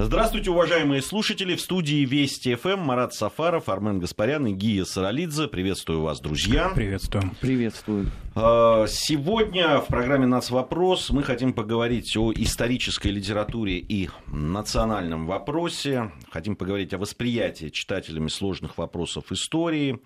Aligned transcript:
Здравствуйте, 0.00 0.52
уважаемые 0.52 1.02
слушатели. 1.02 1.56
В 1.56 1.60
студии 1.60 2.04
Вести 2.04 2.54
ФМ 2.54 2.78
Марат 2.78 3.14
Сафаров, 3.14 3.68
Армен 3.68 3.98
Гаспарян 3.98 4.46
и 4.46 4.52
Гия 4.52 4.84
Саралидзе. 4.84 5.48
Приветствую 5.48 6.02
вас, 6.02 6.20
друзья. 6.20 6.68
Приветствую. 6.68 7.32
Приветствую. 7.40 8.06
А, 8.36 8.86
сегодня 8.86 9.78
в 9.78 9.88
программе 9.88 10.26
«Нацвопрос» 10.26 11.10
мы 11.10 11.24
хотим 11.24 11.52
поговорить 11.52 12.16
о 12.16 12.32
исторической 12.32 13.08
литературе 13.08 13.78
и 13.78 14.08
национальном 14.28 15.26
вопросе. 15.26 16.12
Хотим 16.30 16.54
поговорить 16.54 16.94
о 16.94 16.98
восприятии 16.98 17.68
читателями 17.68 18.28
сложных 18.28 18.78
вопросов 18.78 19.32
истории. 19.32 19.98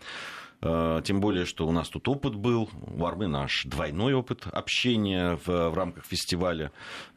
А, 0.63 1.03
тем 1.03 1.21
более, 1.21 1.45
что 1.45 1.67
у 1.67 1.73
нас 1.73 1.89
тут 1.89 2.09
опыт 2.09 2.35
был, 2.35 2.71
у 2.81 3.05
Армы 3.05 3.27
наш 3.27 3.65
двойной 3.65 4.15
опыт 4.15 4.47
общения 4.51 5.39
в, 5.45 5.71
в 5.71 5.75
рамках 5.75 6.07
фестиваля 6.07 6.71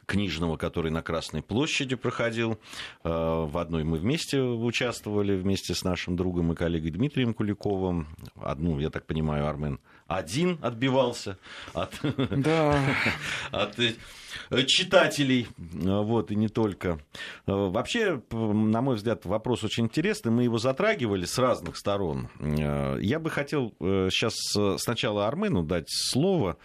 книжного, 0.06 0.56
который 0.56 0.90
на 0.90 1.02
Красной 1.02 1.42
площади 1.42 1.96
проходил. 1.96 2.58
Э, 3.04 3.08
в 3.46 3.58
одной 3.58 3.84
мы 3.84 3.98
вместе 3.98 4.40
участвовали, 4.40 5.36
вместе 5.36 5.74
с 5.74 5.84
нашим 5.84 6.16
другом 6.16 6.52
и 6.52 6.56
коллегой 6.56 6.90
Дмитрием 6.90 7.34
Куликовым. 7.34 8.08
Одну, 8.36 8.78
я 8.78 8.90
так 8.90 9.06
понимаю, 9.06 9.46
Армен 9.46 9.80
один 10.06 10.58
отбивался 10.62 11.36
от, 11.74 11.98
да. 12.30 12.80
от 13.50 13.78
э, 13.80 14.62
читателей, 14.66 15.48
вот, 15.58 16.30
и 16.30 16.36
не 16.36 16.48
только. 16.48 17.00
Э, 17.46 17.52
вообще, 17.52 18.22
на 18.30 18.80
мой 18.80 18.94
взгляд, 18.96 19.24
вопрос 19.26 19.64
очень 19.64 19.84
интересный, 19.84 20.30
мы 20.30 20.44
его 20.44 20.58
затрагивали 20.58 21.24
с 21.24 21.38
разных 21.38 21.76
сторон. 21.76 22.28
Я 22.40 23.18
бы 23.18 23.30
хотел 23.30 23.74
сейчас 23.80 24.34
сначала 24.80 25.26
Армену 25.26 25.62
дать 25.62 25.88
слово. 25.88 26.56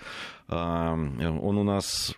Он 0.47 1.57
у 1.57 1.63
нас 1.63 2.15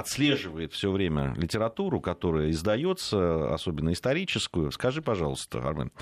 отслеживает 0.00 0.72
все 0.72 0.90
время 0.90 1.34
литературу, 1.36 2.00
которая 2.00 2.50
издается, 2.50 3.52
особенно 3.54 3.92
историческую. 3.92 4.72
Скажи, 4.72 5.02
пожалуйста, 5.02 5.60
Армен, 5.60 5.92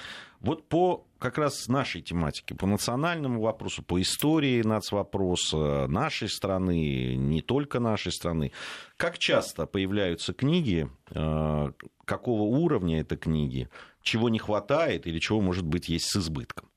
вот 0.41 0.69
по 0.69 1.05
как 1.19 1.37
раз 1.37 1.69
нашей 1.69 2.01
тематике, 2.01 2.55
по 2.55 2.67
национальному 2.67 3.41
вопросу, 3.41 3.83
по 3.83 4.01
истории 4.01 4.63
нацвопроса 4.63 5.87
нашей 5.89 6.29
страны, 6.29 7.17
не 7.17 7.43
только 7.43 7.81
нашей 7.81 8.13
страны, 8.13 8.53
как 8.97 9.19
часто 9.19 9.67
появляются 9.67 10.33
книги, 10.33 10.89
э, 11.11 11.73
какого 12.05 12.43
уровня 12.43 13.01
это 13.01 13.17
книги, 13.17 13.69
чего 14.03 14.29
не 14.29 14.39
хватает 14.39 15.07
или 15.07 15.19
чего, 15.19 15.41
может 15.41 15.67
быть, 15.67 15.89
есть 15.89 16.07
с 16.07 16.17
избытком? 16.17 16.68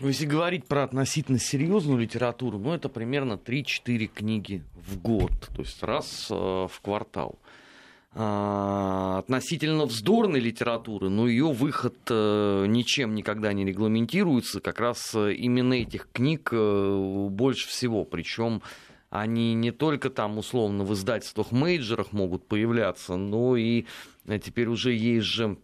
Если 0.00 0.26
говорить 0.26 0.66
про 0.66 0.82
относительно 0.82 1.38
серьезную 1.38 1.98
литературу, 1.98 2.58
ну 2.58 2.74
это 2.74 2.88
примерно 2.90 3.34
3-4 3.34 4.06
книги 4.06 4.62
в 4.74 5.00
год, 5.00 5.32
то 5.54 5.62
есть 5.62 5.82
раз 5.82 6.28
э, 6.30 6.34
в 6.34 6.80
квартал. 6.82 7.38
А, 8.12 9.18
относительно 9.20 9.86
вздорной 9.86 10.40
литературы, 10.40 11.08
но 11.08 11.22
ну, 11.22 11.28
ее 11.28 11.50
выход 11.50 11.96
э, 12.10 12.66
ничем 12.68 13.14
никогда 13.14 13.54
не 13.54 13.64
регламентируется, 13.64 14.60
как 14.60 14.80
раз 14.80 15.14
э, 15.14 15.32
именно 15.32 15.74
этих 15.74 16.08
книг 16.12 16.52
больше 16.52 17.68
всего, 17.68 18.04
причем 18.04 18.60
они 19.08 19.54
не 19.54 19.70
только 19.70 20.10
там 20.10 20.36
условно 20.36 20.84
в 20.84 20.92
издательствах 20.92 21.52
мейджерах 21.52 22.12
могут 22.12 22.46
появляться, 22.46 23.16
но 23.16 23.56
и 23.56 23.86
теперь 24.42 24.68
уже 24.68 24.92
есть 24.92 25.26
же 25.26 25.56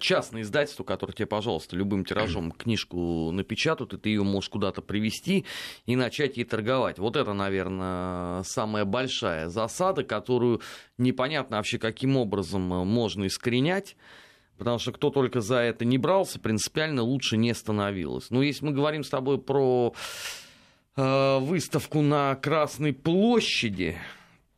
частное 0.00 0.42
издательство, 0.42 0.84
которое 0.84 1.12
тебе, 1.12 1.26
пожалуйста, 1.26 1.76
любым 1.76 2.04
тиражом 2.04 2.50
книжку 2.58 3.30
напечатают, 3.30 3.94
и 3.94 3.98
ты 3.98 4.08
ее 4.08 4.22
можешь 4.22 4.50
куда-то 4.50 4.82
привести 4.82 5.44
и 5.86 5.96
начать 5.96 6.36
ей 6.36 6.44
торговать. 6.44 6.98
Вот 6.98 7.16
это, 7.16 7.32
наверное, 7.32 8.42
самая 8.42 8.84
большая 8.84 9.48
засада, 9.48 10.02
которую 10.02 10.60
непонятно 10.98 11.58
вообще, 11.58 11.78
каким 11.78 12.16
образом 12.16 12.62
можно 12.62 13.26
искоренять. 13.26 13.96
Потому 14.60 14.78
что 14.78 14.92
кто 14.92 15.08
только 15.08 15.40
за 15.40 15.56
это 15.56 15.86
не 15.86 15.96
брался, 15.96 16.38
принципиально 16.38 17.00
лучше 17.00 17.38
не 17.38 17.54
становилось. 17.54 18.28
Но 18.28 18.42
если 18.42 18.66
мы 18.66 18.72
говорим 18.72 19.04
с 19.04 19.08
тобой 19.08 19.40
про 19.40 19.94
э, 20.96 21.38
выставку 21.38 22.02
на 22.02 22.34
Красной 22.34 22.92
площади, 22.92 23.96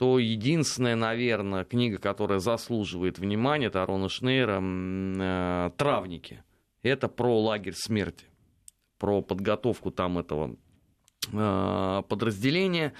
то 0.03 0.19
единственная, 0.19 0.97
наверное, 0.97 1.63
книга, 1.63 1.97
которая 1.97 2.41
заслуживает 2.41 3.21
внимания, 3.21 3.67
это 3.67 3.85
Арона 3.85 4.09
Шнейра 4.09 4.61
э, 4.61 5.71
«Травники». 5.77 6.43
Это 6.83 7.07
про 7.07 7.41
лагерь 7.41 7.75
смерти, 7.77 8.25
про 8.99 9.23
подготовку 9.23 9.93
там 9.93 10.19
этого 10.19 10.57
э, 11.33 12.03
подразделения. 12.09 12.95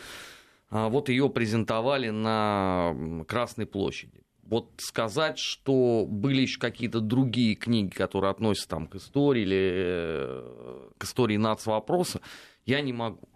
А 0.71 0.89
вот 0.89 1.09
ее 1.09 1.29
презентовали 1.29 2.11
на 2.11 2.95
Красной 3.27 3.67
площади. 3.67 4.23
Вот 4.45 4.71
сказать, 4.77 5.41
что 5.41 6.07
были 6.07 6.43
еще 6.43 6.61
какие-то 6.61 7.01
другие 7.01 7.57
книги, 7.57 7.91
которые 7.91 8.31
относятся 8.31 8.69
там, 8.69 8.87
к 8.87 8.95
истории 8.95 9.43
или 9.43 9.73
э, 9.75 10.89
к 10.99 11.03
истории 11.03 11.37
нацвопроса, 11.37 12.21
я 12.65 12.81
не 12.81 12.93
могу. 12.93 13.29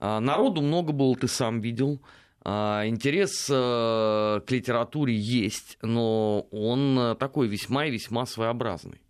А 0.00 0.18
народу 0.18 0.62
много 0.62 0.92
было, 0.92 1.14
ты 1.14 1.28
сам 1.28 1.60
видел. 1.60 2.00
А, 2.46 2.86
интерес 2.86 3.48
э, 3.50 4.40
к 4.46 4.50
литературе 4.50 5.16
есть, 5.16 5.78
но 5.80 6.40
он 6.50 6.98
э, 6.98 7.14
такой 7.14 7.48
весьма 7.48 7.86
и 7.86 7.90
весьма 7.90 8.26
своеобразный. 8.26 9.00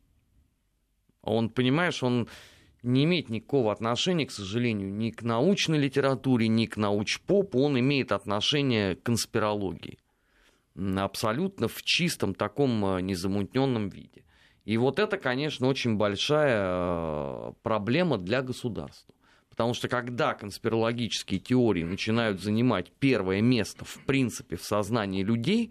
Он, 1.20 1.50
понимаешь, 1.50 2.04
он 2.04 2.28
не 2.84 3.02
имеет 3.04 3.30
никакого 3.30 3.72
отношения, 3.72 4.26
к 4.26 4.30
сожалению, 4.30 4.94
ни 4.94 5.10
к 5.10 5.22
научной 5.22 5.78
литературе, 5.78 6.46
ни 6.46 6.66
к 6.66 6.76
научпопу, 6.76 7.58
он 7.58 7.78
имеет 7.80 8.12
отношение 8.12 8.94
к 8.94 9.02
конспирологии. 9.02 9.98
Абсолютно 10.96 11.66
в 11.66 11.82
чистом 11.82 12.34
таком 12.34 12.84
э, 12.86 13.00
незамутненном 13.00 13.88
виде. 13.88 14.24
И 14.64 14.76
вот 14.76 15.00
это, 15.00 15.18
конечно, 15.18 15.66
очень 15.66 15.96
большая 15.96 17.52
проблема 17.62 18.16
для 18.16 18.42
государства. 18.42 19.13
Потому 19.54 19.72
что 19.72 19.86
когда 19.86 20.34
конспирологические 20.34 21.38
теории 21.38 21.84
начинают 21.84 22.42
занимать 22.42 22.90
первое 22.98 23.40
место, 23.40 23.84
в 23.84 23.98
принципе, 24.04 24.56
в 24.56 24.64
сознании 24.64 25.22
людей, 25.22 25.70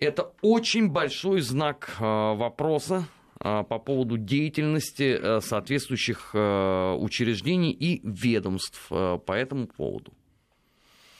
это 0.00 0.32
очень 0.42 0.88
большой 0.88 1.40
знак 1.40 1.94
э, 2.00 2.02
вопроса 2.02 3.04
э, 3.38 3.62
по 3.62 3.78
поводу 3.78 4.18
деятельности 4.18 5.16
э, 5.16 5.40
соответствующих 5.40 6.34
учреждений 6.34 7.70
и 7.70 8.00
ведомств 8.02 8.88
по 8.88 9.32
этому 9.32 9.68
поводу. 9.68 10.12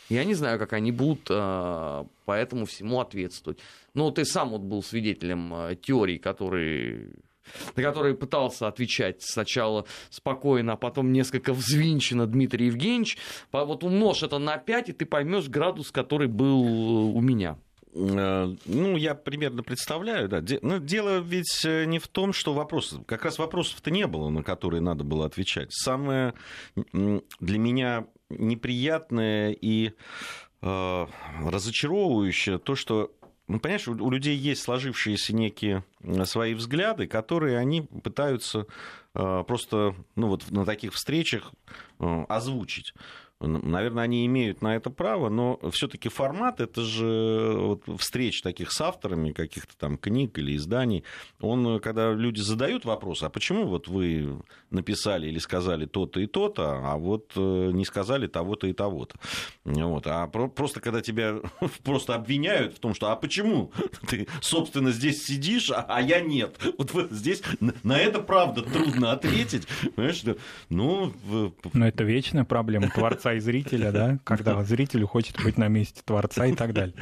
Я 0.08 0.24
не 0.24 0.34
знаю, 0.34 0.58
как 0.58 0.72
они 0.72 0.90
будут 0.90 1.26
по 1.26 2.08
этому 2.26 2.66
всему 2.66 2.98
ответствовать. 2.98 3.60
Но 3.94 4.10
ты 4.10 4.24
сам 4.24 4.50
вот 4.50 4.62
был 4.62 4.82
свидетелем 4.82 5.76
теорий, 5.82 6.18
которые 6.18 7.10
на 7.76 7.82
которые 7.82 8.14
пытался 8.14 8.68
отвечать 8.68 9.22
сначала 9.22 9.86
спокойно, 10.10 10.74
а 10.74 10.76
потом 10.76 11.12
несколько 11.12 11.52
взвинченно 11.52 12.26
Дмитрий 12.26 12.66
Евгеньевич. 12.66 13.18
Вот 13.52 13.84
умножь 13.84 14.22
это 14.22 14.38
на 14.38 14.56
5, 14.56 14.90
и 14.90 14.92
ты 14.92 15.06
поймешь 15.06 15.48
градус, 15.48 15.90
который 15.90 16.28
был 16.28 17.16
у 17.16 17.20
меня. 17.20 17.56
Э, 17.92 18.54
ну, 18.66 18.96
я 18.96 19.14
примерно 19.14 19.62
представляю, 19.62 20.28
да. 20.28 20.42
Но 20.62 20.78
дело 20.78 21.18
ведь 21.18 21.64
э, 21.64 21.84
не 21.86 21.98
в 21.98 22.08
том, 22.08 22.32
что 22.32 22.52
вопросы... 22.52 23.02
Как 23.06 23.24
раз 23.24 23.38
вопросов-то 23.38 23.90
не 23.90 24.06
было, 24.06 24.28
на 24.28 24.42
которые 24.42 24.80
надо 24.80 25.04
было 25.04 25.26
отвечать. 25.26 25.72
Самое 25.72 26.34
для 26.92 27.58
меня 27.58 28.06
неприятное 28.28 29.50
и 29.50 29.92
э, 30.62 31.06
разочаровывающее 31.44 32.58
то, 32.58 32.74
что 32.74 33.12
ну, 33.19 33.19
понимаешь, 33.58 33.88
у 33.88 34.10
людей 34.10 34.36
есть 34.36 34.62
сложившиеся 34.62 35.34
некие 35.34 35.84
свои 36.24 36.54
взгляды, 36.54 37.06
которые 37.06 37.58
они 37.58 37.82
пытаются 37.82 38.66
э, 39.14 39.44
просто 39.46 39.94
ну, 40.14 40.28
вот 40.28 40.50
на 40.50 40.64
таких 40.64 40.94
встречах 40.94 41.52
э, 41.98 42.24
озвучить. 42.28 42.94
Наверное, 43.40 44.04
они 44.04 44.26
имеют 44.26 44.60
на 44.60 44.76
это 44.76 44.90
право, 44.90 45.30
но 45.30 45.58
все-таки 45.72 46.10
формат, 46.10 46.60
это 46.60 46.82
же 46.82 47.54
вот 47.56 47.82
встреч 47.98 48.42
таких 48.42 48.70
с 48.70 48.80
авторами 48.82 49.32
каких-то 49.32 49.74
там 49.78 49.96
книг 49.96 50.38
или 50.38 50.56
изданий, 50.56 51.04
он, 51.40 51.80
когда 51.80 52.12
люди 52.12 52.40
задают 52.40 52.84
вопрос, 52.84 53.22
а 53.22 53.30
почему 53.30 53.66
вот 53.66 53.88
вы 53.88 54.38
написали 54.68 55.28
или 55.28 55.38
сказали 55.38 55.86
то-то 55.86 56.20
и 56.20 56.26
то-то, 56.26 56.80
а 56.84 56.98
вот 56.98 57.32
э, 57.34 57.70
не 57.72 57.86
сказали 57.86 58.26
того-то 58.26 58.66
и 58.66 58.74
того-то. 58.74 59.16
Вот. 59.64 60.06
А 60.06 60.26
просто 60.26 60.80
когда 60.80 61.00
тебя 61.00 61.36
просто 61.82 62.14
обвиняют 62.14 62.74
в 62.74 62.78
том, 62.78 62.94
что 62.94 63.10
а 63.10 63.16
почему 63.16 63.72
ты, 64.06 64.28
собственно, 64.42 64.90
здесь 64.92 65.24
сидишь, 65.24 65.70
а, 65.70 65.86
а 65.88 66.02
я 66.02 66.20
нет. 66.20 66.58
Вот 66.76 67.10
здесь 67.10 67.42
на 67.82 67.98
это 67.98 68.20
правда 68.20 68.62
трудно 68.62 69.12
ответить. 69.12 69.66
Понимаешь, 69.96 70.16
что, 70.16 70.36
ну... 70.68 71.12
Но 71.72 71.88
это 71.88 72.04
вечная 72.04 72.44
проблема 72.44 72.90
творца 72.90 73.29
творца 73.30 73.34
и 73.34 73.40
зрителя, 73.40 73.92
да, 73.92 74.18
когда 74.24 74.62
зрителю 74.64 75.06
хочет 75.06 75.42
быть 75.42 75.58
на 75.58 75.68
месте 75.68 76.02
творца 76.04 76.46
и 76.46 76.54
так 76.54 76.72
далее. 76.72 76.94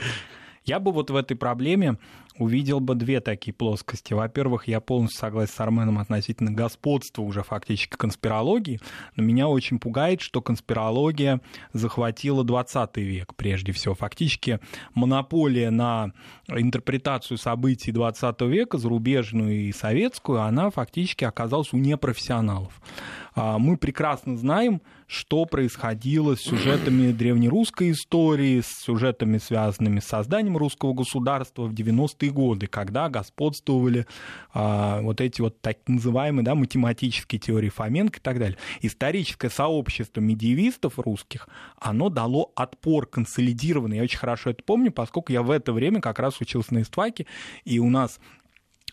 Я 0.64 0.80
бы 0.80 0.92
вот 0.92 1.10
в 1.10 1.16
этой 1.16 1.34
проблеме 1.34 1.96
увидел 2.38 2.78
бы 2.78 2.94
две 2.94 3.20
такие 3.20 3.54
плоскости. 3.54 4.12
Во-первых, 4.12 4.68
я 4.68 4.80
полностью 4.80 5.18
согласен 5.18 5.54
с 5.54 5.60
Арменом 5.60 5.98
относительно 5.98 6.50
господства 6.50 7.22
уже 7.22 7.42
фактически 7.42 7.96
конспирологии, 7.96 8.78
но 9.16 9.22
меня 9.22 9.48
очень 9.48 9.78
пугает, 9.78 10.20
что 10.20 10.42
конспирология 10.42 11.40
захватила 11.72 12.44
20 12.44 12.98
век 12.98 13.34
прежде 13.34 13.72
всего. 13.72 13.94
Фактически 13.94 14.60
монополия 14.94 15.70
на 15.70 16.12
интерпретацию 16.48 17.38
событий 17.38 17.90
20 17.90 18.40
века, 18.42 18.76
зарубежную 18.76 19.68
и 19.68 19.72
советскую, 19.72 20.42
она 20.42 20.70
фактически 20.70 21.24
оказалась 21.24 21.72
у 21.72 21.78
непрофессионалов. 21.78 22.78
А, 23.34 23.58
мы 23.58 23.78
прекрасно 23.78 24.36
знаем, 24.36 24.82
что 25.08 25.46
происходило 25.46 26.36
с 26.36 26.40
сюжетами 26.40 27.12
древнерусской 27.12 27.92
истории, 27.92 28.60
с 28.60 28.84
сюжетами, 28.84 29.38
связанными 29.38 30.00
с 30.00 30.04
созданием 30.04 30.58
русского 30.58 30.92
государства 30.92 31.62
в 31.62 31.72
90-е 31.72 32.30
годы, 32.30 32.66
когда 32.66 33.08
господствовали 33.08 34.06
а, 34.52 35.00
вот 35.00 35.22
эти 35.22 35.40
вот 35.40 35.58
так 35.62 35.78
называемые 35.86 36.44
да, 36.44 36.54
математические 36.54 37.40
теории 37.40 37.70
Фоменко 37.70 38.18
и 38.18 38.22
так 38.22 38.38
далее. 38.38 38.58
Историческое 38.82 39.48
сообщество 39.48 40.20
медиевистов 40.20 40.98
русских, 40.98 41.48
оно 41.80 42.10
дало 42.10 42.52
отпор 42.54 43.06
консолидированный. 43.06 43.96
Я 43.96 44.02
очень 44.02 44.18
хорошо 44.18 44.50
это 44.50 44.62
помню, 44.62 44.92
поскольку 44.92 45.32
я 45.32 45.42
в 45.42 45.50
это 45.50 45.72
время 45.72 46.02
как 46.02 46.18
раз 46.18 46.38
учился 46.42 46.74
на 46.74 46.82
истфаке, 46.82 47.26
и 47.64 47.78
у 47.78 47.88
нас 47.88 48.20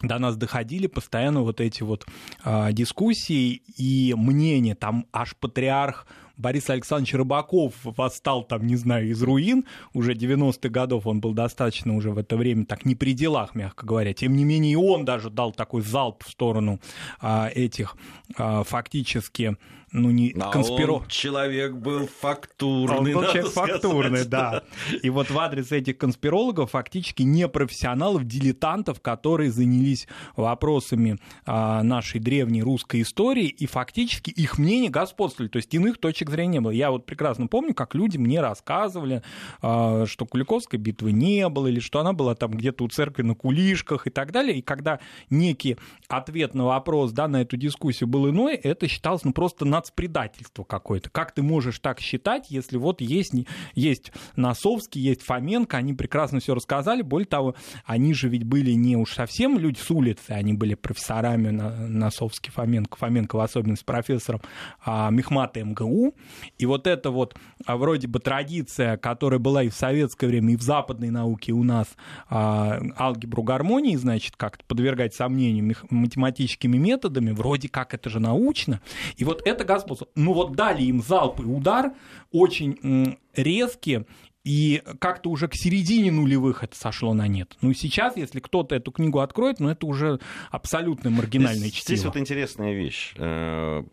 до 0.02 0.20
нас 0.20 0.36
доходили 0.36 0.88
постоянно 0.88 1.42
вот 1.42 1.62
эти 1.62 1.84
вот 1.84 2.06
э, 2.44 2.74
дискуссии 2.74 3.62
и 3.78 4.14
мнения. 4.18 4.76
Там 4.76 5.06
аж 5.14 5.36
патриарх 5.36 6.06
Борис 6.38 6.70
Александрович 6.70 7.14
Рыбаков 7.14 7.74
восстал 7.84 8.44
там, 8.44 8.68
не 8.68 8.76
знаю, 8.76 9.10
из 9.10 9.22
руин, 9.24 9.66
уже 9.94 10.14
90-х 10.14 10.70
годов 10.70 11.08
он 11.08 11.22
был 11.22 11.34
достаточно 11.34 11.96
уже 11.96 12.12
в 12.12 12.18
это 12.18 12.36
время 12.36 12.66
так 12.66 12.86
не 12.86 12.96
при 12.96 13.14
делах, 13.14 13.56
мягко 13.56 13.86
говоря. 13.86 14.14
Тем 14.14 14.36
не 14.36 14.44
менее, 14.44 14.74
и 14.74 14.76
он 14.76 15.06
даже 15.06 15.30
дал 15.30 15.52
такой 15.52 15.82
залп 15.82 16.24
в 16.24 16.30
сторону 16.30 16.80
а, 17.22 17.50
этих 17.54 17.96
а, 18.38 18.64
фактически 18.64 19.56
ну, 19.92 20.10
не 20.12 20.34
а 20.40 20.52
конспиро... 20.52 20.94
он 20.94 21.08
человек 21.08 21.74
был 21.74 22.08
фактурный. 22.08 23.16
Он 23.16 23.22
был 23.22 23.32
человек 23.32 23.48
фактурный, 23.48 24.26
да. 24.26 24.64
И 25.04 25.10
вот 25.10 25.30
в 25.30 25.38
адрес 25.38 25.72
этих 25.72 25.98
конспирологов 25.98 26.72
фактически 26.72 27.22
непрофессионалов, 27.22 28.26
дилетантов, 28.26 29.02
которые 29.02 29.52
занялись 29.52 30.08
вопросами 30.36 31.20
а, 31.46 31.84
нашей 31.84 32.20
древней 32.20 32.64
русской 32.64 33.04
истории, 33.04 33.48
и 33.48 33.68
фактически 33.68 34.32
их 34.32 34.58
мнение 34.58 34.90
господствовали, 34.90 35.50
то 35.50 35.58
есть 35.58 35.74
иных 35.74 36.00
точек 36.00 36.30
зрения 36.30 36.56
не 36.56 36.62
было. 36.62 36.72
Я 36.72 36.92
вот 36.92 37.06
прекрасно 37.06 37.48
помню, 37.48 37.74
как 37.74 37.96
люди 37.96 38.18
мне 38.18 38.42
рассказывали, 38.42 39.22
а, 39.62 40.06
что 40.06 40.26
Куликовской 40.26 40.80
битвы 40.80 41.12
не 41.12 41.48
было, 41.50 41.68
или 41.68 41.80
что 41.80 42.00
она 42.00 42.14
была 42.14 42.36
там 42.36 42.52
где-то 42.52 42.84
у 42.84 42.88
церкви 42.88 43.24
на 43.24 43.36
кулишках 43.36 44.08
и 44.08 44.10
так 44.10 44.32
далее. 44.32 44.58
И 44.58 44.62
когда 44.62 45.00
некий 45.30 45.78
ответ 46.08 46.56
на 46.56 46.66
вопрос, 46.66 47.12
да, 47.12 47.28
на 47.28 47.42
эту 47.42 47.58
дискуссию 47.58 48.08
был 48.08 48.30
иной, 48.30 48.56
это 48.56 48.88
считалось 48.88 49.24
ну, 49.24 49.34
просто 49.34 49.66
нацпредательство 49.76 50.64
какое-то. 50.64 51.10
Как 51.10 51.34
ты 51.34 51.44
можешь 51.44 51.80
так 51.80 52.00
считать, 52.00 52.50
если 52.50 52.78
вот 52.78 53.02
есть, 53.02 53.34
есть 53.74 54.12
Носовский, 54.36 55.02
есть 55.02 55.22
Фоменко, 55.24 55.78
они 55.78 55.94
прекрасно 55.94 56.40
все 56.40 56.56
рассказали. 56.56 57.02
Более 57.02 57.28
того, 57.28 57.56
они 57.86 58.14
же 58.14 58.30
ведь 58.30 58.44
были 58.44 58.72
не 58.72 58.96
уж 58.96 59.14
совсем 59.14 59.60
люди 59.60 59.80
с 59.80 59.92
улицы, 59.92 60.32
они 60.32 60.54
были 60.54 60.76
профессорами 60.76 61.50
Носовский, 61.50 62.52
Фоменко, 62.52 62.98
Фоменко 62.98 63.36
в 63.36 63.40
особенности 63.42 63.84
профессором 63.84 64.42
а, 64.86 65.10
Мехмата 65.10 65.64
МГУ. 65.64 66.16
И 66.58 66.66
вот 66.66 66.88
эта 66.88 67.12
вот 67.12 67.36
а, 67.66 67.76
вроде 67.76 68.08
бы 68.08 68.20
традиция, 68.20 68.96
которая 68.98 69.40
была 69.40 69.64
и 69.64 69.70
в 69.70 69.74
советское 69.74 70.28
время, 70.28 70.54
и 70.54 70.58
в 70.58 70.62
западной 70.62 71.10
науке 71.10 71.52
у 71.52 71.64
нас 71.64 71.88
а, 72.30 72.80
алгебру 72.98 73.44
гармонии, 73.44 73.98
значит, 73.98 74.36
как-то 74.38 74.64
подвергать 74.66 75.14
сомнению 75.14 75.76
математическими 75.90 76.78
методами, 76.78 77.32
вроде 77.32 77.68
как 77.68 77.94
это 77.94 78.10
же 78.10 78.20
научно. 78.20 78.80
И 79.18 79.26
вот 79.26 79.42
это 79.46 79.65
господство. 79.66 80.08
Ну 80.16 80.34
вот 80.34 80.56
дали 80.56 80.84
им 80.84 81.02
залп 81.02 81.42
и 81.42 81.44
удар 81.44 81.94
очень 82.32 83.18
резкие 83.36 84.06
и 84.46 84.84
как-то 85.00 85.32
уже 85.32 85.48
к 85.48 85.56
середине 85.56 86.12
нулевых 86.12 86.64
это 86.64 86.76
сошло 86.78 87.14
на 87.14 87.28
нет. 87.28 87.58
Ну, 87.62 87.74
сейчас, 87.74 88.16
если 88.16 88.40
кто-то 88.40 88.76
эту 88.76 88.92
книгу 88.92 89.20
откроет, 89.20 89.60
ну, 89.60 89.70
это 89.70 89.88
уже 89.88 90.20
абсолютно 90.52 91.10
маргинальное 91.10 91.68
здесь, 91.68 91.74
чтиво. 91.74 91.98
Здесь 91.98 92.06
вот 92.06 92.18
интересная 92.18 92.74
вещь. 92.74 93.14
Э, 93.18 93.84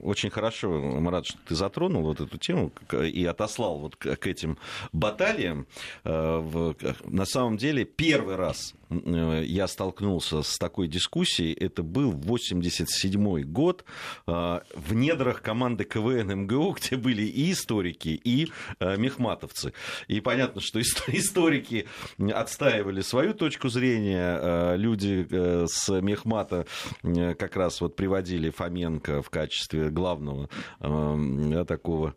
очень 0.00 0.30
хорошо, 0.30 0.70
Марат, 0.70 1.26
что 1.26 1.38
ты 1.46 1.54
затронул 1.54 2.02
вот 2.02 2.20
эту 2.20 2.38
тему 2.38 2.72
и 2.92 3.24
отослал 3.26 3.78
вот 3.78 3.96
к 3.96 4.26
этим 4.26 4.56
баталиям. 4.92 5.66
Э, 6.04 6.72
на 7.04 7.26
самом 7.26 7.58
деле, 7.58 7.84
первый 7.84 8.36
раз 8.36 8.74
Э, 8.90 9.42
я 9.44 9.68
столкнулся 9.68 10.42
с 10.42 10.58
такой 10.58 10.88
дискуссией, 10.88 11.52
это 11.52 11.82
был 11.82 12.12
87 12.12 13.42
год 13.42 13.84
э, 14.26 14.60
в 14.74 14.94
недрах 14.94 15.42
команды 15.42 15.84
КВН 15.84 16.42
МГУ, 16.42 16.76
где 16.80 16.96
были 16.96 17.22
и 17.22 17.52
историки, 17.52 18.08
и 18.08 18.50
э, 18.78 18.96
мехматовцы. 18.96 19.72
И 20.08 20.20
понятно, 20.20 20.60
что 20.60 20.80
историки 21.08 21.86
отстаивали 22.32 23.00
свою 23.00 23.34
точку 23.34 23.68
зрения, 23.68 24.76
люди 24.76 25.26
с 25.66 25.88
мехмата 26.00 26.66
как 27.02 27.56
раз 27.56 27.80
вот 27.80 27.96
приводили 27.96 28.50
Фоменко 28.50 29.22
в 29.22 29.30
качестве 29.30 29.90
главного 29.90 30.48
да, 30.80 31.64
такого, 31.64 32.14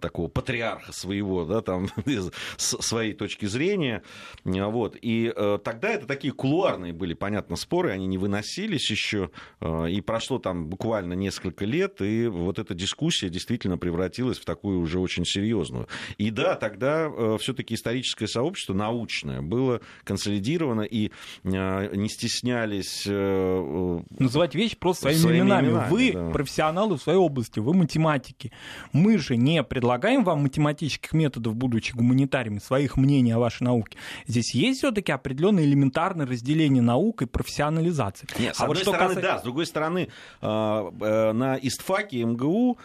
такого 0.00 0.28
патриарха 0.28 0.92
своего, 0.92 1.44
да, 1.44 1.62
там, 1.62 1.88
с 2.56 2.82
своей 2.82 3.14
точки 3.14 3.46
зрения. 3.46 4.02
Вот. 4.44 4.96
И 5.00 5.32
э, 5.34 5.58
тогда 5.62 5.90
это 5.90 6.06
такие 6.06 6.32
кулуарные 6.32 6.92
были, 6.92 7.14
понятно, 7.14 7.56
споры, 7.56 7.90
они 7.90 8.06
не 8.06 8.18
выносились 8.18 8.90
еще, 8.90 9.30
э, 9.60 9.90
и 9.90 10.00
прошло 10.00 10.38
там 10.38 10.66
буквально 10.66 11.14
несколько 11.14 11.64
лет, 11.64 12.00
и 12.00 12.26
вот 12.26 12.58
эта 12.58 12.74
дискуссия 12.74 13.28
действительно 13.28 13.78
превратилась 13.78 14.38
в 14.38 14.44
такую 14.44 14.80
уже 14.80 15.00
очень 15.00 15.24
серьезную. 15.24 15.88
И 16.16 16.30
да, 16.30 16.54
тогда 16.54 17.08
э, 17.08 17.36
все-таки 17.40 17.74
историческое 17.74 18.26
сообщество 18.26 18.74
научное 18.74 19.42
было 19.42 19.80
консолидировано, 20.04 20.82
и 20.82 21.10
э, 21.44 21.96
не 21.96 22.08
стеснялись... 22.08 23.04
Э, 23.06 24.00
Называть 24.18 24.54
вещи 24.54 24.76
просто 24.76 25.02
своими, 25.02 25.20
своими 25.20 25.40
именами. 25.40 25.66
именами. 25.68 25.90
Вы 25.90 26.12
да. 26.12 26.30
профессионалы 26.30 26.96
в 26.96 27.02
своей 27.02 27.18
области, 27.18 27.60
вы 27.60 27.74
математики. 27.74 28.52
Мы 28.92 29.18
же 29.18 29.36
не 29.36 29.62
предлагаем 29.62 30.24
вам 30.24 30.42
математических 30.42 31.12
методов, 31.12 31.54
будучи 31.54 31.92
гуманитариями, 31.92 32.58
своих 32.58 32.96
мнений 32.96 33.32
о 33.32 33.38
вашей 33.38 33.64
науке. 33.64 33.98
Здесь 34.26 34.54
есть 34.54 34.78
все-таки 34.78 35.12
определенное 35.12 35.64
элементарное 35.64 36.26
разделение 36.26 36.82
наук 36.82 37.22
и 37.22 37.26
профессионализации. 37.26 38.26
Нет, 38.38 38.56
с 38.56 38.60
а 38.60 38.64
одной 38.64 38.76
вот 38.76 38.82
стороны, 38.82 39.14
касается... 39.14 39.34
да, 39.34 39.38
с 39.38 39.42
другой 39.42 39.66
стороны, 39.66 40.08
на 40.40 41.58
ИСТФАКе 41.60 42.24
МГУ 42.24 42.78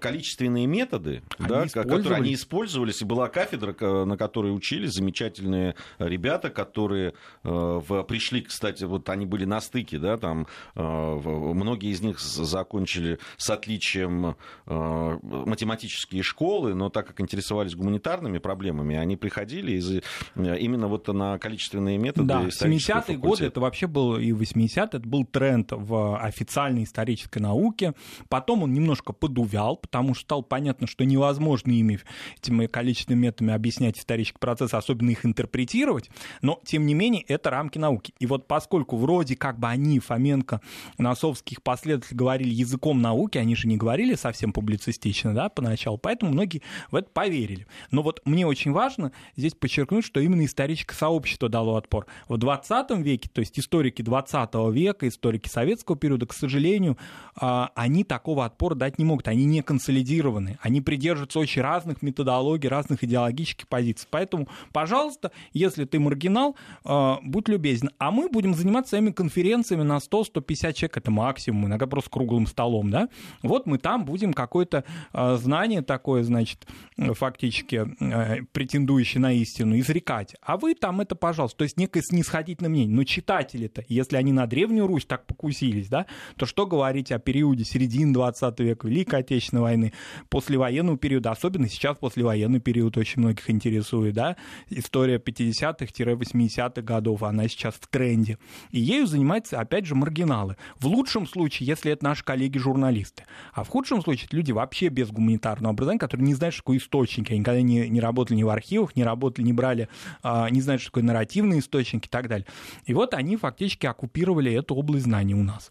количественные 0.00 0.66
методы, 0.66 1.22
да, 1.38 1.66
которые 1.68 2.16
они 2.16 2.34
использовались, 2.54 3.02
и 3.02 3.04
была 3.04 3.28
кафедра, 3.28 3.74
на 4.04 4.16
которой 4.16 4.54
учились 4.54 4.92
замечательные 4.92 5.74
ребята, 5.98 6.50
которые 6.50 7.14
пришли, 7.42 8.42
кстати, 8.42 8.84
вот 8.84 9.08
они 9.08 9.26
были 9.26 9.44
на 9.44 9.60
стыке, 9.60 9.98
да, 9.98 10.16
там 10.16 10.46
многие 10.74 11.90
из 11.90 12.00
них 12.00 12.20
закончили 12.20 13.18
с 13.36 13.50
отличием 13.50 14.36
математические 14.66 16.22
школы, 16.22 16.74
но 16.74 16.90
так 16.90 17.08
как 17.08 17.20
интересовались 17.20 17.74
гуманитарными 17.74 18.38
проблемами, 18.38 18.96
они 18.96 19.16
приходили 19.16 19.72
из, 19.72 20.02
именно 20.36 20.86
вот 20.86 21.08
на 21.08 21.38
количественные 21.38 21.98
методы. 21.98 22.28
Да, 22.28 22.44
70-е 22.44 23.16
годы 23.16 23.46
это 23.46 23.60
вообще 23.60 23.86
был, 23.86 24.16
и 24.16 24.30
80-е, 24.30 24.84
это 24.84 25.00
был 25.00 25.24
тренд 25.24 25.72
в 25.72 26.18
официальной 26.18 26.84
исторической 26.84 27.38
науке. 27.40 27.94
Потом 28.28 28.62
он 28.62 28.72
немножко 28.72 29.12
подувял, 29.12 29.76
потому 29.76 30.14
что 30.14 30.24
стало 30.24 30.42
понятно, 30.42 30.86
что 30.86 31.04
невозможно 31.04 31.72
ими, 31.72 31.98
этими 32.44 32.66
количественными 32.66 33.26
методами 33.26 33.52
объяснять 33.52 33.98
исторический 33.98 34.38
процесс, 34.38 34.74
особенно 34.74 35.10
их 35.10 35.26
интерпретировать. 35.26 36.10
Но, 36.42 36.60
тем 36.64 36.86
не 36.86 36.94
менее, 36.94 37.22
это 37.22 37.50
рамки 37.50 37.78
науки. 37.78 38.14
И 38.18 38.26
вот 38.26 38.46
поскольку 38.46 38.96
вроде 38.96 39.36
как 39.36 39.58
бы 39.58 39.68
они, 39.68 39.98
Фоменко, 39.98 40.60
Носовских 40.98 41.62
последователи 41.62 42.16
говорили 42.16 42.50
языком 42.50 43.00
науки, 43.00 43.38
они 43.38 43.56
же 43.56 43.68
не 43.68 43.76
говорили 43.76 44.14
совсем 44.14 44.52
публицистично, 44.52 45.34
да, 45.34 45.48
поначалу, 45.48 45.98
поэтому 45.98 46.32
многие 46.32 46.62
в 46.90 46.96
это 46.96 47.10
поверили. 47.10 47.66
Но 47.90 48.02
вот 48.02 48.20
мне 48.24 48.46
очень 48.46 48.72
важно 48.72 49.12
здесь 49.36 49.54
подчеркнуть, 49.54 50.04
что 50.04 50.20
именно 50.20 50.44
историческое 50.44 50.94
сообщество 50.94 51.24
общество 51.24 51.48
дало 51.48 51.76
отпор. 51.76 52.06
В 52.28 52.36
20 52.36 52.90
веке, 52.98 53.30
то 53.32 53.40
есть 53.40 53.58
историки 53.58 54.02
20 54.02 54.54
века, 54.72 55.08
историки 55.08 55.48
советского 55.48 55.96
периода, 55.96 56.26
к 56.26 56.32
сожалению, 56.32 56.96
а, 57.34 57.70
они 57.74 58.04
такого 58.04 58.44
отпора 58.44 58.74
дать 58.74 58.98
не 58.98 59.04
могут. 59.04 59.28
Они 59.28 59.44
не 59.44 59.62
консолидированы. 59.62 60.58
Они 60.60 60.80
придерживаются 60.80 61.38
очень 61.38 61.62
разных 61.62 62.02
методологий 62.02 62.33
идеологий, 62.34 62.68
разных 62.68 63.04
идеологических 63.04 63.68
позиций. 63.68 64.06
Поэтому, 64.10 64.48
пожалуйста, 64.72 65.30
если 65.52 65.84
ты 65.84 65.98
маргинал, 65.98 66.56
э, 66.84 67.14
будь 67.22 67.48
любезен. 67.48 67.90
А 67.98 68.10
мы 68.10 68.28
будем 68.28 68.54
заниматься 68.54 68.90
своими 68.90 69.10
конференциями 69.10 69.82
на 69.82 69.98
100-150 69.98 70.72
человек, 70.72 70.96
это 70.96 71.10
максимум, 71.10 71.66
иногда 71.66 71.86
просто 71.86 72.10
круглым 72.10 72.46
столом, 72.46 72.90
да. 72.90 73.08
Вот 73.42 73.66
мы 73.66 73.78
там 73.78 74.04
будем 74.04 74.32
какое-то 74.32 74.84
э, 75.12 75.36
знание 75.40 75.82
такое, 75.82 76.22
значит, 76.22 76.66
фактически 76.96 77.86
э, 78.00 78.42
претендующее 78.52 79.20
на 79.20 79.32
истину, 79.32 79.78
изрекать. 79.78 80.34
А 80.42 80.56
вы 80.56 80.74
там 80.74 81.00
это, 81.00 81.14
пожалуйста, 81.14 81.58
то 81.58 81.64
есть 81.64 81.76
некое 81.76 82.02
снисходительное 82.02 82.70
мнение. 82.70 82.94
Но 82.94 83.04
читатели-то, 83.04 83.84
если 83.88 84.16
они 84.16 84.32
на 84.32 84.46
Древнюю 84.46 84.86
Русь 84.86 85.06
так 85.06 85.26
покусились, 85.26 85.88
да, 85.88 86.06
то 86.36 86.46
что 86.46 86.66
говорить 86.66 87.12
о 87.12 87.18
периоде 87.18 87.64
середины 87.64 88.12
20 88.12 88.60
века, 88.60 88.88
Великой 88.88 89.20
Отечественной 89.20 89.62
войны, 89.62 89.92
послевоенного 90.28 90.98
периода, 90.98 91.30
особенно 91.30 91.68
сейчас 91.68 91.96
послевоенный 92.24 92.60
период 92.60 92.96
очень 92.96 93.20
многих 93.20 93.50
интересует, 93.50 94.14
да, 94.14 94.36
история 94.70 95.16
50-х-80-х 95.18 96.80
годов, 96.80 97.22
она 97.22 97.48
сейчас 97.48 97.74
в 97.74 97.86
тренде. 97.86 98.38
И 98.70 98.80
ею 98.80 99.06
занимаются, 99.06 99.60
опять 99.60 99.84
же, 99.84 99.94
маргиналы. 99.94 100.56
В 100.78 100.86
лучшем 100.86 101.26
случае, 101.26 101.66
если 101.66 101.92
это 101.92 102.04
наши 102.04 102.24
коллеги-журналисты. 102.24 103.24
А 103.52 103.62
в 103.62 103.68
худшем 103.68 104.02
случае, 104.02 104.26
это 104.26 104.36
люди 104.36 104.52
вообще 104.52 104.88
без 104.88 105.10
гуманитарного 105.10 105.72
образования, 105.72 106.00
которые 106.00 106.26
не 106.26 106.34
знают, 106.34 106.54
что 106.54 106.62
такое 106.62 106.78
источники. 106.78 107.32
Они 107.32 107.40
никогда 107.40 107.60
не, 107.60 107.88
не 107.88 108.00
работали 108.00 108.38
ни 108.38 108.42
в 108.42 108.48
архивах, 108.48 108.96
не 108.96 109.04
работали, 109.04 109.44
не 109.44 109.52
брали, 109.52 109.88
а, 110.22 110.48
не 110.48 110.62
знают, 110.62 110.80
что 110.80 110.90
такое 110.90 111.04
нарративные 111.04 111.60
источники 111.60 112.06
и 112.06 112.10
так 112.10 112.28
далее. 112.28 112.46
И 112.86 112.94
вот 112.94 113.12
они 113.12 113.36
фактически 113.36 113.86
оккупировали 113.86 114.52
эту 114.52 114.74
область 114.74 115.04
знаний 115.04 115.34
у 115.34 115.42
нас. 115.42 115.70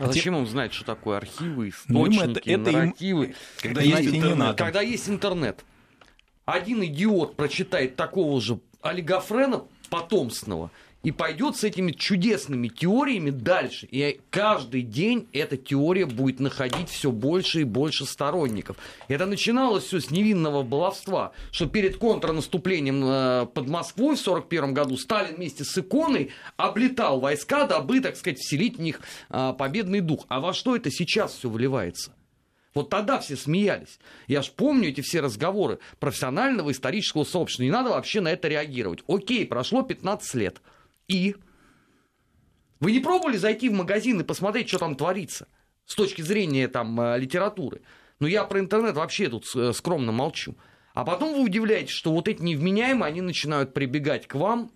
А 0.00 0.12
зачем 0.12 0.36
им 0.36 0.46
знать, 0.46 0.72
что 0.72 0.84
такое 0.84 1.18
архивы, 1.18 1.68
источники, 1.68 1.92
ну, 1.92 2.30
это, 2.32 2.40
это 2.44 2.72
нарративы, 2.72 3.26
им... 3.26 3.34
когда, 3.60 3.82
есть 3.82 4.14
интернет, 4.14 4.56
когда 4.56 4.80
есть 4.80 5.08
интернет? 5.08 5.64
Один 6.46 6.82
идиот 6.82 7.36
прочитает 7.36 7.96
такого 7.96 8.40
же 8.40 8.60
олигофрена 8.80 9.64
потомственного, 9.90 10.70
и 11.02 11.12
пойдет 11.12 11.56
с 11.56 11.64
этими 11.64 11.92
чудесными 11.92 12.68
теориями 12.68 13.30
дальше. 13.30 13.88
И 13.90 14.20
каждый 14.30 14.82
день 14.82 15.28
эта 15.32 15.56
теория 15.56 16.06
будет 16.06 16.40
находить 16.40 16.90
все 16.90 17.10
больше 17.10 17.62
и 17.62 17.64
больше 17.64 18.04
сторонников. 18.04 18.76
Это 19.08 19.26
начиналось 19.26 19.84
все 19.84 20.00
с 20.00 20.10
невинного 20.10 20.62
баловства, 20.62 21.32
что 21.50 21.66
перед 21.66 21.96
контрнаступлением 21.96 23.02
э, 23.04 23.46
под 23.46 23.68
Москвой 23.68 24.16
в 24.16 24.20
1941 24.20 24.74
году 24.74 24.96
Сталин 24.96 25.36
вместе 25.36 25.64
с 25.64 25.76
иконой 25.78 26.32
облетал 26.56 27.20
войска, 27.20 27.66
дабы, 27.66 28.00
так 28.00 28.16
сказать, 28.16 28.38
вселить 28.38 28.76
в 28.76 28.80
них 28.80 29.00
э, 29.30 29.54
победный 29.58 30.00
дух. 30.00 30.26
А 30.28 30.40
во 30.40 30.52
что 30.52 30.76
это 30.76 30.90
сейчас 30.90 31.32
все 31.32 31.48
выливается? 31.48 32.12
Вот 32.74 32.88
тогда 32.88 33.18
все 33.18 33.36
смеялись. 33.36 33.98
Я 34.28 34.42
ж 34.42 34.50
помню 34.52 34.90
эти 34.90 35.00
все 35.00 35.20
разговоры 35.20 35.80
профессионального 35.98 36.70
исторического 36.70 37.24
сообщества. 37.24 37.64
Не 37.64 37.70
надо 37.70 37.90
вообще 37.90 38.20
на 38.20 38.28
это 38.28 38.46
реагировать. 38.46 39.00
Окей, 39.08 39.44
прошло 39.44 39.82
15 39.82 40.34
лет. 40.34 40.60
И? 41.10 41.34
Вы 42.78 42.92
не 42.92 43.00
пробовали 43.00 43.36
зайти 43.36 43.68
в 43.68 43.72
магазин 43.72 44.20
и 44.20 44.24
посмотреть, 44.24 44.68
что 44.68 44.78
там 44.78 44.94
творится? 44.94 45.48
С 45.84 45.96
точки 45.96 46.22
зрения 46.22 46.68
там 46.68 46.98
э, 47.00 47.18
литературы. 47.18 47.82
Но 48.20 48.28
я 48.28 48.44
про 48.44 48.60
интернет 48.60 48.94
вообще 48.94 49.28
тут 49.28 49.44
э, 49.56 49.72
скромно 49.72 50.12
молчу. 50.12 50.56
А 50.94 51.04
потом 51.04 51.34
вы 51.34 51.42
удивляетесь, 51.42 51.90
что 51.90 52.12
вот 52.12 52.28
эти 52.28 52.40
невменяемые, 52.42 53.08
они 53.08 53.22
начинают 53.22 53.74
прибегать 53.74 54.28
к 54.28 54.36
вам 54.36 54.70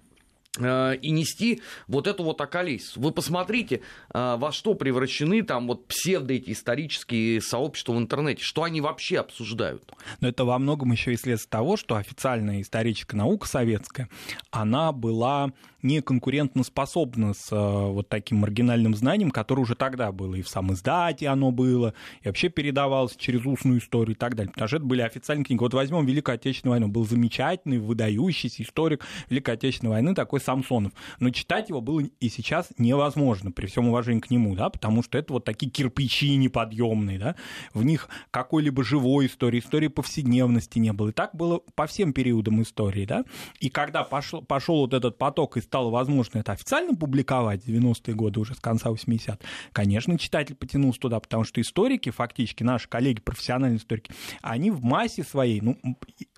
и 0.59 1.11
нести 1.11 1.63
вот 1.89 2.07
эту 2.07 2.23
вот 2.23 2.41
околесицу. 2.41 3.01
Вы 3.01 3.11
посмотрите, 3.11 3.81
э, 4.13 4.37
во 4.39 4.53
что 4.53 4.75
превращены 4.75 5.43
там 5.43 5.67
вот 5.67 5.89
псевдо 5.89 6.35
эти 6.35 6.53
исторические 6.53 7.41
сообщества 7.41 7.93
в 7.95 7.99
интернете, 7.99 8.43
что 8.43 8.63
они 8.63 8.81
вообще 8.81 9.19
обсуждают. 9.19 9.83
Но 10.21 10.29
это 10.29 10.45
во 10.45 10.59
многом 10.59 10.93
еще 10.93 11.13
и 11.13 11.17
следствие 11.17 11.51
того, 11.51 11.77
что 11.77 11.97
официальная 11.97 12.61
историческая 12.61 13.17
наука 13.17 13.49
советская, 13.49 14.09
она 14.51 14.93
была 14.93 15.53
не 15.85 16.01
конкурентоспособна 16.01 17.35
с 17.35 17.53
э, 17.53 17.57
вот 17.57 18.09
таким 18.09 18.39
маргинальным 18.39 18.95
знанием, 18.95 19.31
которое 19.31 19.63
уже 19.63 19.75
тогда 19.75 20.13
было, 20.13 20.35
и 20.35 20.43
в 20.43 20.49
самом 20.49 20.73
издате 20.73 21.29
оно 21.29 21.51
было, 21.51 21.93
и 22.23 22.29
вообще 22.29 22.49
передавалось 22.49 23.15
через 23.17 23.45
устную 23.45 23.81
историю 23.81 24.17
и 24.17 24.19
так 24.19 24.35
далее. 24.35 24.51
Потому 24.51 24.69
что 24.69 24.77
это 24.79 24.87
были 24.87 25.03
официальные 25.03 25.45
книги. 25.45 25.61
Вот 25.61 25.75
возьмем 25.75 26.07
Великую 26.07 26.37
Отечественную 26.37 26.81
войну. 26.81 26.89
Был 26.89 27.07
замечательный, 27.07 27.79
выдающийся 27.79 28.63
историк 28.63 29.05
Великой 29.29 29.55
Отечественной 29.57 29.91
войны, 29.91 30.15
такой 30.15 30.41
Самсонов. 30.45 30.93
Но 31.21 31.31
читать 31.31 31.69
его 31.69 31.81
было 31.81 32.01
и 32.01 32.29
сейчас 32.29 32.69
невозможно, 32.79 33.51
при 33.51 33.67
всем 33.67 33.89
уважении 33.89 34.21
к 34.21 34.31
нему, 34.31 34.55
да, 34.55 34.71
потому 34.71 35.03
что 35.03 35.19
это 35.19 35.33
вот 35.35 35.45
такие 35.45 35.71
кирпичи 35.71 36.37
неподъемные, 36.37 37.19
да, 37.19 37.37
в 37.73 37.85
них 37.85 38.09
какой-либо 38.31 38.85
живой 38.85 39.27
истории, 39.27 39.59
истории 39.59 39.89
повседневности 39.89 40.79
не 40.79 40.93
было. 40.93 41.09
И 41.09 41.13
так 41.13 41.35
было 41.35 41.61
по 41.75 41.87
всем 41.87 42.13
периодам 42.13 42.63
истории, 42.63 43.05
да. 43.05 43.25
И 43.61 43.69
когда 43.69 44.05
пошел, 44.05 44.43
пошел 44.43 44.77
вот 44.81 44.95
этот 44.95 45.19
поток 45.19 45.57
из 45.57 45.65
стало 45.65 45.91
возможно 45.91 46.39
это 46.39 46.53
официально 46.53 46.95
публиковать, 46.95 47.67
90-е 47.67 48.15
годы 48.15 48.39
уже 48.39 48.55
с 48.55 48.61
конца 48.61 48.91
80-х, 48.91 49.39
конечно, 49.73 50.17
читатель 50.19 50.55
потянулся 50.55 51.01
туда, 51.01 51.19
потому 51.19 51.43
что 51.43 51.61
историки, 51.61 52.11
фактически 52.11 52.63
наши 52.63 52.89
коллеги, 52.89 53.21
профессиональные 53.21 53.79
историки, 53.79 54.13
они 54.41 54.71
в 54.71 54.85
массе 54.85 55.25
своей, 55.25 55.61
ну, 55.61 55.77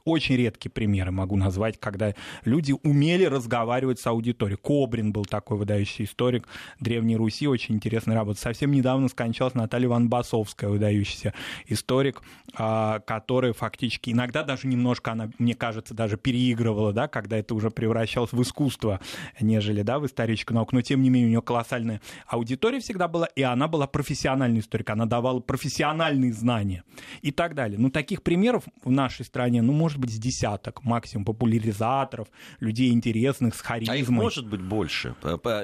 очень 0.07 0.37
редкие 0.37 0.71
примеры 0.71 1.11
могу 1.11 1.37
назвать, 1.37 1.79
когда 1.79 2.15
люди 2.45 2.75
умели 2.83 3.25
разговаривать 3.25 4.01
с 4.01 4.07
аудиторией. 4.07 4.59
Кобрин 4.63 5.13
был 5.13 5.25
такой 5.25 5.59
выдающий 5.59 6.05
историк 6.05 6.47
Древней 6.81 7.17
Руси, 7.17 7.49
очень 7.49 7.75
интересная 7.75 8.15
работа. 8.15 8.41
Совсем 8.41 8.71
недавно 8.71 9.09
скончалась 9.09 9.55
Наталья 9.55 9.87
Иван 9.87 10.09
Басовская, 10.09 10.71
выдающийся 10.71 11.35
историк, 11.67 12.23
а, 12.55 13.01
которая 13.01 13.53
фактически 13.53 14.11
иногда 14.11 14.45
даже 14.45 14.69
немножко, 14.69 15.13
она, 15.13 15.31
мне 15.39 15.55
кажется, 15.55 15.93
даже 15.93 16.17
переигрывала, 16.17 16.93
да, 16.93 17.09
когда 17.09 17.37
это 17.37 17.55
уже 17.55 17.71
превращалось 17.71 18.33
в 18.33 18.41
искусство, 18.41 19.01
нежели 19.41 19.83
да, 19.83 19.99
в 19.99 20.07
историческую 20.07 20.55
науку. 20.55 20.77
Но 20.77 20.83
тем 20.83 21.03
не 21.03 21.11
менее 21.11 21.27
у 21.27 21.31
нее 21.31 21.43
колоссальная 21.43 22.01
аудитория 22.27 22.81
всегда 22.81 23.09
была, 23.09 23.27
и 23.27 23.43
она 23.43 23.67
была 23.69 23.87
профессиональный 23.87 24.61
историк, 24.61 24.91
она 24.91 25.07
давала 25.07 25.41
профессиональные 25.41 26.33
знания 26.33 26.85
и 27.23 27.33
так 27.33 27.55
далее. 27.55 27.79
Ну, 27.79 27.91
таких 27.91 28.23
примеров 28.23 28.65
в 28.85 28.91
нашей 28.91 29.25
стране, 29.25 29.63
ну, 29.63 29.73
может 29.73 29.96
может 29.97 30.00
быть, 30.00 30.15
с 30.15 30.19
десяток 30.19 30.85
максимум 30.85 31.25
популяризаторов, 31.25 32.29
людей 32.61 32.93
интересных, 32.93 33.55
с 33.55 33.61
харизмой. 33.61 33.97
А 33.97 34.00
их 34.00 34.09
может 34.09 34.47
быть 34.47 34.61
больше. 34.61 35.15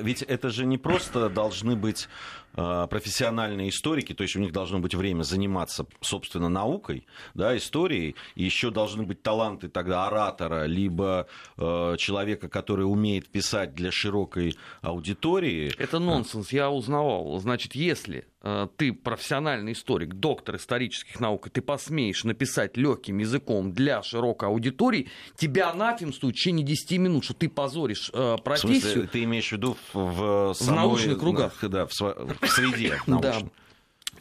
Ведь 0.03 0.23
это 0.23 0.51
же 0.51 0.65
не 0.67 0.79
просто 0.79 1.29
должны 1.29 1.77
быть 1.77 2.09
профессиональные 2.55 3.71
историки, 3.71 4.13
то 4.15 4.23
есть 4.23 4.37
у 4.37 4.41
них 4.41 4.53
должно 4.53 4.79
быть 4.79 4.95
время 4.95 5.23
заниматься, 5.23 5.87
собственно, 6.01 6.49
наукой, 6.49 7.07
да, 7.35 7.57
историей, 7.57 8.15
и 8.35 8.45
еще 8.45 8.71
должны 8.71 9.05
быть 9.05 9.23
таланты 9.23 9.69
тогда 9.69 10.07
оратора, 10.07 10.67
либо 10.67 11.27
э, 11.57 11.97
человека, 11.99 12.49
который 12.49 12.83
умеет 12.83 13.29
писать 13.29 13.75
для 13.75 13.91
широкой 13.91 14.57
аудитории. 14.81 15.73
Это 15.79 15.99
нонсенс, 15.99 16.53
я 16.53 16.71
узнавал. 16.71 17.39
Значит, 17.41 17.75
если 17.75 18.27
э, 18.43 18.69
ты 18.77 18.93
профессиональный 18.93 19.73
историк, 19.73 20.15
доктор 20.15 20.57
исторических 20.57 21.21
наук, 21.21 21.47
и 21.47 21.51
ты 21.51 21.63
посмеешь 21.63 22.25
написать 22.25 22.77
легким 22.77 23.19
языком 23.19 23.73
для 23.73 24.03
широкой 24.03 24.49
аудитории, 24.49 25.09
тебя 25.37 25.71
анафемствуют 25.71 26.37
в 26.37 26.39
течение 26.39 26.65
10 26.67 26.99
минут, 26.99 27.25
что 27.25 27.35
ты 27.35 27.49
позоришь 27.49 28.11
э, 28.13 28.37
профессию. 28.45 28.81
В 28.81 28.83
смысле, 28.83 29.09
ты 29.09 29.23
имеешь 29.25 29.49
в 29.49 29.53
виду 29.53 29.77
в, 29.93 29.95
в, 29.95 30.55
самой, 30.55 30.73
в 30.73 30.83
научных 30.83 31.19
кругах? 31.19 31.59
Да, 31.63 31.87
в, 31.87 31.93
в 32.43 32.49
среде. 32.49 33.01
Да 33.07 33.43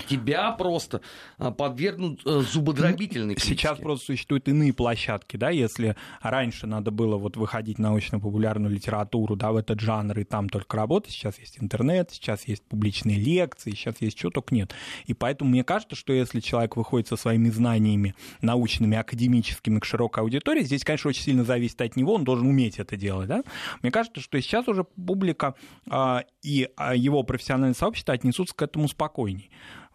тебя 0.05 0.51
просто 0.51 1.01
а, 1.37 1.51
подвергнут 1.51 2.21
э, 2.25 2.41
зубодробительной 2.41 3.35
критике. 3.35 3.55
Сейчас 3.55 3.79
просто 3.79 4.07
существуют 4.07 4.47
иные 4.47 4.73
площадки, 4.73 5.37
да, 5.37 5.49
если 5.49 5.95
раньше 6.21 6.67
надо 6.67 6.91
было 6.91 7.17
вот 7.17 7.37
выходить 7.37 7.77
в 7.77 7.81
научно-популярную 7.81 8.73
литературу, 8.73 9.35
да, 9.35 9.51
в 9.51 9.57
этот 9.57 9.79
жанр, 9.79 10.19
и 10.19 10.23
там 10.23 10.49
только 10.49 10.77
работать, 10.77 11.11
сейчас 11.11 11.39
есть 11.39 11.57
интернет, 11.59 12.11
сейчас 12.11 12.47
есть 12.47 12.63
публичные 12.63 13.17
лекции, 13.17 13.71
сейчас 13.71 13.95
есть 13.99 14.17
что 14.17 14.29
только 14.29 14.53
нет. 14.55 14.73
И 15.05 15.13
поэтому 15.13 15.51
мне 15.51 15.63
кажется, 15.63 15.95
что 15.95 16.13
если 16.13 16.39
человек 16.39 16.75
выходит 16.77 17.07
со 17.07 17.15
своими 17.15 17.49
знаниями 17.49 18.15
научными, 18.41 18.97
академическими 18.97 19.79
к 19.79 19.85
широкой 19.85 20.23
аудитории, 20.23 20.63
здесь, 20.63 20.83
конечно, 20.83 21.09
очень 21.09 21.23
сильно 21.23 21.43
зависит 21.43 21.81
от 21.81 21.95
него, 21.95 22.15
он 22.15 22.23
должен 22.23 22.47
уметь 22.47 22.79
это 22.79 22.95
делать, 22.95 23.27
да. 23.27 23.43
Мне 23.81 23.91
кажется, 23.91 24.21
что 24.21 24.39
сейчас 24.41 24.67
уже 24.67 24.83
публика 24.83 25.55
а, 25.89 26.23
и 26.41 26.69
а, 26.75 26.95
его 26.95 27.23
профессиональное 27.23 27.73
сообщество 27.73 28.13
отнесутся 28.13 28.55
к 28.55 28.61
этому 28.61 28.87
спокойней 28.87 29.49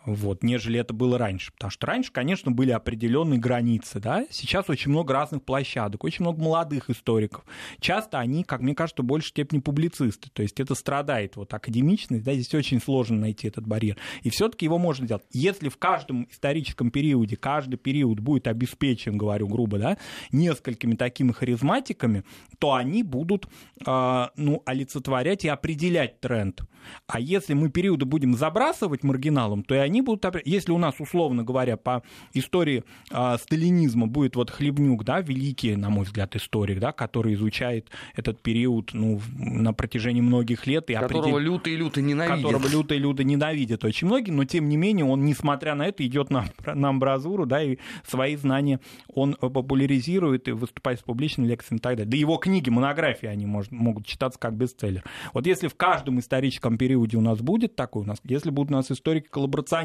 вот, 0.07 0.43
нежели 0.43 0.79
это 0.79 0.95
было 0.95 1.19
раньше. 1.19 1.53
Потому 1.53 1.71
что 1.71 1.87
раньше, 1.87 2.13
конечно, 2.13 2.53
были 2.53 2.71
определенные 2.71 3.41
границы, 3.41 3.99
да, 3.99 4.25
сейчас 4.31 4.71
очень 4.71 4.91
много 4.93 5.13
разных 5.13 5.43
площадок, 5.43 6.05
очень 6.05 6.23
много 6.23 6.43
молодых 6.43 6.89
историков. 6.89 7.45
Часто 7.81 8.19
они, 8.19 8.45
как 8.45 8.61
мне 8.61 8.75
кажется, 8.75 9.03
в 9.03 9.07
большей 9.07 9.31
степени 9.31 9.59
публицисты, 9.59 10.31
то 10.33 10.43
есть 10.43 10.61
это 10.61 10.75
страдает 10.75 11.37
вот 11.37 11.53
академичность, 11.53 12.25
да, 12.25 12.33
здесь 12.35 12.55
очень 12.55 12.81
сложно 12.81 13.19
найти 13.19 13.49
этот 13.49 13.67
барьер. 13.67 13.97
И 14.23 14.31
все-таки 14.31 14.65
его 14.65 14.79
можно 14.79 15.07
сделать. 15.07 15.25
Если 15.33 15.69
в 15.69 15.77
каждом 15.77 16.29
историческом 16.31 16.91
периоде, 16.91 17.37
каждый 17.37 17.77
период 17.77 18.21
будет 18.21 18.47
обеспечен, 18.47 19.19
говорю 19.19 19.49
грубо, 19.49 19.79
да, 19.79 19.99
несколькими 20.31 20.95
такими 20.95 21.33
харизматиками, 21.33 22.25
то 22.59 22.75
они 22.75 23.03
будут, 23.03 23.49
э, 23.85 24.27
ну, 24.37 24.63
олицетворять 24.65 25.45
и 25.45 25.49
определять 25.49 26.21
тренд. 26.21 26.63
А 27.07 27.21
если 27.21 27.55
мы 27.55 27.71
периоды 27.71 28.05
будем 28.05 28.37
забрасывать 28.37 29.03
маргиналом, 29.03 29.65
то 29.65 29.75
и 29.75 29.79
они 29.79 29.96
они 29.97 30.03
будут, 30.03 30.27
если 30.45 30.73
у 30.73 30.79
нас, 30.79 30.97
условно 30.99 31.43
говоря, 31.43 31.79
по 31.79 32.03
истории 32.35 32.85
э, 33.11 33.37
сталинизма 33.39 34.07
будет 34.07 34.37
вот 34.37 34.51
Хлебнюк, 34.51 35.05
да, 35.05 35.21
великий, 35.21 35.75
на 35.77 35.89
мой 35.89 36.05
взгляд, 36.05 36.37
историк, 36.37 36.81
да, 36.81 36.93
который 36.93 37.33
изучает 37.35 37.89
этот 38.15 38.43
период 38.43 38.91
ну, 38.93 39.21
на 39.39 39.73
протяжении 39.73 40.21
многих 40.21 40.67
лет. 40.67 40.91
И 40.91 40.95
которого 40.95 41.21
определ... 41.21 41.39
люто 41.39 41.71
и 41.71 41.77
люто 41.77 42.03
ненавидит. 42.03 42.45
Которого 42.45 42.69
люто 42.69 42.95
и 42.95 42.99
люто 42.99 43.25
ненавидит 43.25 43.85
очень 43.85 44.07
многие, 44.07 44.33
но 44.33 44.45
тем 44.45 44.69
не 44.69 44.77
менее 44.77 45.07
он, 45.07 45.25
несмотря 45.25 45.75
на 45.75 45.87
это, 45.87 46.07
идет 46.07 46.29
на, 46.29 46.45
на 46.67 46.91
амбразуру, 46.91 47.47
да, 47.47 47.63
и 47.63 47.79
свои 48.07 48.37
знания 48.37 48.81
он 49.09 49.33
популяризирует 49.35 50.49
и 50.49 50.53
выступает 50.53 51.01
с 51.01 51.03
публичными 51.03 51.49
лекциями 51.49 51.79
и 51.79 51.81
так 51.81 51.97
далее. 51.97 52.11
Да 52.11 52.17
его 52.19 52.37
книги, 52.37 52.69
монографии, 52.69 53.27
они 53.27 53.47
может, 53.47 53.73
могут 53.73 54.05
читаться 54.05 54.39
как 54.39 54.55
бестселлер. 54.55 55.05
Вот 55.33 55.47
если 55.47 55.69
в 55.69 55.75
каждом 55.75 56.21
историческом 56.21 56.77
периоде 56.77 57.17
у 57.17 57.23
нас 57.23 57.41
будет 57.41 57.77
такой, 57.77 58.03
у 58.03 58.07
нас, 58.07 58.19
если 58.25 58.51
будут 58.51 58.71
у 58.71 58.75
нас 58.75 58.91
историки 58.91 59.29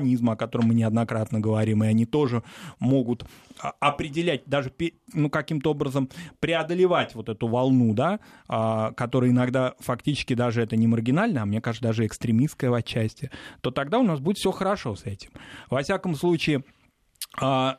коллаборационизма, 0.01 0.33
о 0.33 0.35
котором 0.35 0.67
мы 0.67 0.73
неоднократно 0.73 1.39
говорим, 1.39 1.83
и 1.83 1.87
они 1.87 2.05
тоже 2.05 2.43
могут 2.79 3.25
а, 3.59 3.73
определять, 3.79 4.43
даже 4.45 4.71
ну, 5.13 5.29
каким-то 5.29 5.71
образом 5.71 6.09
преодолевать 6.39 7.15
вот 7.15 7.29
эту 7.29 7.47
волну, 7.47 7.93
да, 7.93 8.19
а, 8.47 8.91
которая 8.93 9.29
иногда 9.29 9.73
фактически 9.79 10.33
даже 10.33 10.61
это 10.61 10.75
не 10.75 10.87
маргинально, 10.87 11.43
а 11.43 11.45
мне 11.45 11.61
кажется, 11.61 11.83
даже 11.83 12.05
экстремистская 12.05 12.69
в 12.69 12.73
отчасти, 12.73 13.29
то 13.61 13.71
тогда 13.71 13.99
у 13.99 14.03
нас 14.03 14.19
будет 14.19 14.37
все 14.37 14.51
хорошо 14.51 14.95
с 14.95 15.05
этим. 15.05 15.29
Во 15.69 15.81
всяком 15.81 16.15
случае, 16.15 16.63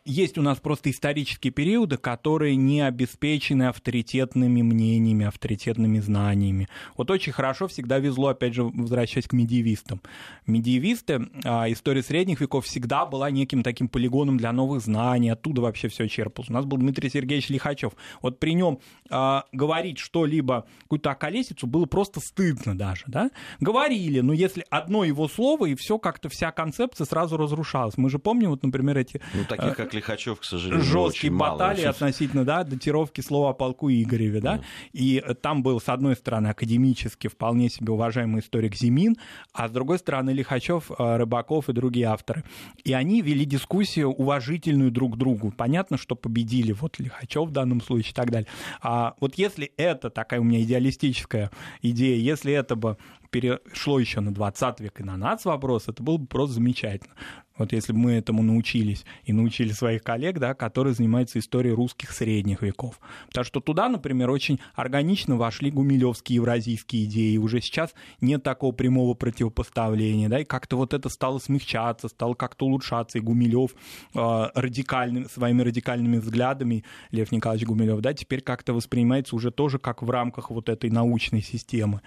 есть 0.04 0.38
у 0.38 0.42
нас 0.42 0.58
просто 0.58 0.90
исторические 0.90 1.52
периоды, 1.52 1.98
которые 1.98 2.56
не 2.56 2.80
обеспечены 2.80 3.64
авторитетными 3.64 4.62
мнениями, 4.62 5.26
авторитетными 5.26 6.00
знаниями. 6.00 6.68
Вот 6.96 7.10
очень 7.10 7.32
хорошо 7.32 7.68
всегда 7.68 7.98
везло, 7.98 8.28
опять 8.28 8.54
же, 8.54 8.64
возвращаясь 8.64 9.26
к 9.26 9.34
медиевистам. 9.34 10.00
Медиевисты, 10.46 11.28
а, 11.44 11.70
история 11.70 12.02
средних 12.02 12.40
веков 12.40 12.64
всегда 12.64 13.04
была 13.04 13.30
неким 13.30 13.62
таким 13.62 13.88
полигоном 13.88 14.38
для 14.38 14.52
новых 14.52 14.80
знаний, 14.80 15.28
оттуда 15.28 15.60
вообще 15.60 15.88
все 15.88 16.08
черпалось. 16.08 16.48
У 16.48 16.54
нас 16.54 16.64
был 16.64 16.78
Дмитрий 16.78 17.10
Сергеевич 17.10 17.50
Лихачев. 17.50 17.92
Вот 18.22 18.40
при 18.40 18.54
нем 18.54 18.78
а, 19.10 19.44
говорить 19.52 19.98
что-либо, 19.98 20.66
какую-то 20.82 21.10
околесицу, 21.10 21.66
было 21.66 21.84
просто 21.84 22.20
стыдно 22.20 22.76
даже. 22.76 23.04
Да? 23.06 23.30
Говорили, 23.60 24.20
но 24.20 24.32
если 24.32 24.64
одно 24.70 25.04
его 25.04 25.28
слово, 25.28 25.66
и 25.66 25.74
все 25.74 25.98
как-то 25.98 26.30
вся 26.30 26.50
концепция 26.52 27.04
сразу 27.04 27.36
разрушалась. 27.36 27.98
Мы 27.98 28.08
же 28.08 28.18
помним, 28.18 28.50
вот, 28.50 28.62
например, 28.62 28.96
эти 28.96 29.20
ну, 29.34 29.44
таких, 29.44 29.76
как 29.76 29.94
Лихачев, 29.94 30.40
к 30.40 30.44
сожалению, 30.44 30.84
Жесткие 30.84 31.32
баталии 31.32 31.84
относительно, 31.84 32.44
да, 32.44 32.64
датировки 32.64 33.20
слова 33.20 33.50
о 33.50 33.52
полку 33.52 33.90
Игореве, 33.90 34.40
да, 34.40 34.56
mm. 34.56 34.62
и 34.92 35.24
там 35.40 35.62
был, 35.62 35.80
с 35.80 35.88
одной 35.88 36.16
стороны, 36.16 36.48
академически 36.48 37.28
вполне 37.28 37.68
себе 37.68 37.92
уважаемый 37.92 38.40
историк 38.40 38.74
Зимин, 38.74 39.16
а 39.52 39.68
с 39.68 39.70
другой 39.70 39.98
стороны, 39.98 40.30
Лихачев, 40.30 40.90
э, 40.90 41.16
Рыбаков 41.16 41.68
и 41.68 41.72
другие 41.72 42.06
авторы. 42.06 42.44
И 42.84 42.92
они 42.92 43.22
вели 43.22 43.44
дискуссию 43.44 44.10
уважительную 44.10 44.90
друг 44.90 45.14
к 45.14 45.16
другу. 45.16 45.52
Понятно, 45.52 45.96
что 45.96 46.14
победили 46.14 46.72
вот 46.72 46.98
Лихачев 46.98 47.48
в 47.48 47.52
данном 47.52 47.80
случае 47.80 48.12
и 48.12 48.14
так 48.14 48.30
далее. 48.30 48.48
А 48.80 49.14
вот 49.20 49.34
если 49.36 49.72
это 49.76 50.10
такая 50.10 50.40
у 50.40 50.44
меня 50.44 50.62
идеалистическая 50.62 51.50
идея, 51.82 52.16
если 52.16 52.52
это 52.52 52.76
бы 52.76 52.96
перешло 53.32 53.98
еще 53.98 54.20
на 54.20 54.32
20 54.32 54.80
век 54.80 55.00
и 55.00 55.02
на 55.02 55.16
нац 55.16 55.46
вопрос, 55.46 55.88
это 55.88 56.02
было 56.02 56.18
бы 56.18 56.26
просто 56.26 56.54
замечательно. 56.56 57.14
Вот 57.56 57.72
если 57.72 57.92
бы 57.92 57.98
мы 57.98 58.12
этому 58.12 58.42
научились 58.42 59.04
и 59.24 59.32
научили 59.32 59.72
своих 59.72 60.02
коллег, 60.02 60.38
да, 60.38 60.54
которые 60.54 60.94
занимаются 60.94 61.38
историей 61.38 61.74
русских 61.74 62.12
средних 62.12 62.62
веков. 62.62 62.98
Потому 63.28 63.44
что 63.44 63.60
туда, 63.60 63.88
например, 63.88 64.30
очень 64.30 64.58
органично 64.74 65.36
вошли 65.36 65.70
гумилевские 65.70 66.36
евразийские 66.36 67.04
идеи. 67.04 67.36
Уже 67.36 67.60
сейчас 67.60 67.94
нет 68.20 68.42
такого 68.42 68.72
прямого 68.72 69.14
противопоставления. 69.14 70.28
Да, 70.28 70.40
и 70.40 70.44
как-то 70.44 70.76
вот 70.76 70.94
это 70.94 71.08
стало 71.08 71.38
смягчаться, 71.38 72.08
стало 72.08 72.34
как-то 72.34 72.66
улучшаться. 72.66 73.18
И 73.18 73.20
Гумилев 73.20 73.74
э, 74.14 74.48
радикальным, 74.54 75.28
своими 75.28 75.62
радикальными 75.62 76.18
взглядами, 76.18 76.84
Лев 77.10 77.32
Николаевич 77.32 77.66
Гумилев, 77.66 78.00
да, 78.00 78.14
теперь 78.14 78.40
как-то 78.40 78.72
воспринимается 78.72 79.36
уже 79.36 79.50
тоже 79.50 79.78
как 79.78 80.02
в 80.02 80.10
рамках 80.10 80.50
вот 80.50 80.68
этой 80.68 80.90
научной 80.90 81.42
системы. 81.42 82.00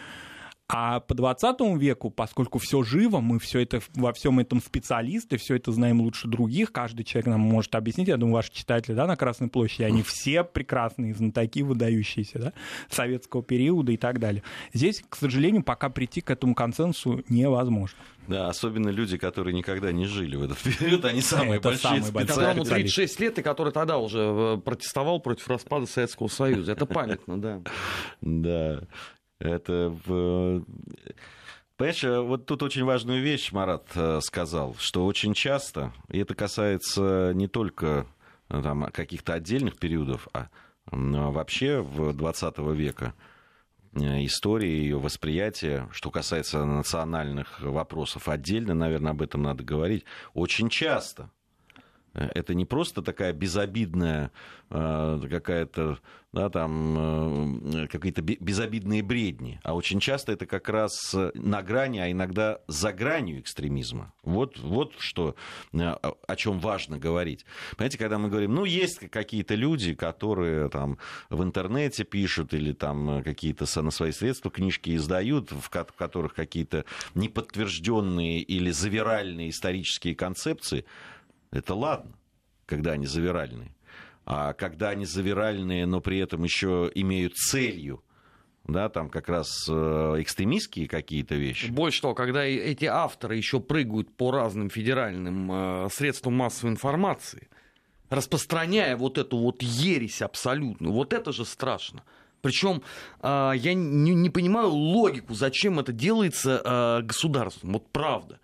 А 0.68 1.00
по 1.00 1.14
20 1.14 1.78
веку, 1.78 2.10
поскольку 2.10 2.58
все 2.58 2.82
живо, 2.82 3.20
мы 3.20 3.38
все 3.38 3.60
это, 3.60 3.82
во 3.94 4.14
всем 4.14 4.40
этом 4.40 4.60
специалисты, 4.60 5.38
все 5.38 5.58
это 5.58 5.72
знаем 5.72 6.02
лучше 6.02 6.28
других, 6.28 6.72
каждый 6.72 7.04
человек 7.04 7.28
нам 7.28 7.40
может 7.40 7.76
объяснить, 7.76 8.08
я 8.08 8.18
думаю, 8.18 8.36
ваши 8.36 8.52
читатели 8.52 8.96
да, 8.96 9.06
на 9.06 9.16
Красной 9.16 9.48
площади, 9.48 9.84
они 9.84 10.02
все 10.02 10.44
прекрасные 10.44 11.14
знатоки, 11.14 11.62
выдающиеся 11.62 12.40
да, 12.40 12.54
советского 12.90 13.44
периода 13.44 13.92
и 13.92 13.98
так 13.98 14.20
далее. 14.20 14.42
Здесь, 14.74 15.04
к 15.08 15.16
сожалению, 15.16 15.62
пока 15.62 15.90
прийти 15.90 16.22
к 16.22 16.32
этому 16.32 16.56
консенсусу 16.56 17.24
невозможно. 17.30 18.00
Да, 18.28 18.50
особенно 18.50 18.90
люди, 18.90 19.18
которые 19.18 19.54
никогда 19.54 19.92
не 19.92 20.08
жили 20.08 20.36
в 20.36 20.44
этот 20.44 20.58
период, 20.58 21.06
они 21.06 21.22
самые 21.22 21.60
это 21.60 21.70
большие 21.70 22.02
самые 22.02 22.04
специалисты. 22.04 22.34
Которому 22.34 22.66
36 22.66 23.20
лет, 23.20 23.38
и 23.38 23.42
который 23.44 23.72
тогда 23.72 24.00
уже 24.00 24.20
э, 24.20 24.58
протестовал 24.64 25.20
против 25.20 25.48
распада 25.48 25.86
Советского 25.86 26.28
Союза. 26.28 26.72
Это 26.72 26.88
памятно, 26.88 27.40
да. 27.40 27.62
Да. 28.22 28.82
Это 29.40 29.96
в... 30.06 30.64
Понимаешь, 31.78 32.04
э, 32.06 32.20
вот 32.22 32.46
тут 32.46 32.64
очень 32.64 32.86
важную 32.86 33.22
вещь 33.22 33.52
Марат 33.52 33.88
э, 33.96 34.22
сказал, 34.22 34.76
что 34.80 35.06
очень 35.06 35.34
часто, 35.34 35.92
и 36.10 36.20
это 36.20 36.34
касается 36.34 37.34
не 37.34 37.48
только 37.48 38.08
э, 38.50 38.62
там, 38.62 38.86
каких-то 38.94 39.34
отдельных 39.34 39.78
периодов, 39.78 40.30
а 40.34 40.48
вообще 40.86 41.82
в 41.82 42.14
20 42.14 42.60
века, 42.76 43.14
истории, 43.94 44.70
ее 44.70 45.00
восприятия, 45.00 45.90
что 45.92 46.12
касается 46.12 46.64
национальных 46.64 47.60
вопросов 47.60 48.30
отдельно, 48.30 48.74
наверное, 48.74 49.12
об 49.12 49.22
этом 49.22 49.42
надо 49.42 49.64
говорить, 49.64 50.06
очень 50.34 50.70
часто 50.70 51.30
это 52.16 52.54
не 52.54 52.66
просто 52.66 53.02
такая 53.02 53.34
безобидная 53.34 54.32
э, 54.70 55.22
какая-то, 55.30 56.00
да, 56.32 56.50
там, 56.50 57.66
э, 57.76 57.88
какие-то 57.88 58.22
безобидные 58.22 59.04
бредни, 59.04 59.60
а 59.64 59.76
очень 59.76 60.00
часто 60.00 60.32
это 60.32 60.46
как 60.46 60.70
раз 60.70 61.14
на 61.34 61.62
грани, 61.62 62.00
а 62.00 62.10
иногда 62.10 62.60
за 62.68 62.94
гранью 62.94 63.40
экстремизма. 63.42 64.14
Вот, 64.24 64.58
вот 64.60 64.94
что, 64.98 65.36
э, 65.74 65.78
о 65.78 66.36
чем 66.36 66.60
важно 66.60 66.98
говорить. 66.98 67.46
Понимаете, 67.76 67.98
когда 67.98 68.18
мы 68.18 68.30
говорим, 68.30 68.56
ну, 68.56 68.64
есть 68.64 69.00
какие-то 69.10 69.56
люди, 69.56 69.94
которые 69.94 70.70
там 70.70 70.98
в 71.30 71.44
интернете 71.44 72.06
пишут 72.06 72.54
или 72.54 72.72
там 72.72 73.24
какие-то 73.24 73.66
на 73.82 73.92
свои 73.92 74.12
средства 74.12 74.50
книжки 74.50 74.96
издают, 74.96 75.52
в 75.52 75.70
которых 75.70 76.34
какие-то 76.34 76.86
неподтвержденные 77.14 78.40
или 78.40 78.72
завиральные 78.72 79.50
исторические 79.50 80.16
концепции, 80.16 80.86
это 81.56 81.74
ладно, 81.74 82.14
когда 82.66 82.92
они 82.92 83.06
завиральные. 83.06 83.76
А 84.26 84.54
когда 84.54 84.90
они 84.90 85.06
завиральные, 85.06 85.86
но 85.86 86.02
при 86.02 86.20
этом 86.20 86.44
еще 86.44 86.92
имеют 86.94 87.36
целью 87.36 88.04
да, 88.68 88.90
там 88.90 89.10
как 89.10 89.30
раз 89.30 89.68
э, 89.70 89.74
экстремистские 90.20 90.88
какие-то 90.88 91.36
вещи. 91.36 91.68
Больше 91.70 92.02
того, 92.02 92.16
когда 92.16 92.44
эти 92.44 92.86
авторы 92.86 93.36
еще 93.36 93.60
прыгают 93.60 94.16
по 94.16 94.32
разным 94.32 94.70
федеральным 94.70 95.52
э, 95.52 95.90
средствам 95.92 96.36
массовой 96.36 96.72
информации, 96.72 97.48
распространяя 98.10 98.98
вот 98.98 99.18
эту 99.18 99.38
вот 99.38 99.62
ересь 99.62 100.22
абсолютную, 100.22 100.94
вот 100.94 101.14
это 101.14 101.32
же 101.32 101.46
страшно. 101.46 102.04
Причем 102.42 102.82
э, 103.22 103.52
я 103.56 103.74
не, 103.76 104.30
понимаю 104.32 104.70
логику, 104.70 105.36
зачем 105.36 105.80
это 105.80 105.92
делается 105.94 107.04
государством. 107.04 107.74
Вот 107.74 107.88
правда. 107.92 108.40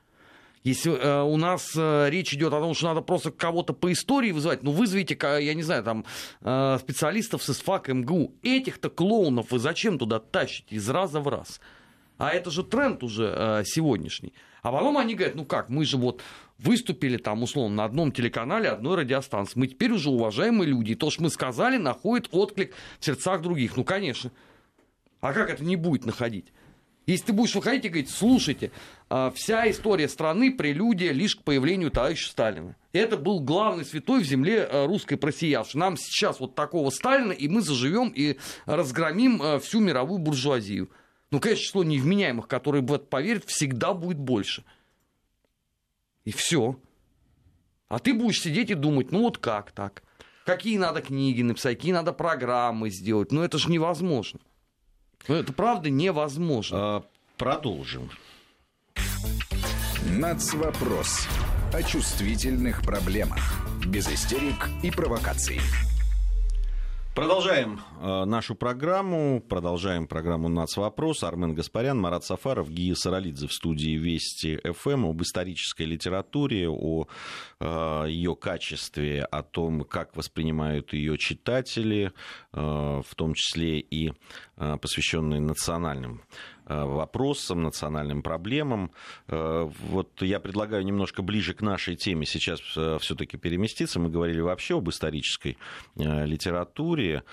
Если 0.64 0.92
э, 0.92 1.22
у 1.24 1.38
нас 1.38 1.72
э, 1.76 2.10
речь 2.10 2.34
идет 2.34 2.54
о 2.54 2.60
том, 2.60 2.74
что 2.76 2.88
надо 2.88 3.02
просто 3.02 3.32
кого-то 3.32 3.74
по 3.74 3.92
истории 3.92 4.32
вызывать, 4.32 4.62
ну 4.62 4.72
вызовите, 4.72 5.18
я 5.22 5.54
не 5.54 5.64
знаю, 5.64 5.84
там 5.84 6.06
э, 6.42 6.78
специалистов 6.80 7.42
с 7.42 7.50
ИСФАК, 7.50 7.90
МГУ. 7.90 8.36
Этих-то 8.44 8.90
клоунов 8.90 9.52
вы 9.52 9.60
зачем 9.60 9.98
туда 9.98 10.20
тащите 10.20 10.76
из 10.76 10.88
раза 10.90 11.20
в 11.20 11.28
раз? 11.28 11.60
А 12.18 12.30
это 12.30 12.52
же 12.52 12.64
тренд 12.64 13.04
уже 13.04 13.34
э, 13.36 13.64
сегодняшний. 13.66 14.34
А 14.62 14.72
потом 14.72 15.00
они 15.00 15.16
говорят, 15.16 15.36
ну 15.36 15.46
как, 15.46 15.70
мы 15.70 15.84
же 15.86 15.98
вот 15.98 16.22
выступили 16.60 17.18
там, 17.18 17.42
условно, 17.42 17.78
на 17.78 17.86
одном 17.86 18.12
телеканале 18.12 18.70
одной 18.70 18.98
радиостанции. 18.98 19.58
Мы 19.58 19.66
теперь 19.66 19.92
уже 19.92 20.12
уважаемые 20.12 20.70
люди. 20.70 20.92
И 20.92 20.96
то, 20.96 21.10
что 21.10 21.24
мы 21.24 21.32
сказали, 21.32 21.78
находит 21.78 22.30
отклик 22.32 22.76
в 23.00 23.06
сердцах 23.06 23.42
других. 23.42 23.76
Ну, 23.76 23.84
конечно. 23.84 24.32
А 25.20 25.34
как 25.34 25.50
это 25.50 25.64
не 25.64 25.76
будет 25.76 26.06
находить? 26.06 26.54
Если 27.08 27.28
ты 27.28 27.34
будешь 27.34 27.56
выходить 27.56 27.86
и 27.86 27.90
говорить, 27.90 28.10
слушайте, 28.10 28.72
а, 29.10 29.32
вся 29.32 29.70
история 29.70 30.08
страны 30.08 30.52
прелюдия 30.52 31.12
лишь 31.12 31.36
к 31.36 31.44
появлению 31.44 31.90
товарища 31.90 32.30
Сталина. 32.30 32.76
Это 32.94 33.18
был 33.18 33.40
главный 33.40 33.86
святой 33.86 34.22
в 34.22 34.28
земле 34.28 34.64
а, 34.64 34.86
русской 34.86 35.16
просиявший. 35.16 35.80
Нам 35.80 35.98
сейчас 35.98 36.40
вот 36.40 36.54
такого 36.54 36.90
Сталина, 36.92 37.32
и 37.32 37.48
мы 37.48 37.62
заживем 37.62 38.10
и 38.16 38.38
разгромим 38.66 39.42
а, 39.42 39.60
всю 39.60 39.80
мировую 39.80 40.20
буржуазию. 40.20 40.92
Ну, 41.32 41.40
конечно, 41.40 41.64
число 41.64 41.84
невменяемых, 41.84 42.48
которые 42.48 42.84
в 42.84 42.94
это 42.94 43.06
поверят, 43.06 43.46
всегда 43.46 43.94
будет 43.94 44.20
больше. 44.20 44.64
И 46.24 46.32
все. 46.32 46.80
А 47.88 48.00
ты 48.00 48.14
будешь 48.14 48.42
сидеть 48.42 48.70
и 48.70 48.76
думать, 48.76 49.12
ну 49.12 49.22
вот 49.22 49.38
как 49.38 49.72
так? 49.72 50.04
Какие 50.46 50.78
надо 50.78 51.02
книги 51.02 51.42
написать, 51.42 51.78
какие 51.78 51.94
надо 51.94 52.14
программы 52.14 52.90
сделать. 52.90 53.32
Ну 53.32 53.42
это 53.42 53.58
же 53.58 53.70
невозможно. 53.70 54.40
Ну, 55.28 55.36
это 55.36 55.54
правда 55.54 55.90
невозможно. 55.90 56.78
А, 56.80 57.04
продолжим. 57.38 58.10
Нацвопрос. 60.06 61.28
о 61.74 61.84
чувствительных 61.84 62.82
проблемах. 62.82 63.66
Без 63.86 64.08
истерик 64.10 64.70
и 64.84 64.92
провокаций. 64.92 65.62
Продолжаем 67.14 67.82
э, 68.00 68.24
нашу 68.24 68.56
программу. 68.56 69.42
Продолжаем 69.42 70.08
программу 70.08 70.48
«Нацвопрос». 70.48 71.24
Армен 71.24 71.54
Гаспарян, 71.54 72.00
Марат 72.00 72.24
Сафаров, 72.24 72.70
Гия 72.70 72.96
Саралидзе 72.96 73.48
в 73.48 73.52
студии 73.52 73.98
Вести 73.98 74.62
ФМ 74.64 75.08
об 75.08 75.22
исторической 75.22 75.84
литературе, 75.84 76.70
о 76.70 77.08
э, 77.60 78.06
ее 78.08 78.38
качестве, 78.38 79.26
о 79.26 79.44
том, 79.44 79.84
как 79.84 80.16
воспринимают 80.16 80.94
ее 80.94 81.18
читатели, 81.18 82.14
э, 82.54 83.02
в 83.06 83.16
том 83.16 83.34
числе 83.34 83.80
и 83.82 84.14
э, 84.56 84.78
посвященные 84.78 85.42
национальным 85.42 86.22
вопросам, 86.86 87.64
национальным 87.64 88.22
проблемам. 88.22 88.92
Э, 89.28 89.70
вот 89.90 90.22
я 90.22 90.40
предлагаю 90.40 90.84
немножко 90.84 91.22
ближе 91.22 91.54
к 91.54 91.62
нашей 91.62 91.96
теме 91.96 92.26
сейчас 92.26 92.62
э, 92.76 92.98
все-таки 93.02 93.38
переместиться. 93.38 94.00
Мы 94.00 94.10
говорили 94.10 94.42
вообще 94.42 94.78
об 94.78 94.90
исторической 94.90 95.58
литературе. 95.96 97.24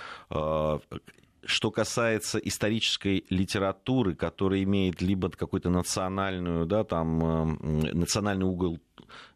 Что 1.44 1.70
касается 1.70 2.38
исторической 2.38 3.24
литературы, 3.30 4.14
которая 4.14 4.62
имеет 4.64 5.00
либо 5.00 5.30
какой-то 5.30 5.70
национальную, 5.70 6.66
да, 6.66 6.84
там, 6.84 7.58
национальный 7.60 8.44
угол 8.44 8.78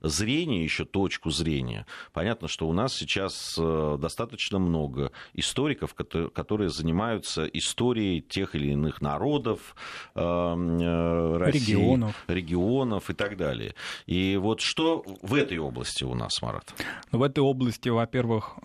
зрения, 0.01 0.63
еще 0.63 0.85
точку 0.85 1.31
зрения. 1.31 1.87
Понятно, 2.13 2.49
что 2.49 2.69
у 2.69 2.73
нас 2.73 2.95
сейчас 2.95 3.57
э, 3.59 3.97
достаточно 4.01 4.59
много 4.59 5.13
историков, 5.35 5.95
которые 5.95 6.71
занимаются 6.71 7.45
историей 7.45 8.21
тех 8.21 8.55
или 8.55 8.73
иных 8.73 9.01
народов, 9.01 9.75
э, 10.15 10.21
э, 10.21 11.37
России, 11.37 11.73
регионов. 11.73 12.25
регионов 12.29 13.11
и 13.11 13.15
так 13.15 13.37
далее. 13.37 13.75
И 14.07 14.37
вот 14.37 14.61
что 14.61 15.05
в 15.23 15.35
этой 15.35 15.59
области 15.59 16.05
у 16.05 16.15
нас, 16.15 16.41
Марат? 16.43 16.75
В 17.11 17.23
этой 17.23 17.41
области, 17.41 17.89
во-первых, 17.89 18.57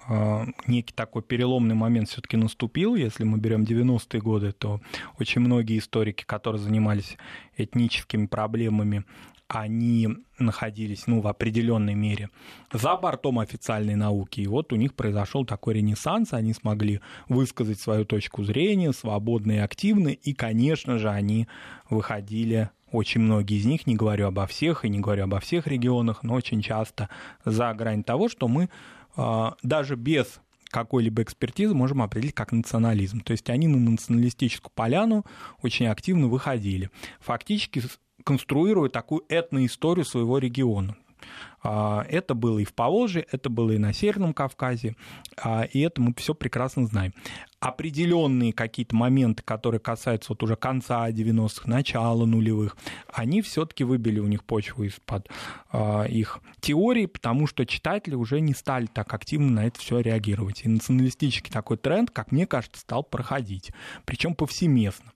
некий 0.67 0.93
такой 0.93 1.21
переломный 1.21 1.75
момент 1.75 2.09
все-таки 2.09 2.37
наступил. 2.37 2.95
Если 2.95 3.23
мы 3.23 3.37
берем 3.37 3.63
90-е 3.63 4.21
годы, 4.21 4.51
то 4.51 4.81
очень 5.19 5.41
многие 5.41 5.77
историки, 5.77 6.23
которые 6.23 6.61
занимались 6.61 7.17
этническими 7.57 8.25
проблемами, 8.27 9.03
они 9.47 10.09
находились 10.39 11.07
ну, 11.07 11.21
в 11.21 11.27
определенной 11.27 11.95
мере 11.95 12.29
за 12.71 12.95
бортом 12.97 13.39
официальной 13.39 13.95
науки. 13.95 14.41
И 14.41 14.47
вот 14.47 14.73
у 14.73 14.75
них 14.75 14.93
произошел 14.93 15.45
такой 15.45 15.75
ренессанс, 15.75 16.33
они 16.33 16.53
смогли 16.53 17.01
высказать 17.29 17.79
свою 17.79 18.05
точку 18.05 18.43
зрения, 18.43 18.91
свободно 18.91 19.53
и 19.53 19.57
активно, 19.57 20.09
и, 20.09 20.33
конечно 20.33 20.97
же, 20.97 21.09
они 21.09 21.47
выходили 21.89 22.69
очень 22.91 23.21
многие 23.21 23.57
из 23.57 23.65
них, 23.65 23.85
не 23.87 23.95
говорю 23.95 24.27
обо 24.27 24.47
всех 24.47 24.85
и 24.85 24.89
не 24.89 24.99
говорю 24.99 25.25
обо 25.25 25.39
всех 25.39 25.67
регионах, 25.67 26.23
но 26.23 26.35
очень 26.35 26.61
часто 26.61 27.09
за 27.43 27.73
грань 27.73 28.03
того, 28.03 28.29
что 28.29 28.47
мы 28.47 28.69
а, 29.15 29.55
даже 29.61 29.95
без 29.95 30.39
какой-либо 30.69 31.21
экспертизы 31.23 31.73
можем 31.73 32.01
определить 32.01 32.35
как 32.35 32.51
национализм. 32.51 33.21
То 33.21 33.31
есть 33.31 33.49
они 33.49 33.67
на 33.67 33.77
националистическую 33.77 34.71
поляну 34.73 35.25
очень 35.61 35.87
активно 35.87 36.27
выходили. 36.27 36.89
Фактически 37.19 37.83
конструируя 38.23 38.89
такую 38.89 39.23
этноисторию 39.29 40.05
своего 40.05 40.37
региона. 40.37 40.95
А, 41.63 42.05
это 42.09 42.33
было 42.33 42.59
и 42.59 42.65
в 42.65 42.73
Поволжье, 42.73 43.25
это 43.31 43.49
было 43.49 43.71
и 43.71 43.77
на 43.77 43.93
Северном 43.93 44.33
Кавказе, 44.33 44.95
а, 45.35 45.63
и 45.63 45.79
это 45.81 46.01
мы 46.01 46.13
все 46.15 46.33
прекрасно 46.33 46.85
знаем. 46.85 47.13
Определенные 47.59 48.53
какие-то 48.53 48.95
моменты, 48.95 49.41
которые 49.43 49.81
касаются 49.81 50.31
вот 50.31 50.43
уже 50.43 50.55
конца 50.55 51.09
90-х, 51.09 51.67
начала 51.67 52.25
нулевых, 52.25 52.77
они 53.11 53.41
все-таки 53.41 53.83
выбили 53.83 54.19
у 54.19 54.27
них 54.27 54.43
почву 54.43 54.83
из-под 54.83 55.29
а, 55.71 56.03
их 56.03 56.39
теорий, 56.61 57.07
потому 57.07 57.47
что 57.47 57.65
читатели 57.65 58.15
уже 58.15 58.39
не 58.39 58.53
стали 58.53 58.85
так 58.85 59.13
активно 59.13 59.49
на 59.49 59.67
это 59.67 59.79
все 59.79 59.99
реагировать. 59.99 60.61
И 60.63 60.69
националистический 60.69 61.51
такой 61.51 61.77
тренд, 61.77 62.11
как 62.11 62.31
мне 62.31 62.45
кажется, 62.45 62.79
стал 62.79 63.03
проходить, 63.03 63.71
причем 64.05 64.35
повсеместно. 64.35 65.11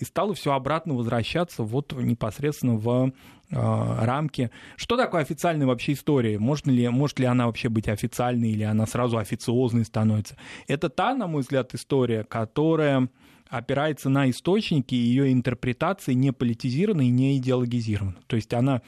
И 0.00 0.04
стало 0.04 0.34
все 0.34 0.52
обратно 0.52 0.94
возвращаться 0.94 1.62
вот 1.62 1.92
непосредственно 1.92 2.76
в 2.76 3.12
рамки. 3.50 4.50
Что 4.76 4.96
такое 4.96 5.22
официальная 5.22 5.66
вообще 5.66 5.92
история? 5.92 6.38
Может 6.38 6.66
ли, 6.66 6.88
может 6.88 7.18
ли 7.18 7.26
она 7.26 7.46
вообще 7.46 7.68
быть 7.68 7.88
официальной 7.88 8.50
или 8.50 8.62
она 8.62 8.86
сразу 8.86 9.16
официозной 9.18 9.84
становится? 9.84 10.36
Это 10.66 10.88
та, 10.88 11.14
на 11.14 11.26
мой 11.26 11.42
взгляд, 11.42 11.74
история, 11.74 12.24
которая 12.24 13.08
опирается 13.48 14.08
на 14.08 14.28
источники, 14.30 14.94
ее 14.94 15.32
интерпретации 15.32 16.12
не 16.12 16.32
политизированы 16.32 17.06
и 17.06 17.10
не 17.10 17.38
идеологизированы. 17.38 18.16
То 18.26 18.36
есть 18.36 18.52
она 18.52 18.82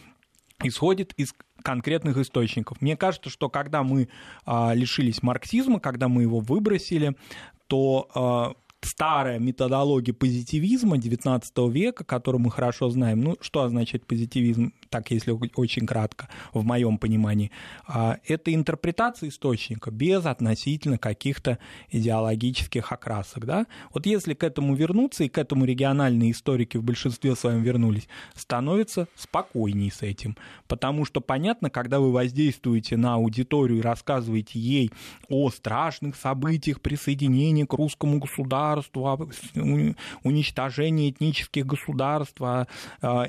исходит 0.62 1.12
из 1.14 1.34
конкретных 1.62 2.16
источников. 2.16 2.80
Мне 2.80 2.96
кажется, 2.96 3.30
что 3.30 3.48
когда 3.48 3.82
мы 3.82 4.08
а, 4.44 4.72
лишились 4.74 5.22
марксизма, 5.22 5.80
когда 5.80 6.08
мы 6.08 6.22
его 6.22 6.40
выбросили, 6.40 7.16
то 7.66 8.08
а, 8.14 8.52
старая 8.82 9.38
методология 9.38 10.14
позитивизма 10.14 10.96
XIX 10.96 11.70
века, 11.70 12.04
которую 12.04 12.42
мы 12.42 12.50
хорошо 12.50 12.90
знаем. 12.90 13.20
Ну, 13.20 13.36
что 13.40 13.62
означает 13.62 14.06
позитивизм, 14.06 14.72
так 14.90 15.10
если 15.10 15.36
очень 15.54 15.86
кратко, 15.86 16.28
в 16.52 16.64
моем 16.64 16.98
понимании? 16.98 17.50
А, 17.86 18.18
это 18.26 18.52
интерпретация 18.54 19.28
источника 19.28 19.90
без 19.90 20.26
относительно 20.26 20.98
каких-то 20.98 21.58
идеологических 21.90 22.92
окрасок. 22.92 23.46
Да? 23.46 23.66
Вот 23.92 24.06
если 24.06 24.34
к 24.34 24.44
этому 24.44 24.74
вернуться, 24.74 25.24
и 25.24 25.28
к 25.28 25.38
этому 25.38 25.64
региональные 25.64 26.32
историки 26.32 26.76
в 26.76 26.82
большинстве 26.82 27.34
своем 27.36 27.62
вернулись, 27.62 28.08
становится 28.34 29.08
спокойней 29.16 29.90
с 29.90 30.02
этим. 30.02 30.36
Потому 30.68 31.04
что 31.04 31.20
понятно, 31.20 31.70
когда 31.70 32.00
вы 32.00 32.12
воздействуете 32.12 32.96
на 32.96 33.14
аудиторию 33.14 33.78
и 33.78 33.82
рассказываете 33.82 34.58
ей 34.58 34.90
о 35.28 35.50
страшных 35.50 36.16
событиях 36.16 36.80
присоединения 36.80 37.66
к 37.66 37.72
русскому 37.72 38.18
государству, 38.18 38.50
государству, 38.50 39.94
уничтожение 40.22 41.10
этнических 41.10 41.66
государств, 41.66 42.40
а, 42.40 42.66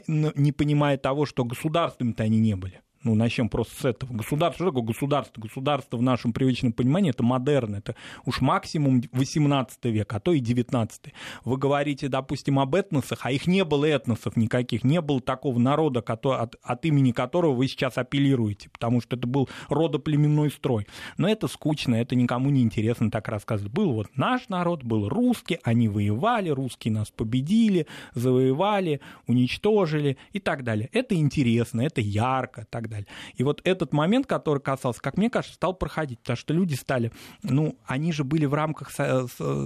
не 0.08 0.52
понимая 0.52 0.98
того, 0.98 1.26
что 1.26 1.44
государствами-то 1.52 2.24
они 2.24 2.40
не 2.40 2.56
были. 2.56 2.82
Ну, 3.04 3.16
начнем 3.16 3.50
просто 3.50 3.82
с 3.82 3.86
этого. 3.86 4.14
Государство, 4.14 4.64
что 4.64 4.72
такое 4.72 4.84
государство? 4.84 5.42
Государство 5.42 5.98
в 5.98 6.04
нашем 6.04 6.34
привычном 6.34 6.72
понимании 6.72 7.10
это 7.10 7.24
модерн, 7.24 7.76
это 7.76 7.96
уж 8.26 8.42
максимум 8.42 9.02
18 9.12 9.86
век, 9.86 10.14
а 10.14 10.20
то 10.20 10.34
и 10.34 10.40
19. 10.40 11.14
Вы 11.44 11.58
говорите, 11.58 12.10
допустим, 12.10 12.60
об 12.60 12.76
этносах, 12.76 13.20
а 13.24 13.32
их 13.32 13.48
не 13.48 13.64
было 13.64 13.86
этносов 13.86 14.36
никаких, 14.36 14.84
не 14.84 15.02
было 15.02 15.20
такого 15.20 15.58
народа, 15.58 16.02
который, 16.02 16.42
от, 16.42 16.56
от 16.62 16.86
имени 16.86 17.12
которого 17.12 17.54
вы 17.54 17.68
сейчас 17.68 17.98
апеллируете, 17.98 18.70
потому 18.70 19.02
что 19.02 19.16
это 19.16 19.26
был 19.26 19.50
родоплеменной 19.70 20.52
строй. 20.52 20.86
Но 21.18 21.28
это 21.28 21.48
скучно, 21.48 21.96
это 21.96 22.16
никому 22.16 22.52
не 22.52 22.62
интересно 22.62 23.10
так 23.10 23.28
рассказывать. 23.30 23.74
Был 23.74 23.94
вот 23.94 24.16
наш 24.16 24.48
народ, 24.48 24.84
был 24.84 25.10
русский, 25.10 25.58
они 25.64 25.88
воевали, 25.88 26.50
русские 26.50 26.94
нас 26.94 27.10
победили, 27.10 27.88
завоевали, 28.14 29.02
уничтожили 29.26 30.18
и 30.34 30.40
так 30.40 30.64
далее. 30.64 30.88
Это 30.94 31.16
интересно, 31.16 31.82
это 31.82 32.00
ярко, 32.00 32.68
так 32.70 32.90
далее. 32.92 33.08
И 33.36 33.44
вот 33.44 33.62
этот 33.64 33.94
момент, 33.94 34.28
который 34.28 34.60
касался, 34.60 35.02
как 35.02 35.18
мне 35.18 35.30
кажется, 35.30 35.56
стал 35.56 35.74
проходить, 35.74 36.20
потому 36.20 36.38
что 36.38 36.54
люди 36.54 36.76
стали, 36.76 37.12
ну, 37.44 37.76
они 37.86 38.12
же 38.12 38.24
были 38.24 38.46
в 38.46 38.54
рамках 38.54 38.92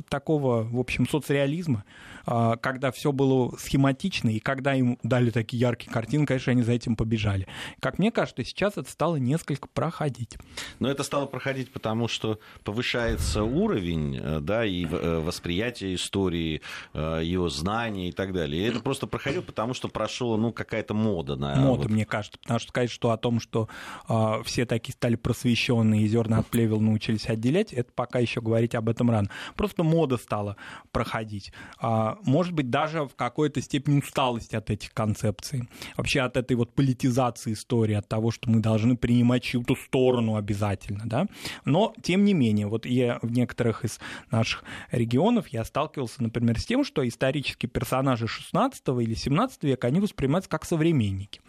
такого, 0.09 0.63
в 0.63 0.79
общем, 0.79 1.07
соцреализма, 1.07 1.83
а, 2.25 2.57
когда 2.57 2.91
все 2.91 3.11
было 3.11 3.55
схематично, 3.57 4.29
и 4.29 4.39
когда 4.39 4.73
им 4.73 4.97
дали 5.03 5.29
такие 5.29 5.59
яркие 5.59 5.91
картины, 5.91 6.25
конечно, 6.25 6.51
они 6.51 6.63
за 6.63 6.73
этим 6.73 6.95
побежали. 6.95 7.47
Как 7.79 7.99
мне 7.99 8.11
кажется, 8.11 8.43
сейчас 8.43 8.77
это 8.77 8.89
стало 8.89 9.17
несколько 9.17 9.67
проходить. 9.67 10.37
Но 10.79 10.89
это 10.89 11.03
стало 11.03 11.25
проходить 11.25 11.71
потому, 11.71 12.07
что 12.07 12.39
повышается 12.63 13.43
уровень, 13.43 14.17
э, 14.17 14.39
да, 14.41 14.65
и 14.65 14.85
э, 14.85 15.19
восприятие 15.19 15.95
истории, 15.95 16.61
э, 16.93 17.19
ее 17.23 17.49
знания 17.49 18.09
и 18.09 18.11
так 18.11 18.33
далее. 18.33 18.63
И 18.63 18.69
это 18.69 18.79
просто 18.79 19.07
проходило, 19.07 19.41
потому 19.41 19.73
что 19.73 19.87
прошла, 19.87 20.37
ну, 20.37 20.51
какая-то 20.51 20.93
мода 20.93 21.35
на... 21.35 21.55
Мода, 21.55 21.83
вот... 21.83 21.91
мне 21.91 22.05
кажется, 22.05 22.39
потому 22.39 22.59
что 22.59 22.69
сказать, 22.69 22.89
что 22.89 23.11
о 23.15 23.17
том, 23.17 23.39
что 23.39 23.67
э, 24.07 24.43
все 24.45 24.65
такие 24.65 24.93
стали 24.93 25.15
просвещенные 25.15 26.03
и 26.03 26.07
зерна 26.07 26.39
от 26.39 26.47
плевел 26.47 26.79
научились 26.79 27.27
отделять, 27.27 27.73
это 27.73 27.91
пока 27.93 28.19
еще 28.19 28.41
говорить 28.41 28.75
об 28.75 28.89
этом 28.89 29.09
рано. 29.09 29.29
Просто 29.55 29.83
мода 29.83 30.17
стала 30.17 30.57
проходить. 30.91 31.51
А, 31.79 32.17
может 32.23 32.53
быть, 32.53 32.69
даже 32.69 33.03
в 33.05 33.15
какой-то 33.15 33.61
степени 33.61 33.99
усталость 33.99 34.53
от 34.53 34.69
этих 34.69 34.93
концепций. 34.93 35.67
Вообще 35.97 36.21
от 36.21 36.37
этой 36.37 36.55
вот 36.55 36.73
политизации 36.73 37.53
истории, 37.53 37.95
от 37.95 38.07
того, 38.07 38.31
что 38.31 38.49
мы 38.49 38.59
должны 38.59 38.95
принимать 38.95 39.43
чью-то 39.43 39.75
сторону 39.75 40.35
обязательно, 40.35 41.03
да. 41.05 41.25
Но, 41.63 41.93
тем 42.01 42.25
не 42.25 42.33
менее, 42.33 42.67
вот 42.67 42.85
я 42.85 43.19
в 43.21 43.31
некоторых 43.31 43.85
из 43.85 43.99
наших 44.31 44.63
регионов 44.91 45.47
я 45.49 45.63
сталкивался, 45.63 46.21
например, 46.21 46.59
с 46.59 46.65
тем, 46.65 46.83
что 46.83 47.07
исторические 47.07 47.69
персонажи 47.69 48.27
16 48.27 48.83
или 49.01 49.13
17 49.13 49.63
века, 49.63 49.87
они 49.87 49.99
воспринимаются 49.99 50.49
как 50.49 50.65
современники. 50.65 51.41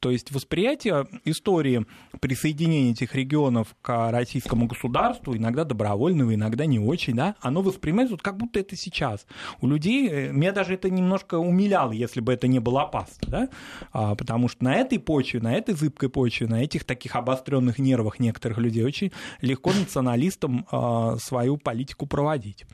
То 0.00 0.10
есть 0.10 0.30
восприятие 0.30 1.06
истории 1.24 1.86
присоединения 2.20 2.92
этих 2.92 3.14
регионов 3.14 3.74
к 3.82 4.10
российскому 4.10 4.66
государству, 4.66 5.36
иногда 5.36 5.64
добровольного, 5.64 6.34
иногда 6.34 6.66
не 6.66 6.78
очень, 6.78 7.14
да, 7.14 7.36
оно 7.40 7.62
воспринимается 7.62 8.14
вот 8.14 8.22
как 8.22 8.36
будто 8.36 8.60
это 8.60 8.76
сейчас. 8.76 9.26
У 9.60 9.66
людей, 9.66 10.08
э, 10.08 10.32
меня 10.32 10.52
даже 10.52 10.74
это 10.74 10.90
немножко 10.90 11.36
умиляло, 11.36 11.92
если 11.92 12.20
бы 12.20 12.32
это 12.32 12.48
не 12.48 12.58
было 12.58 12.82
опасно, 12.82 13.28
да, 13.28 13.48
а, 13.92 14.14
потому 14.14 14.48
что 14.48 14.64
на 14.64 14.74
этой 14.74 14.98
почве, 14.98 15.40
на 15.40 15.54
этой 15.54 15.74
зыбкой 15.74 16.08
почве, 16.08 16.46
на 16.46 16.62
этих 16.62 16.84
таких 16.84 17.16
обостренных 17.16 17.78
нервах 17.78 18.18
некоторых 18.18 18.58
людей 18.58 18.84
очень 18.84 19.12
легко 19.40 19.72
националистам 19.72 20.66
а, 20.70 21.16
свою 21.18 21.56
политику 21.56 22.06
проводить, 22.06 22.64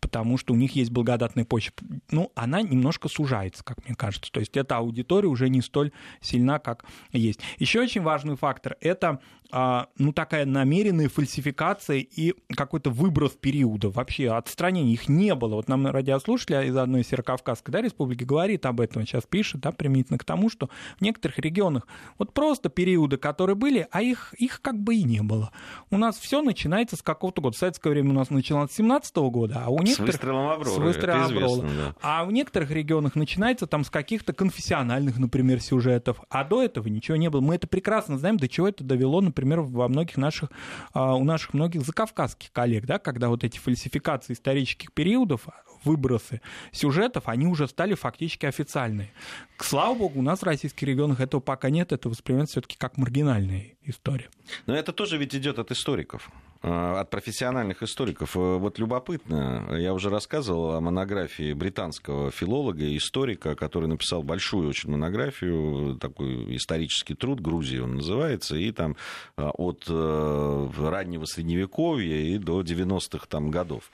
потому 0.00 0.38
что 0.38 0.54
у 0.54 0.56
них 0.56 0.76
есть 0.76 0.90
благодатная 0.90 1.44
почва. 1.44 1.74
Ну, 2.10 2.32
она 2.34 2.62
немножко 2.62 3.08
сужается, 3.08 3.64
как 3.64 3.84
мне 3.86 3.94
кажется. 3.94 4.30
То 4.32 4.40
есть 4.40 4.56
эта 4.56 4.76
аудитория 4.76 5.28
уже 5.28 5.48
не 5.48 5.60
столь 5.60 5.92
сильна, 6.20 6.58
как 6.58 6.84
есть. 7.12 7.40
Еще 7.58 7.82
очень 7.88 8.02
важный 8.02 8.36
фактор– 8.36 8.76
это 8.80 9.18
а, 9.50 9.86
ну, 9.96 10.12
такая 10.12 10.44
намеренная 10.44 11.08
фальсификация 11.08 11.98
и 11.98 12.34
какой-то 12.54 12.90
выброс 12.90 13.32
периода, 13.32 13.88
вообще 13.88 14.30
отстранение 14.30 14.92
их 14.92 15.08
не 15.08 15.34
было. 15.34 15.54
Вот 15.54 15.68
нам 15.68 15.86
радиослушатель 15.86 16.66
из 16.66 16.76
одной 16.76 17.02
Северокавказской 17.02 17.72
да, 17.72 17.80
республики 17.80 18.24
говорит 18.24 18.66
об 18.66 18.80
этом, 18.80 19.06
сейчас 19.06 19.24
пишет, 19.24 19.62
да, 19.62 19.72
применительно 19.72 20.18
к 20.18 20.24
тому, 20.24 20.50
что 20.50 20.68
в 20.98 21.00
некоторых 21.00 21.38
регионах 21.38 21.86
вот 22.18 22.34
просто 22.34 22.68
периоды, 22.68 23.16
которые 23.16 23.56
были, 23.56 23.86
а 23.90 24.02
их, 24.02 24.34
их 24.36 24.60
как 24.60 24.78
бы 24.78 24.96
и 24.96 25.02
не 25.02 25.22
было. 25.22 25.50
У 25.90 25.96
нас 25.96 26.18
все 26.18 26.42
начинается 26.42 26.96
с 26.96 27.02
какого-то 27.02 27.40
года. 27.40 27.56
В 27.56 27.58
советское 27.58 27.88
время 27.88 28.10
у 28.10 28.14
нас 28.14 28.28
начиналось 28.28 28.72
с 28.72 28.74
17 28.74 29.16
года, 29.16 29.62
а 29.64 29.70
у 29.70 29.78
некоторых... 29.78 29.96
С 29.96 30.18
выстрелом 30.18 30.48
Авроры, 30.48 30.70
с 30.70 30.78
выстрелом 30.78 31.26
известно, 31.26 31.68
да. 31.68 31.94
А 32.02 32.24
в 32.26 32.32
некоторых 32.32 32.70
регионах 32.70 33.14
начинается 33.14 33.66
там 33.66 33.82
с 33.82 33.88
каких-то 33.88 34.34
конфессиональных, 34.34 35.18
например, 35.18 35.62
сюжетов, 35.62 36.20
а 36.28 36.44
до 36.44 36.62
этого 36.62 36.88
ничего 36.88 37.16
не 37.16 37.30
было. 37.30 37.40
Мы 37.40 37.54
это 37.54 37.66
прекрасно 37.78 38.18
знаем, 38.18 38.38
до 38.38 38.48
чего 38.48 38.68
это 38.68 38.82
довело, 38.82 39.20
например, 39.20 39.60
во 39.60 39.86
многих 39.86 40.16
наших, 40.16 40.50
а, 40.92 41.14
у 41.14 41.22
наших 41.22 41.54
многих 41.54 41.82
закавказских 41.82 42.50
коллег, 42.50 42.86
да, 42.86 42.98
когда 42.98 43.28
вот 43.28 43.44
эти 43.44 43.58
фальсификации 43.58 44.32
исторических 44.32 44.92
периодов, 44.92 45.46
выбросы 45.84 46.40
сюжетов, 46.72 47.28
они 47.28 47.46
уже 47.46 47.68
стали 47.68 47.94
фактически 47.94 48.46
официальные. 48.46 49.12
К 49.56 49.62
слава 49.62 49.94
богу, 49.94 50.18
у 50.18 50.22
нас 50.22 50.40
в 50.40 50.42
российских 50.42 50.88
регионах 50.88 51.20
этого 51.20 51.40
пока 51.40 51.70
нет, 51.70 51.92
это 51.92 52.08
воспринимается 52.08 52.54
все-таки 52.54 52.76
как 52.76 52.96
маргинальная 52.96 53.76
история. 53.84 54.28
Но 54.66 54.74
это 54.74 54.92
тоже 54.92 55.16
ведь 55.16 55.36
идет 55.36 55.60
от 55.60 55.70
историков. 55.70 56.30
Э, 56.60 56.98
от 56.98 57.10
профессиональных 57.10 57.84
историков. 57.84 58.36
Э, 58.36 58.56
вот 58.56 58.80
любопытно, 58.80 59.76
я 59.78 59.94
уже 59.94 60.10
рассказывал 60.10 60.72
о 60.72 60.80
монографии 60.80 61.52
британского 61.52 62.32
филолога 62.32 62.82
и 62.82 62.96
историка, 62.96 63.54
который 63.54 63.88
написал 63.88 64.24
большую 64.24 64.68
очень 64.68 64.90
монографию, 64.90 65.96
такой 66.00 66.56
исторический 66.56 67.14
труд, 67.14 67.38
Грузии 67.40 67.78
он 67.78 67.96
называется, 67.96 68.56
и 68.56 68.72
там 68.72 68.96
э, 69.36 69.42
от 69.42 69.84
раннего 69.88 71.26
Средневековья 71.26 72.16
и 72.16 72.38
до 72.38 72.62
90-х 72.62 73.26
там 73.28 73.50
годов 73.50 73.90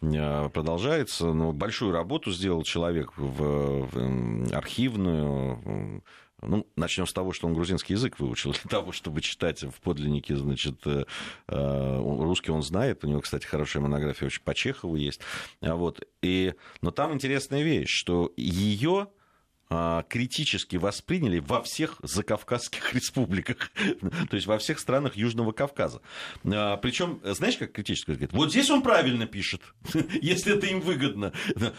продолжается. 0.00 1.32
Но 1.32 1.52
большую 1.52 1.92
работу 1.92 2.32
сделал 2.32 2.62
человек 2.62 3.12
в 3.16 3.88
архивную, 4.54 6.02
ну, 6.42 6.66
начнем 6.76 7.06
с 7.06 7.12
того, 7.12 7.32
что 7.32 7.46
он 7.46 7.54
грузинский 7.54 7.94
язык 7.94 8.18
выучил 8.18 8.52
для 8.62 8.68
того, 8.68 8.92
чтобы 8.92 9.20
читать 9.20 9.62
в 9.62 9.80
подлиннике, 9.80 10.36
значит, 10.36 10.86
э, 10.86 11.04
э, 11.48 11.96
русский 11.98 12.50
он 12.50 12.62
знает. 12.62 13.04
У 13.04 13.08
него, 13.08 13.20
кстати, 13.20 13.46
хорошая 13.46 13.82
монография 13.82 14.26
очень 14.26 14.42
по 14.42 14.54
Чехову 14.54 14.96
есть. 14.96 15.20
А 15.60 15.74
вот. 15.74 16.06
И, 16.22 16.54
но 16.80 16.90
там 16.90 17.14
интересная 17.14 17.62
вещь, 17.62 17.90
что 17.90 18.32
ее 18.36 19.08
критически 20.08 20.76
восприняли 20.76 21.40
во 21.40 21.62
всех 21.62 21.96
закавказских 22.02 22.94
республиках, 22.94 23.70
то 24.30 24.36
есть 24.36 24.46
во 24.46 24.58
всех 24.58 24.78
странах 24.78 25.16
Южного 25.16 25.52
Кавказа. 25.52 26.00
А, 26.44 26.76
Причем, 26.76 27.20
знаешь, 27.24 27.56
как 27.56 27.72
критически 27.72 28.10
говорит, 28.10 28.32
вот 28.32 28.50
здесь 28.50 28.70
он 28.70 28.82
правильно 28.82 29.26
пишет, 29.26 29.62
если 30.22 30.56
это 30.56 30.66
им 30.66 30.80
выгодно, 30.80 31.32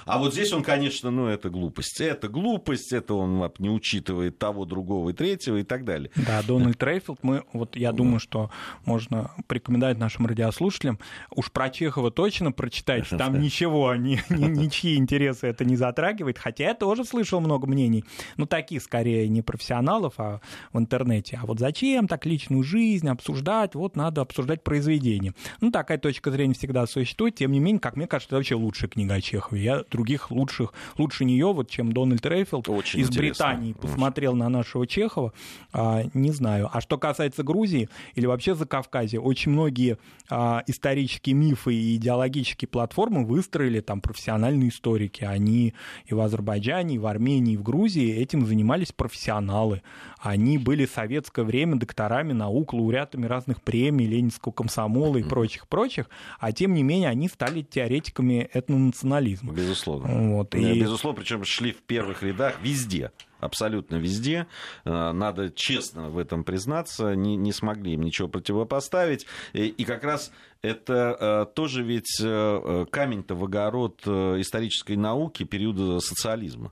а 0.06 0.19
вот 0.19 0.34
здесь 0.34 0.52
он, 0.52 0.63
конечно, 0.63 1.12
ну 1.12 1.28
это 1.28 1.50
глупость, 1.50 2.02
это 2.02 2.28
глупость, 2.28 2.91
это 2.91 3.13
он 3.13 3.52
не 3.60 3.69
учитывает 3.69 4.38
того, 4.38 4.65
другого 4.65 5.12
и 5.12 5.13
третьего 5.13 5.58
и 5.58 5.63
так 5.63 5.86
далее. 5.86 6.12
Да, 6.15 6.41
Дональд 6.43 6.82
Рейфилд, 6.82 7.19
мы, 7.23 7.43
вот 7.54 7.76
я 7.76 7.91
думаю, 7.91 8.19
что 8.19 8.52
можно 8.86 9.32
порекомендовать 9.47 9.97
нашим 9.97 10.28
радиослушателям, 10.28 11.00
уж 11.32 11.52
про 11.52 11.69
Чехова 11.69 12.12
точно 12.12 12.52
прочитать, 12.52 13.08
там 13.10 13.39
ничего, 13.39 13.95
ни, 13.95 14.21
ни, 14.30 14.45
ничьи 14.45 14.97
интересы 14.97 15.47
это 15.47 15.63
не 15.63 15.78
затрагивает, 15.78 16.38
хотя 16.38 16.65
я 16.65 16.73
тоже 16.73 17.06
слышал 17.06 17.39
много 17.39 17.67
мнений, 17.78 18.04
ну, 18.38 18.46
таких 18.46 18.82
скорее 18.82 19.28
не 19.30 19.42
профессионалов 19.42 20.16
а 20.18 20.42
в 20.74 20.80
интернете. 20.80 21.40
А 21.42 21.46
вот 21.46 21.60
зачем 21.60 22.08
так 22.08 22.26
личную 22.26 22.63
жизнь 22.63 23.08
обсуждать? 23.08 23.76
Вот 23.76 23.96
надо 23.96 24.22
обсуждать 24.22 24.63
произведение. 24.63 25.34
Ну, 25.62 25.72
такая 25.72 25.98
точка 25.98 26.32
зрения 26.32 26.54
всегда 26.54 26.88
существует. 26.88 27.36
Тем 27.36 27.52
не 27.52 27.60
менее, 27.60 27.80
как 27.80 27.96
мне 27.96 28.08
кажется, 28.08 28.30
это 28.30 28.38
вообще 28.38 28.56
лучшая 28.56 28.90
книга 28.90 29.16
о 29.16 29.22
Чехове. 29.22 29.62
Я 29.62 29.84
других 29.92 30.32
лучших, 30.32 30.74
лучше 30.98 31.26
нее, 31.26 31.54
вот, 31.54 31.70
чем 31.70 31.92
Дональд 31.92 32.26
Рейфилд 32.26 32.68
Очень 32.70 33.02
из 33.02 33.10
интересно. 33.10 33.48
Британии 33.48 33.74
посмотрел 33.74 34.36
на 34.36 34.50
нашего 34.50 34.88
Чехова, 34.88 35.34
а, 35.72 36.04
не 36.13 36.32
знаю. 36.32 36.70
А 36.72 36.82
что 36.82 36.98
касается 36.98 37.44
Грузии 37.44 37.90
или 38.16 38.26
вообще 38.26 38.56
Закавказья, 38.56 39.20
очень 39.20 39.52
многие 39.52 39.98
а, 40.30 40.63
исторические 40.68 41.36
мифы 41.36 41.74
и 41.74 41.96
идеологические 41.98 42.68
платформы 42.68 43.26
выстроили 43.26 43.82
там 43.82 44.02
профессиональные 44.02 44.70
историки. 44.70 45.24
Они 45.24 45.74
и 46.06 46.13
в 46.13 46.20
Азербайджане, 46.20 46.96
и 46.96 46.98
в 46.98 47.06
Армении, 47.06 47.54
и 47.54 47.58
в 47.58 47.63
Грузии 47.67 48.15
этим 48.15 48.45
занимались 48.45 48.93
профессионалы. 48.93 49.82
Они 50.19 50.58
были 50.58 50.86
в 50.86 50.91
советское 50.91 51.43
время 51.43 51.75
докторами 51.75 52.32
наук, 52.32 52.71
лауреатами 52.71 53.25
разных 53.25 53.62
премий, 53.62 54.08
Ленинского 54.08 54.53
комсомола 54.53 55.17
и 55.17 55.23
прочих-прочих, 55.23 56.10
а 56.39 56.53
тем 56.53 56.73
не 56.73 56.82
менее 56.82 57.10
они 57.10 57.27
стали 57.27 57.63
теоретиками 57.63 58.49
этнонационализма. 58.53 59.51
Безусловно. 59.51 60.38
Вот, 60.38 60.56
и... 60.56 60.80
Безусловно, 60.80 61.19
причем 61.19 61.43
шли 61.43 61.73
в 61.73 61.82
первых 61.82 62.23
рядах 62.23 62.56
везде 62.63 63.12
абсолютно 63.39 63.97
везде. 63.97 64.47
Э, 64.86 65.12
надо 65.12 65.51
честно 65.51 66.10
в 66.10 66.17
этом 66.17 66.43
признаться. 66.43 67.13
Не, 67.15 67.36
не 67.36 67.51
смогли 67.51 67.93
им 67.93 68.01
ничего 68.01 68.27
противопоставить. 68.27 69.27
И, 69.53 69.67
и 69.67 69.84
как 69.84 70.03
раз 70.03 70.32
это 70.62 71.17
э, 71.20 71.54
тоже 71.54 71.84
ведь 71.84 72.20
э, 72.22 72.86
камень-то 72.89 73.36
в 73.36 73.43
огород 73.43 74.06
исторической 74.06 74.96
науки 74.96 75.43
периода 75.43 76.00
социализма. 76.00 76.72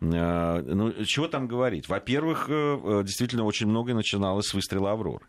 Ну, 0.00 0.92
чего 1.04 1.28
там 1.28 1.48
говорить? 1.48 1.88
Во-первых, 1.88 2.48
действительно 3.04 3.44
очень 3.44 3.66
многое 3.66 3.94
начиналось 3.94 4.46
с 4.46 4.54
выстрела 4.54 4.92
Авроры. 4.92 5.24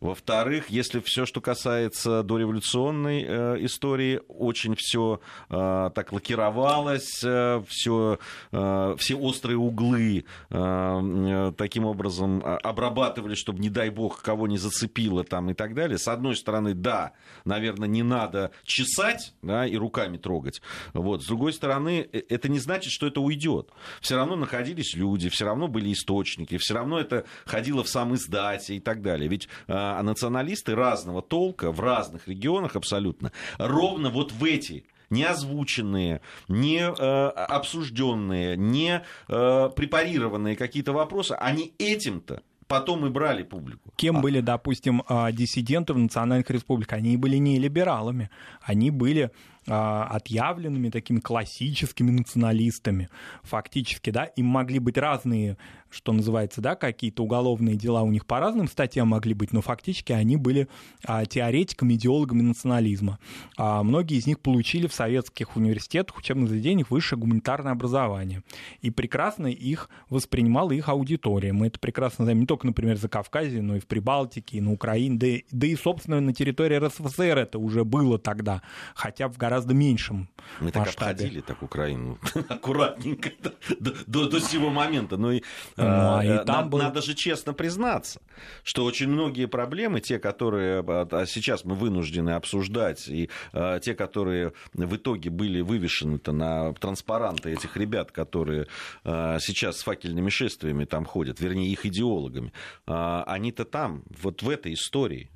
Во-вторых, 0.00 0.70
если 0.70 1.00
все, 1.00 1.26
что 1.26 1.40
касается 1.40 2.22
дореволюционной 2.22 3.64
истории, 3.64 4.20
очень 4.28 4.74
все 4.76 5.20
так 5.48 6.12
лакировалось, 6.12 7.24
все, 7.66 8.18
все 8.50 9.14
острые 9.14 9.56
углы 9.56 10.24
Э, 10.50 11.52
таким 11.56 11.84
образом 11.84 12.42
обрабатывали, 12.44 13.34
чтобы, 13.34 13.60
не 13.60 13.70
дай 13.70 13.90
бог, 13.90 14.22
кого 14.22 14.46
не 14.46 14.58
зацепило 14.58 15.24
там 15.24 15.50
и 15.50 15.54
так 15.54 15.74
далее. 15.74 15.98
С 15.98 16.08
одной 16.08 16.36
стороны, 16.36 16.74
да, 16.74 17.12
наверное, 17.50 17.88
не 17.88 18.02
надо 18.02 18.52
чесать 18.64 19.34
да, 19.42 19.66
и 19.66 19.76
руками 19.76 20.16
трогать. 20.16 20.62
Вот. 20.94 21.22
С 21.22 21.26
другой 21.26 21.52
стороны, 21.52 22.08
э, 22.12 22.22
это 22.28 22.48
не 22.48 22.58
значит, 22.58 22.92
что 22.92 23.06
это 23.06 23.20
уйдет. 23.20 23.70
Все 24.00 24.16
равно 24.16 24.36
находились 24.36 24.94
люди, 24.94 25.28
все 25.28 25.44
равно 25.44 25.68
были 25.68 25.92
источники, 25.92 26.56
все 26.58 26.74
равно 26.74 26.98
это 26.98 27.24
ходило 27.44 27.82
в 27.82 27.88
сам 27.88 28.14
издате 28.14 28.76
и 28.76 28.80
так 28.80 29.02
далее. 29.02 29.28
Ведь 29.28 29.48
а, 29.66 30.00
националисты 30.02 30.74
разного 30.74 31.22
толка 31.22 31.72
в 31.72 31.80
разных 31.80 32.28
регионах 32.28 32.76
абсолютно 32.76 33.32
ровно 33.58 34.10
вот 34.10 34.32
в 34.32 34.44
эти 34.44 34.84
не 35.10 35.24
озвученные, 35.24 36.20
не 36.46 36.78
э, 36.78 37.28
обсужденные, 37.30 38.56
не 38.56 39.02
э, 39.28 39.70
препарированные 39.74 40.54
какие-то 40.54 40.92
вопросы, 40.92 41.32
они 41.32 41.74
этим-то 41.78 42.42
потом 42.70 43.04
и 43.04 43.10
брали 43.10 43.42
публику. 43.42 43.92
Кем 43.96 44.18
а... 44.18 44.20
были, 44.20 44.40
допустим, 44.40 45.02
а, 45.08 45.32
диссиденты 45.32 45.92
в 45.92 45.98
национальных 45.98 46.48
республиках? 46.50 46.98
Они 46.98 47.16
были 47.16 47.36
не 47.36 47.58
либералами, 47.58 48.30
они 48.62 48.90
были 48.90 49.30
отъявленными 49.66 50.90
такими 50.90 51.20
классическими 51.20 52.10
националистами 52.10 53.08
фактически, 53.42 54.10
да, 54.10 54.24
им 54.24 54.46
могли 54.46 54.78
быть 54.78 54.98
разные 54.98 55.56
что 55.90 56.12
называется, 56.12 56.60
да, 56.60 56.76
какие-то 56.76 57.24
уголовные 57.24 57.74
дела 57.74 58.02
у 58.02 58.10
них 58.10 58.24
по 58.24 58.38
разным 58.38 58.68
статьям 58.68 59.08
могли 59.08 59.34
быть, 59.34 59.52
но 59.52 59.60
фактически 59.60 60.12
они 60.12 60.36
были 60.36 60.68
а, 61.04 61.26
теоретиками, 61.26 61.94
идеологами 61.94 62.42
национализма. 62.42 63.18
А, 63.56 63.82
многие 63.82 64.16
из 64.16 64.26
них 64.26 64.40
получили 64.40 64.86
в 64.86 64.94
советских 64.94 65.56
университетах, 65.56 66.16
учебных 66.16 66.48
заведениях 66.48 66.90
высшее 66.90 67.18
гуманитарное 67.18 67.72
образование. 67.72 68.42
И 68.80 68.90
прекрасно 68.90 69.48
их 69.48 69.90
воспринимала 70.08 70.70
их 70.70 70.88
аудитория. 70.88 71.52
Мы 71.52 71.66
это 71.66 71.80
прекрасно 71.80 72.24
знаем 72.24 72.40
не 72.40 72.46
только, 72.46 72.66
например, 72.66 72.96
за 72.96 73.08
Кавказе, 73.08 73.60
но 73.60 73.76
и 73.76 73.80
в 73.80 73.86
Прибалтике, 73.86 74.58
и 74.58 74.60
на 74.60 74.72
Украине, 74.72 75.18
да, 75.18 75.26
да 75.50 75.66
и, 75.66 75.74
собственно, 75.74 76.20
на 76.20 76.32
территории 76.32 76.76
РСФСР 76.76 77.38
это 77.38 77.58
уже 77.58 77.84
было 77.84 78.18
тогда, 78.18 78.62
хотя 78.94 79.28
в 79.28 79.36
гораздо 79.36 79.59
гораздо 79.60 79.74
меньшем 79.74 80.28
Мы 80.60 80.70
так 80.70 80.86
масштабе. 80.86 81.10
обходили 81.12 81.40
так 81.40 81.62
Украину 81.62 82.18
аккуратненько 82.48 83.30
до, 83.78 83.94
до, 84.06 84.28
до 84.28 84.40
сего 84.40 84.70
момента. 84.70 85.16
Но 85.16 85.32
и, 85.32 85.42
Ну, 85.76 85.84
а 86.16 86.24
и 86.24 86.28
э, 86.28 86.44
там 86.44 86.64
на- 86.64 86.70
был- 86.70 86.78
надо 86.78 87.02
же 87.02 87.14
честно 87.14 87.52
признаться, 87.52 88.20
что 88.64 88.84
очень 88.84 89.08
многие 89.08 89.46
проблемы, 89.46 90.00
те, 90.00 90.18
которые 90.18 90.82
э, 90.82 91.06
а 91.10 91.26
сейчас 91.26 91.64
мы 91.64 91.74
вынуждены 91.74 92.30
обсуждать, 92.30 93.06
и 93.08 93.28
э, 93.52 93.80
те, 93.82 93.94
которые 93.94 94.52
в 94.72 94.96
итоге 94.96 95.30
были 95.30 95.60
вывешены-то 95.60 96.32
на 96.32 96.72
транспаранты 96.74 97.50
этих 97.52 97.76
ребят, 97.76 98.10
которые 98.12 98.66
э, 99.04 99.38
сейчас 99.40 99.78
с 99.78 99.82
факельными 99.82 100.30
шествиями 100.30 100.84
там 100.86 101.04
ходят, 101.04 101.40
вернее, 101.40 101.68
их 101.70 101.84
идеологами, 101.86 102.52
э, 102.86 103.22
они-то 103.26 103.64
там, 103.64 104.02
вот 104.22 104.42
в 104.42 104.48
этой 104.48 104.72
истории, 104.72 105.30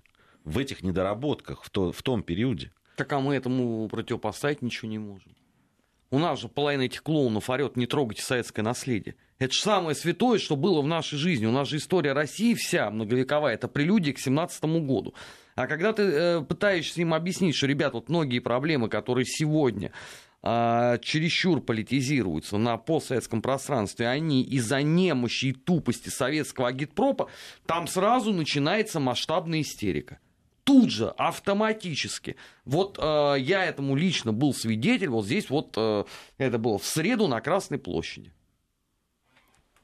в 0.44 0.58
этих 0.58 0.82
недоработках, 0.82 1.62
в, 1.64 1.70
то- 1.70 1.92
в 1.92 2.02
том 2.02 2.22
периоде. 2.22 2.70
Так 2.96 3.12
а 3.12 3.20
мы 3.20 3.35
этому 3.35 3.88
противопоставить 3.88 4.62
ничего 4.62 4.90
не 4.90 4.98
можем. 4.98 5.35
У 6.11 6.18
нас 6.18 6.40
же 6.40 6.48
половина 6.48 6.83
этих 6.83 7.02
клоунов 7.02 7.50
орет, 7.50 7.76
не 7.76 7.87
трогайте 7.87 8.22
советское 8.22 8.62
наследие. 8.62 9.16
Это 9.38 9.52
же 9.52 9.61
самое 9.61 9.96
святое, 9.96 10.38
что 10.38 10.54
было 10.54 10.80
в 10.80 10.87
нашей 10.87 11.18
жизни. 11.18 11.46
У 11.46 11.50
нас 11.50 11.68
же 11.68 11.78
история 11.78 12.12
России 12.12 12.54
вся 12.54 12.88
многовековая, 12.90 13.54
это 13.54 13.66
прелюдия 13.66 14.12
к 14.12 14.18
17 14.20 14.62
году. 14.87 15.14
А 15.57 15.66
когда 15.66 15.92
ты 15.92 16.02
э, 16.02 16.42
пытаешься 16.42 17.00
им 17.00 17.14
объяснить, 17.14 17.57
что, 17.57 17.66
ребят, 17.66 17.94
вот 17.94 18.09
многие 18.09 18.38
проблемы, 18.38 18.88
которые 18.88 19.24
сегодня 19.24 19.90
а, 20.46 20.98
чересчур 20.98 21.61
политизируются 21.61 22.59
на 22.59 22.76
постсоветском 22.76 23.40
пространстве, 23.40 24.09
они 24.09 24.42
из-за 24.42 24.83
немощи 24.83 25.46
и 25.46 25.52
тупости 25.52 26.11
советского 26.11 26.68
агитпропа, 26.68 27.30
там 27.66 27.87
сразу 27.87 28.33
начинается 28.33 29.00
масштабная 29.00 29.62
истерика 29.62 30.18
тут 30.64 30.90
же, 30.90 31.09
автоматически. 31.16 32.37
Вот 32.64 32.98
э, 33.00 33.37
я 33.38 33.64
этому 33.64 33.94
лично 33.94 34.33
был 34.33 34.53
свидетель, 34.55 35.09
вот 35.09 35.27
здесь 35.27 35.50
вот 35.50 35.74
э, 35.77 36.05
это 36.38 36.59
было 36.59 36.79
в 36.79 36.85
среду 36.85 37.29
на 37.29 37.40
Красной 37.40 37.79
площади. 37.79 38.33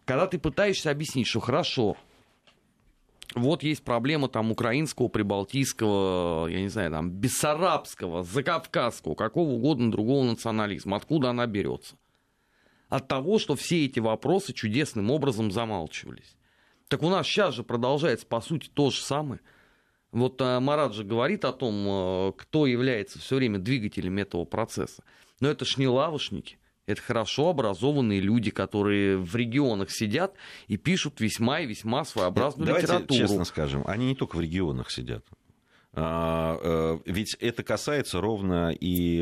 Когда 0.07 0.27
ты 0.27 0.39
пытаешься 0.39 0.91
объяснить, 0.91 1.29
что 1.29 1.41
хорошо, 1.41 1.97
вот 3.35 3.63
есть 3.63 3.85
проблема 3.85 4.29
там 4.29 4.51
украинского, 4.51 5.09
прибалтийского, 5.09 6.49
я 6.49 6.61
не 6.61 6.69
знаю, 6.69 6.91
там, 6.91 7.11
бессарабского, 7.11 8.25
закавказского, 8.25 9.15
какого 9.15 9.51
угодно 9.51 9.93
другого 9.93 10.25
национализма. 10.25 10.97
Откуда 10.97 11.31
она 11.31 11.47
берется? 11.47 11.97
От 12.89 13.07
того, 13.07 13.39
что 13.39 13.55
все 13.55 13.85
эти 13.85 14.01
вопросы 14.01 14.53
чудесным 14.53 15.13
образом 15.13 15.53
замалчивались. 15.53 16.37
Так 16.89 17.05
у 17.05 17.09
нас 17.09 17.25
сейчас 17.25 17.55
же 17.55 17.63
продолжается, 17.63 18.27
по 18.27 18.41
сути, 18.41 18.69
то 18.75 18.91
же 18.91 19.01
самое. 19.01 19.41
Вот 20.13 20.41
э, 20.41 20.59
Марат 20.59 20.95
же 20.95 21.05
говорит 21.05 21.45
о 21.45 21.53
том, 21.53 21.87
э, 21.87 22.33
кто 22.37 22.67
является 22.67 23.19
все 23.19 23.37
время 23.37 23.59
двигателем 23.59 24.19
этого 24.19 24.45
процесса. 24.45 25.05
Но 25.41 25.49
это 25.49 25.65
ж 25.65 25.77
не 25.77 25.87
лавочники. 25.87 26.59
Это 26.87 27.01
хорошо 27.01 27.51
образованные 27.51 28.21
люди, 28.21 28.51
которые 28.51 29.17
в 29.17 29.37
регионах 29.37 29.91
сидят 29.91 30.35
и 30.67 30.77
пишут 30.77 31.21
весьма 31.21 31.61
и 31.61 31.67
весьма 31.67 32.05
своеобразную 32.05 32.67
Давайте 32.67 32.87
литературу. 32.87 33.21
честно 33.21 33.45
скажем, 33.45 33.85
они 33.87 34.07
не 34.07 34.17
только 34.17 34.37
в 34.37 34.41
регионах 34.41 34.91
сидят. 34.91 35.25
А, 35.93 36.59
э, 36.61 36.99
Ведь 37.07 37.37
это 37.41 37.63
касается 37.63 38.21
ровно 38.21 38.73
и 38.79 39.21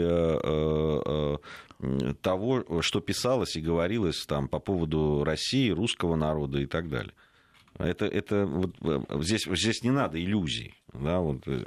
того, 2.23 2.83
что 2.83 3.01
писалось 3.01 3.55
и 3.55 3.61
говорилось 3.61 4.25
там 4.27 4.49
по 4.49 4.59
поводу 4.59 5.23
России, 5.23 5.71
русского 5.71 6.17
народа 6.17 6.59
и 6.59 6.67
так 6.67 6.89
далее. 6.89 7.13
Это, 7.79 8.07
это 8.07 8.47
вот, 8.47 8.75
здесь, 9.23 9.47
здесь 9.47 9.85
не 9.85 9.91
надо 9.91 10.21
иллюзий. 10.21 10.75
Да, 10.93 11.21
вот, 11.21 11.47
э, 11.47 11.65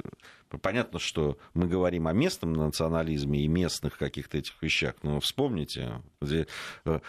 понятно, 0.60 0.98
что 0.98 1.38
мы 1.54 1.66
говорим 1.66 2.08
о 2.08 2.12
местном 2.12 2.52
национализме 2.52 3.40
и 3.40 3.48
местных 3.48 3.96
каких-то 3.96 4.38
этих 4.38 4.60
вещах, 4.62 4.94
но 5.02 5.20
вспомните, 5.20 6.02
э, 6.20 6.44
э, 6.84 7.00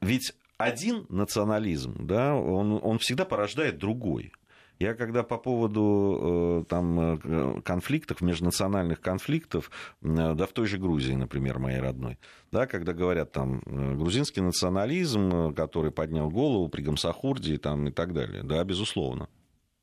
ведь 0.00 0.34
один 0.58 1.06
национализм, 1.08 2.06
да, 2.06 2.34
он, 2.34 2.78
он 2.82 2.98
всегда 2.98 3.24
порождает 3.24 3.78
другой. 3.78 4.32
Я 4.78 4.94
когда 4.94 5.22
по 5.22 5.36
поводу 5.36 6.64
там, 6.70 7.60
конфликтов, 7.62 8.22
межнациональных 8.22 9.02
конфликтов, 9.02 9.70
да 10.00 10.46
в 10.46 10.52
той 10.52 10.66
же 10.66 10.78
Грузии, 10.78 11.12
например, 11.12 11.58
моей 11.58 11.80
родной, 11.80 12.18
да, 12.50 12.66
когда 12.66 12.94
говорят 12.94 13.30
там 13.30 13.60
грузинский 13.66 14.40
национализм, 14.40 15.54
который 15.54 15.90
поднял 15.90 16.30
голову 16.30 16.68
при 16.70 16.80
Гамсахурде 16.80 17.58
там, 17.58 17.88
и 17.88 17.90
так 17.90 18.14
далее, 18.14 18.42
да, 18.42 18.64
безусловно. 18.64 19.28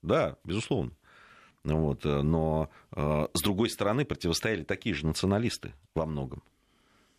Да, 0.01 0.37
безусловно. 0.43 0.93
Вот, 1.63 2.05
э, 2.05 2.21
но 2.21 2.69
э, 2.95 3.27
с 3.33 3.41
другой 3.41 3.69
стороны 3.69 4.05
противостояли 4.05 4.63
такие 4.63 4.95
же 4.95 5.05
националисты 5.05 5.73
во 5.95 6.05
многом. 6.05 6.43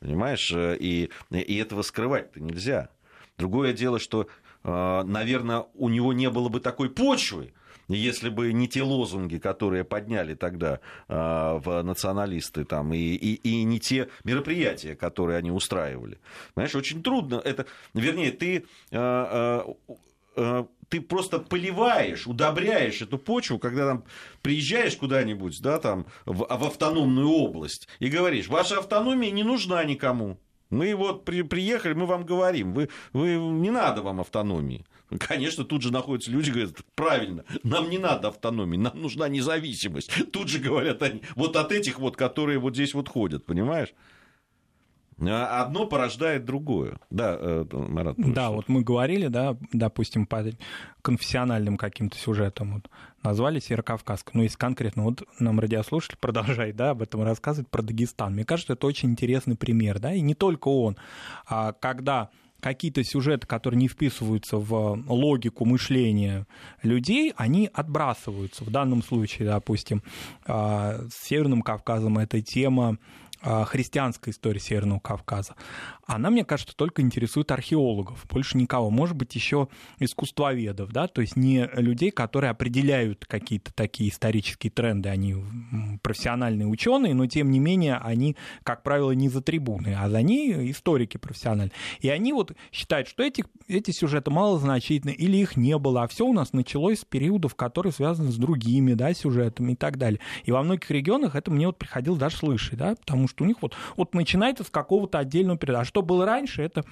Понимаешь? 0.01 0.51
Э, 0.53 0.77
И, 0.79 1.11
и 1.31 1.57
этого 1.57 1.83
скрывать-то 1.83 2.41
нельзя. 2.41 2.91
Другое 3.37 3.73
дело, 3.73 4.01
что, 4.01 4.27
наверное, 4.65 5.67
у 5.75 5.89
него 5.89 6.13
не 6.13 6.29
было 6.29 6.49
бы 6.49 6.59
такой 6.59 6.91
почвы, 6.91 7.53
если 7.89 8.29
бы 8.29 8.53
не 8.53 8.69
те 8.69 8.83
лозунги, 8.83 9.39
которые 9.39 9.85
подняли 9.85 10.35
тогда 10.35 10.81
э, 11.09 11.15
в 11.15 11.83
националисты, 11.83 12.65
там, 12.65 12.93
и, 12.93 12.99
и, 12.99 13.35
и 13.35 13.65
не 13.65 13.81
те 13.81 14.09
мероприятия, 14.25 14.95
которые 14.95 15.39
они 15.39 15.51
устраивали. 15.51 16.19
Понимаешь, 16.55 16.75
очень 16.75 17.03
трудно. 17.03 17.37
Это, 17.37 17.67
вернее, 17.95 18.31
ты 18.33 18.67
э, 18.91 19.65
э, 20.37 20.65
ты 20.89 21.01
просто 21.01 21.39
поливаешь, 21.39 22.27
удобряешь 22.27 23.03
эту 23.03 23.19
почву, 23.19 23.59
когда 23.59 23.89
там 23.89 24.05
приезжаешь 24.43 24.97
куда-нибудь, 24.97 25.61
да, 25.61 25.79
там, 25.79 26.07
в, 26.25 26.39
в 26.39 26.65
автономную 26.65 27.29
область, 27.29 27.89
и 27.99 28.09
говоришь, 28.09 28.49
ваша 28.49 28.79
автономия 28.79 29.31
не 29.31 29.43
нужна 29.43 29.85
никому. 29.85 30.39
Мы 30.71 30.95
вот 30.95 31.25
при, 31.25 31.43
приехали, 31.43 31.95
мы 31.95 32.07
вам 32.07 32.25
говорим, 32.25 32.75
вы, 32.75 32.91
вы, 33.13 33.37
не 33.37 33.71
надо 33.71 34.03
вам 34.03 34.21
автономии. 34.21 34.85
Конечно, 35.19 35.65
тут 35.65 35.81
же 35.81 35.91
находятся 35.91 36.31
люди, 36.31 36.51
говорят, 36.51 36.77
правильно, 36.95 37.45
нам 37.63 37.89
не 37.89 37.97
надо 37.97 38.29
автономии, 38.29 38.77
нам 38.77 39.01
нужна 39.01 39.29
независимость. 39.29 40.11
Тут 40.33 40.49
же 40.49 40.59
говорят 40.59 41.03
они, 41.03 41.23
вот 41.35 41.57
от 41.57 41.73
этих 41.73 41.99
вот, 41.99 42.17
которые 42.17 42.59
вот 42.59 42.75
здесь 42.75 42.93
вот 42.93 43.09
ходят, 43.09 43.47
понимаешь? 43.47 43.95
А 45.21 45.63
Одно 45.63 45.87
порождает 45.87 46.45
другое. 46.45 46.99
Да, 47.11 47.37
э, 47.39 47.65
Марат. 47.73 48.19
ну 48.19 48.33
Да, 48.33 48.51
вот 48.51 48.69
мы 48.69 48.83
говорили, 48.83 49.27
да, 49.27 49.57
допустим, 49.73 50.27
по 50.27 50.45
конфессиональным 51.03 51.77
каким-то 51.77 52.17
сюжетам, 52.17 52.75
вот, 52.75 52.91
назвали 53.23 53.59
Северокавказскую, 53.59 54.37
но 54.37 54.43
если 54.45 54.57
конкретно, 54.57 55.05
вот 55.05 55.23
нам 55.41 55.59
радиослушатель 55.59 56.19
продолжает, 56.21 56.77
да, 56.77 56.91
об 56.91 57.03
этом 57.03 57.23
рассказывать, 57.23 57.69
про 57.69 57.83
Дагестан. 57.83 58.35
Мне 58.35 58.45
кажется, 58.45 58.75
это 58.75 58.87
очень 58.87 59.11
интересный 59.11 59.57
пример, 59.57 59.99
да, 59.99 60.13
и 60.15 60.21
не 60.21 60.35
только 60.35 60.69
он, 60.69 60.97
а 61.47 61.73
когда 61.73 62.31
какие-то 62.61 63.05
сюжеты, 63.05 63.47
которые 63.47 63.79
не 63.79 63.89
вписываются 63.89 64.57
в 64.57 65.03
логику 65.07 65.65
мышления 65.65 66.47
людей, 66.83 67.33
они 67.37 67.71
отбрасываются. 67.73 68.65
В 68.65 68.71
данном 68.71 69.03
случае, 69.03 69.49
допустим, 69.49 70.03
а, 70.47 71.01
с 71.09 71.29
Северным 71.29 71.63
Кавказом 71.63 72.19
эта 72.19 72.41
тема 72.43 72.99
христианской 73.41 74.33
истории 74.33 74.59
Северного 74.59 75.01
Кавказа. 75.01 75.55
Она, 76.07 76.31
мне 76.31 76.45
кажется, 76.45 76.75
только 76.75 77.03
интересует 77.03 77.51
археологов, 77.51 78.27
больше 78.29 78.57
никого. 78.57 78.91
Может 78.91 79.17
быть, 79.17 79.35
еще 79.35 79.69
искусствоведов, 79.99 80.91
да, 80.91 81.07
то 81.07 81.21
есть 81.21 81.37
не 81.37 81.69
людей, 81.75 82.11
которые 82.11 82.51
определяют 82.51 83.27
какие-то 83.27 83.73
такие 83.73 84.11
исторические 84.11 84.71
тренды. 84.71 85.09
Они 85.09 85.37
профессиональные 86.03 86.67
ученые, 86.67 87.15
но 87.15 87.27
тем 87.27 87.51
не 87.51 87.59
менее 87.59 87.97
они, 87.97 88.37
как 88.63 88.83
правило, 88.83 89.13
не 89.13 89.29
за 89.29 89.43
трибуны, 89.43 89.95
а 89.99 90.09
за 90.09 90.23
ней 90.23 90.71
историки 90.71 91.19
профессиональные. 91.19 91.73
И 92.01 92.09
они 92.09 92.33
вот 92.33 92.53
считают, 92.73 93.09
что 93.09 93.23
эти, 93.23 93.45
эти 93.67 93.91
сюжеты 93.91 94.31
малозначительны 94.31 95.13
или 95.13 95.37
их 95.37 95.57
не 95.57 95.77
было, 95.79 96.03
а 96.03 96.09
все 96.09 96.27
у 96.27 96.33
нас 96.33 96.53
началось 96.53 97.01
с 97.01 97.05
периодов, 97.05 97.55
которые 97.55 97.93
связаны 97.93 98.33
с 98.33 98.37
другими 98.37 98.95
да, 98.95 99.13
сюжетами 99.15 99.73
и 99.73 99.77
так 99.77 99.99
далее. 99.99 100.21
И 100.45 100.53
во 100.53 100.63
многих 100.63 100.91
регионах 100.91 101.37
это 101.37 101.51
мне 101.51 101.67
вот 101.67 101.79
приходилось 101.79 102.19
даже 102.19 102.37
слышать, 102.37 102.79
да, 102.79 102.95
потому 102.97 103.28
что 103.29 103.45
у 103.45 103.47
них 103.47 103.57
вот, 103.61 103.77
вот 103.97 104.15
начинается 104.15 104.65
с 104.65 104.71
какого-то 104.71 105.19
отдельного 105.19 105.59
периода. 105.59 105.81
А 105.81 105.85
что 105.85 106.03
было 106.03 106.25
раньше, 106.27 106.63
это 106.63 106.85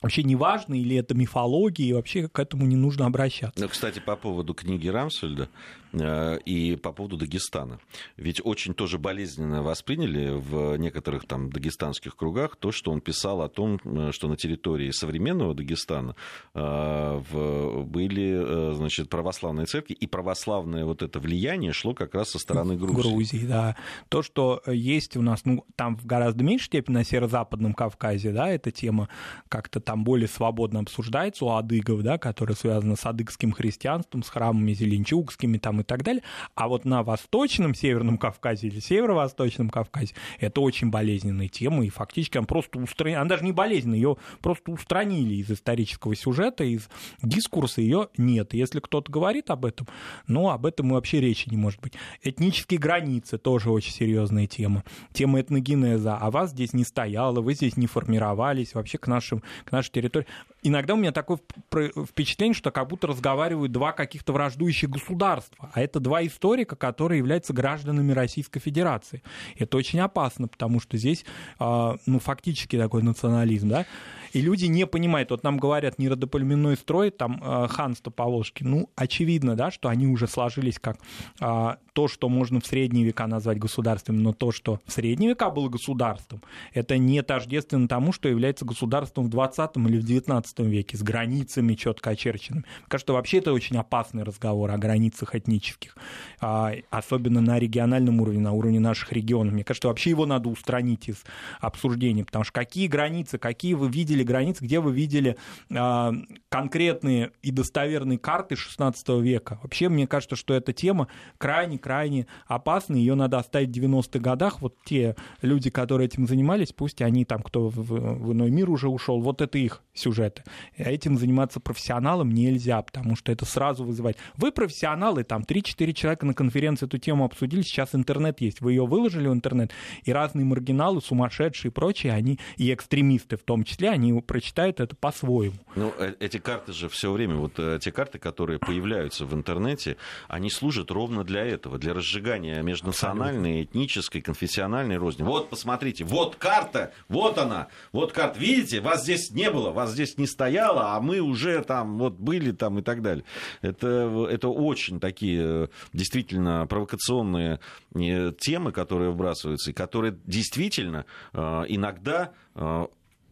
вообще 0.00 0.22
не 0.22 0.36
важно, 0.36 0.74
или 0.74 0.96
это 0.96 1.14
мифология, 1.14 1.88
и 1.88 1.92
вообще 1.92 2.28
к 2.28 2.38
этому 2.38 2.66
не 2.66 2.76
нужно 2.76 3.06
обращаться. 3.06 3.60
Ну, 3.60 3.68
Кстати, 3.68 3.98
по 3.98 4.16
поводу 4.16 4.54
книги 4.54 4.88
Рамсфельда 4.88 5.48
э, 5.89 5.89
и 5.92 6.78
по 6.82 6.92
поводу 6.92 7.16
Дагестана. 7.16 7.80
Ведь 8.16 8.40
очень 8.44 8.74
тоже 8.74 8.98
болезненно 8.98 9.62
восприняли 9.62 10.30
в 10.30 10.76
некоторых 10.76 11.26
там 11.26 11.50
дагестанских 11.50 12.16
кругах 12.16 12.56
то, 12.56 12.72
что 12.72 12.90
он 12.90 13.00
писал 13.00 13.42
о 13.42 13.48
том, 13.48 13.80
э, 13.84 14.10
что 14.12 14.28
на 14.28 14.36
территории 14.36 14.90
современного 14.90 15.54
Дагестана 15.54 16.14
э, 16.54 17.82
были, 17.84 18.70
э, 18.70 18.74
значит, 18.74 19.08
православные 19.08 19.66
церкви, 19.66 19.94
и 19.94 20.06
православное 20.06 20.84
вот 20.84 21.02
это 21.02 21.18
влияние 21.18 21.72
шло 21.72 21.94
как 21.94 22.14
раз 22.14 22.30
со 22.30 22.38
стороны 22.38 22.76
Грузии. 22.76 23.00
Грузии, 23.00 23.46
да. 23.46 23.76
То, 24.08 24.22
что 24.22 24.62
есть 24.66 25.16
у 25.16 25.22
нас, 25.22 25.44
ну, 25.44 25.64
там 25.76 25.96
в 25.96 26.06
гораздо 26.06 26.44
меньшей 26.44 26.66
степени 26.66 26.96
на 26.96 27.04
северо-западном 27.04 27.74
Кавказе, 27.74 28.32
да, 28.32 28.48
эта 28.48 28.70
тема 28.70 29.08
как-то 29.48 29.80
там 29.80 30.04
более 30.04 30.28
свободно 30.28 30.80
обсуждается 30.80 31.44
у 31.44 31.50
адыгов, 31.50 32.02
да, 32.02 32.18
которое 32.18 32.54
связано 32.54 32.96
с 32.96 33.04
адыгским 33.06 33.52
христианством, 33.52 34.22
с 34.22 34.28
храмами 34.28 34.72
зеленчугскими 34.72 35.58
там 35.58 35.79
и 35.80 35.84
так 35.84 36.02
далее. 36.02 36.22
А 36.54 36.68
вот 36.68 36.84
на 36.84 37.02
Восточном 37.02 37.74
Северном 37.74 38.18
Кавказе 38.18 38.68
или 38.68 38.80
Северо-Восточном 38.80 39.70
Кавказе 39.70 40.14
это 40.38 40.60
очень 40.60 40.90
болезненная 40.90 41.48
тема, 41.48 41.84
и 41.84 41.88
фактически 41.88 42.38
она 42.38 42.46
просто 42.46 42.78
устранена, 42.78 43.22
она 43.22 43.30
даже 43.30 43.44
не 43.44 43.52
болезненная, 43.52 43.98
ее 43.98 44.16
просто 44.40 44.70
устранили 44.70 45.34
из 45.34 45.50
исторического 45.50 46.14
сюжета, 46.14 46.64
из 46.64 46.88
дискурса 47.22 47.80
ее 47.80 48.08
нет. 48.16 48.54
Если 48.54 48.80
кто-то 48.80 49.10
говорит 49.10 49.50
об 49.50 49.64
этом, 49.64 49.86
ну, 50.26 50.50
об 50.50 50.66
этом 50.66 50.90
и 50.90 50.92
вообще 50.92 51.20
речи 51.20 51.48
не 51.50 51.56
может 51.56 51.80
быть. 51.80 51.94
Этнические 52.22 52.78
границы 52.78 53.38
тоже 53.38 53.70
очень 53.70 53.92
серьезная 53.92 54.46
тема. 54.46 54.84
Тема 55.12 55.40
этногенеза. 55.40 56.16
А 56.16 56.30
вас 56.30 56.50
здесь 56.50 56.72
не 56.72 56.84
стояло, 56.84 57.40
вы 57.40 57.54
здесь 57.54 57.76
не 57.76 57.86
формировались 57.86 58.74
вообще 58.74 58.98
к, 58.98 59.06
нашим, 59.06 59.42
к 59.64 59.72
нашей 59.72 59.90
территории. 59.90 60.26
Иногда 60.62 60.94
у 60.94 60.96
меня 60.96 61.12
такое 61.12 61.38
впечатление, 61.70 62.54
что 62.54 62.70
как 62.70 62.88
будто 62.88 63.06
разговаривают 63.06 63.72
два 63.72 63.92
каких-то 63.92 64.32
враждующих 64.32 64.90
государства, 64.90 65.70
а 65.72 65.80
это 65.80 66.00
два 66.00 66.24
историка, 66.26 66.76
которые 66.76 67.18
являются 67.18 67.52
гражданами 67.52 68.12
Российской 68.12 68.60
Федерации. 68.60 69.22
Это 69.58 69.76
очень 69.76 70.00
опасно, 70.00 70.48
потому 70.48 70.80
что 70.80 70.98
здесь, 70.98 71.24
а, 71.58 71.96
ну, 72.06 72.18
фактически 72.18 72.76
такой 72.76 73.02
национализм, 73.02 73.68
да, 73.68 73.86
и 74.32 74.40
люди 74.40 74.66
не 74.66 74.86
понимают, 74.86 75.30
вот 75.30 75.42
нам 75.42 75.58
говорят, 75.58 75.98
не 75.98 76.08
родоплеменной 76.08 76.76
строй, 76.76 77.10
там 77.10 77.42
э, 77.42 77.68
ханство 77.68 78.10
Поволжки, 78.10 78.64
ну, 78.64 78.90
очевидно, 78.96 79.56
да, 79.56 79.70
что 79.70 79.88
они 79.88 80.06
уже 80.06 80.26
сложились 80.26 80.78
как 80.78 80.98
а, 81.40 81.78
то, 81.92 82.08
что 82.08 82.28
можно 82.28 82.60
в 82.60 82.66
средние 82.66 83.04
века 83.04 83.26
назвать 83.26 83.58
государством, 83.58 84.22
но 84.22 84.32
то, 84.32 84.52
что 84.52 84.80
в 84.86 84.92
средние 84.92 85.30
века 85.30 85.50
было 85.50 85.68
государством, 85.68 86.42
это 86.72 86.98
не 86.98 87.22
тождественно 87.22 87.88
тому, 87.88 88.12
что 88.12 88.28
является 88.28 88.64
государством 88.64 89.26
в 89.26 89.30
20 89.30 89.76
или 89.76 89.98
в 89.98 90.04
19 90.04 90.60
веке, 90.60 90.96
с 90.96 91.02
границами 91.02 91.74
четко 91.74 92.10
очерченными. 92.10 92.64
Мне 92.64 92.86
кажется, 92.88 93.12
вообще 93.12 93.38
это 93.38 93.52
очень 93.52 93.76
опасный 93.76 94.22
разговор 94.22 94.70
о 94.70 94.78
границах 94.78 95.34
этнических, 95.34 95.96
а, 96.40 96.72
особенно 96.90 97.40
на 97.40 97.58
региональном 97.58 98.20
уровне, 98.20 98.40
на 98.40 98.52
уровне 98.52 98.80
наших 98.80 99.12
регионов. 99.12 99.54
Мне 99.54 99.64
кажется, 99.64 99.88
вообще 99.88 100.10
его 100.10 100.26
надо 100.26 100.48
устранить 100.48 101.08
из 101.08 101.24
обсуждения, 101.60 102.24
потому 102.24 102.44
что 102.44 102.52
какие 102.52 102.86
границы, 102.86 103.38
какие 103.38 103.74
вы 103.74 103.88
видели 103.88 104.19
границы, 104.24 104.64
где 104.64 104.80
вы 104.80 104.92
видели 104.92 105.36
а, 105.74 106.12
конкретные 106.48 107.32
и 107.42 107.50
достоверные 107.50 108.18
карты 108.18 108.56
16 108.56 109.08
века. 109.20 109.58
Вообще, 109.62 109.88
мне 109.88 110.06
кажется, 110.06 110.36
что 110.36 110.54
эта 110.54 110.72
тема 110.72 111.08
крайне-крайне 111.38 112.26
опасна, 112.46 112.96
ее 112.96 113.14
надо 113.14 113.38
оставить 113.38 113.76
в 113.76 113.80
90-х 113.80 114.18
годах. 114.18 114.60
Вот 114.60 114.76
те 114.84 115.16
люди, 115.42 115.70
которые 115.70 116.06
этим 116.06 116.26
занимались, 116.26 116.72
пусть 116.72 117.02
они 117.02 117.24
там, 117.24 117.42
кто 117.42 117.68
в, 117.68 117.76
в 117.76 118.32
иной 118.32 118.50
мир 118.50 118.70
уже 118.70 118.88
ушел, 118.88 119.20
вот 119.20 119.40
это 119.40 119.58
их 119.58 119.82
сюжеты. 119.94 120.44
Этим 120.76 121.18
заниматься 121.18 121.60
профессионалам 121.60 122.30
нельзя, 122.32 122.80
потому 122.82 123.16
что 123.16 123.32
это 123.32 123.44
сразу 123.44 123.84
вызывает. 123.84 124.16
Вы 124.36 124.52
профессионалы, 124.52 125.24
там 125.24 125.42
3-4 125.42 125.92
человека 125.92 126.26
на 126.26 126.34
конференции 126.34 126.86
эту 126.86 126.98
тему 126.98 127.24
обсудили, 127.24 127.62
сейчас 127.62 127.94
интернет 127.94 128.40
есть, 128.40 128.60
вы 128.60 128.72
ее 128.72 128.86
выложили 128.86 129.28
в 129.28 129.32
интернет, 129.32 129.72
и 130.04 130.12
разные 130.12 130.44
маргиналы, 130.44 131.00
сумасшедшие 131.00 131.70
и 131.70 131.72
прочие, 131.72 132.12
они, 132.12 132.38
и 132.56 132.72
экстремисты 132.72 133.36
в 133.36 133.42
том 133.42 133.64
числе, 133.64 133.90
они 133.90 134.09
прочитают 134.20 134.80
это 134.80 134.96
по-своему. 134.96 135.54
Ну, 135.76 135.92
э, 135.98 136.14
эти 136.18 136.38
карты 136.38 136.72
же 136.72 136.88
все 136.88 137.12
время, 137.12 137.36
вот 137.36 137.52
э, 137.58 137.78
те 137.80 137.92
карты, 137.92 138.18
которые 138.18 138.58
появляются 138.58 139.24
в 139.24 139.34
интернете, 139.34 139.96
они 140.28 140.50
служат 140.50 140.90
ровно 140.90 141.22
для 141.24 141.44
этого, 141.44 141.78
для 141.78 141.94
разжигания 141.94 142.60
межнациональной, 142.62 143.64
этнической, 143.64 144.20
конфессиональной 144.20 144.96
розни. 144.96 145.22
Вот, 145.22 145.50
посмотрите, 145.50 146.04
вот 146.04 146.36
карта, 146.36 146.92
вот 147.08 147.38
она, 147.38 147.68
вот 147.92 148.12
карта. 148.12 148.38
Видите, 148.38 148.80
вас 148.80 149.04
здесь 149.04 149.30
не 149.30 149.50
было, 149.50 149.70
вас 149.70 149.92
здесь 149.92 150.18
не 150.18 150.26
стояло, 150.26 150.96
а 150.96 151.00
мы 151.00 151.20
уже 151.20 151.62
там 151.62 151.98
вот 151.98 152.14
были 152.14 152.52
там 152.52 152.78
и 152.78 152.82
так 152.82 153.02
далее. 153.02 153.24
Это, 153.62 154.26
это 154.30 154.48
очень 154.48 154.98
такие 154.98 155.42
э, 155.42 155.68
действительно 155.92 156.66
провокационные 156.66 157.60
темы, 157.92 158.72
которые 158.72 159.10
вбрасываются, 159.10 159.70
и 159.70 159.74
которые 159.74 160.16
действительно 160.24 161.04
иногда 161.32 162.32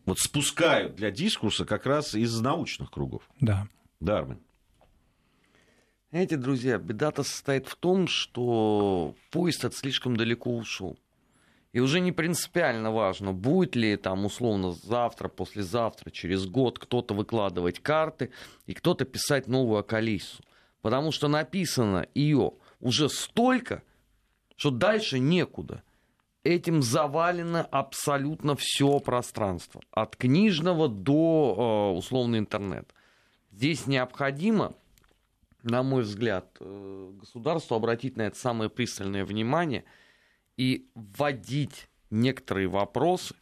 вот 0.09 0.19
спускают 0.19 0.97
для 0.97 1.11
дискурса 1.11 1.65
как 1.65 1.85
раз 1.85 2.15
из 2.15 2.41
научных 2.41 2.91
кругов. 2.91 3.23
Да. 3.41 3.69
Дарвин. 4.01 4.39
Знаете, 6.11 6.37
друзья, 6.37 6.79
беда-то 6.79 7.23
состоит 7.23 7.69
в 7.69 7.77
том, 7.77 8.09
что 8.09 9.15
поезд 9.31 9.67
от 9.67 9.75
слишком 9.75 10.17
далеко 10.17 10.57
ушел. 10.57 10.99
И 11.73 11.81
уже 11.81 12.01
не 12.01 12.13
принципиально 12.13 12.91
важно, 12.91 13.35
будет 13.35 13.77
ли 13.77 13.97
там 13.97 14.25
условно 14.25 14.73
завтра, 14.73 15.29
послезавтра, 15.29 16.11
через 16.11 16.47
год 16.47 16.79
кто-то 16.79 17.13
выкладывать 17.13 17.81
карты 17.81 18.31
и 18.67 18.73
кто-то 18.73 19.05
писать 19.05 19.47
новую 19.47 19.81
Акалису. 19.81 20.43
Потому 20.81 21.13
что 21.13 21.29
написано 21.29 22.07
ее 22.15 22.53
уже 22.81 23.11
столько, 23.11 23.83
что 24.57 24.71
дальше 24.71 25.19
некуда 25.19 25.83
этим 26.49 26.83
завалено 26.83 27.63
абсолютно 27.63 28.57
все 28.57 28.99
пространство, 29.01 29.83
от 29.91 30.17
книжного 30.17 30.89
до 30.89 31.93
э, 31.95 31.99
условно 31.99 32.39
интернет. 32.39 32.93
Здесь 33.53 33.87
необходимо, 33.87 34.75
на 35.63 35.83
мой 35.83 36.03
взгляд, 36.03 36.47
э, 36.61 37.11
государству 37.21 37.77
обратить 37.77 38.17
на 38.17 38.23
это 38.23 38.39
самое 38.39 38.71
пристальное 38.71 39.25
внимание 39.27 39.85
и 40.57 40.89
вводить 40.95 41.89
некоторые 42.11 42.69
вопросы 42.69 43.35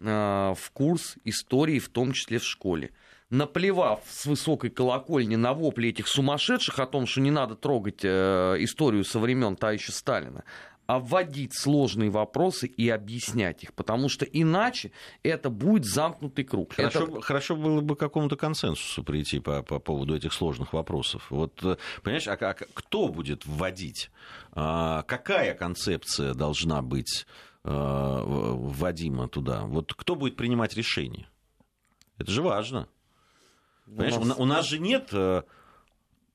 э, 0.00 0.54
в 0.56 0.70
курс 0.72 1.16
истории, 1.24 1.78
в 1.78 1.90
том 1.90 2.12
числе 2.12 2.38
в 2.38 2.44
школе. 2.44 2.90
Наплевав 3.30 4.02
с 4.08 4.26
высокой 4.26 4.68
колокольни 4.68 5.36
на 5.36 5.54
вопли 5.54 5.88
этих 5.88 6.06
сумасшедших 6.06 6.78
о 6.80 6.86
том, 6.86 7.06
что 7.06 7.22
не 7.22 7.30
надо 7.30 7.54
трогать 7.54 8.04
историю 8.04 9.04
со 9.04 9.18
времен 9.18 9.56
товарища 9.56 9.90
Сталина, 9.90 10.44
вводить 10.88 11.54
сложные 11.54 12.10
вопросы 12.10 12.66
и 12.66 12.88
объяснять 12.88 13.62
их, 13.62 13.72
потому 13.74 14.08
что 14.08 14.24
иначе 14.24 14.92
это 15.22 15.50
будет 15.50 15.84
замкнутый 15.84 16.44
круг. 16.44 16.74
Хорошо, 16.74 17.04
это... 17.04 17.20
хорошо 17.20 17.56
было 17.56 17.80
бы 17.80 17.96
к 17.96 18.00
какому-то 18.00 18.36
консенсусу 18.36 19.02
прийти 19.02 19.38
по, 19.40 19.62
по 19.62 19.78
поводу 19.78 20.16
этих 20.16 20.32
сложных 20.32 20.72
вопросов. 20.72 21.26
Вот, 21.30 21.62
э, 21.62 21.76
понимаешь, 22.02 22.28
а, 22.28 22.34
а 22.34 22.54
кто 22.54 23.08
будет 23.08 23.46
вводить? 23.46 24.10
А, 24.52 25.02
какая 25.02 25.54
концепция 25.54 26.34
должна 26.34 26.82
быть 26.82 27.26
а, 27.64 28.22
вводима 28.24 29.28
туда? 29.28 29.62
Вот 29.62 29.94
кто 29.94 30.14
будет 30.14 30.36
принимать 30.36 30.76
решение? 30.76 31.28
Это 32.18 32.30
же 32.30 32.42
важно. 32.42 32.88
Понимаешь, 33.86 34.16
у 34.16 34.24
нас, 34.24 34.38
у 34.38 34.44
нас 34.44 34.66
же 34.66 34.78
нет 34.78 35.08
э, 35.12 35.42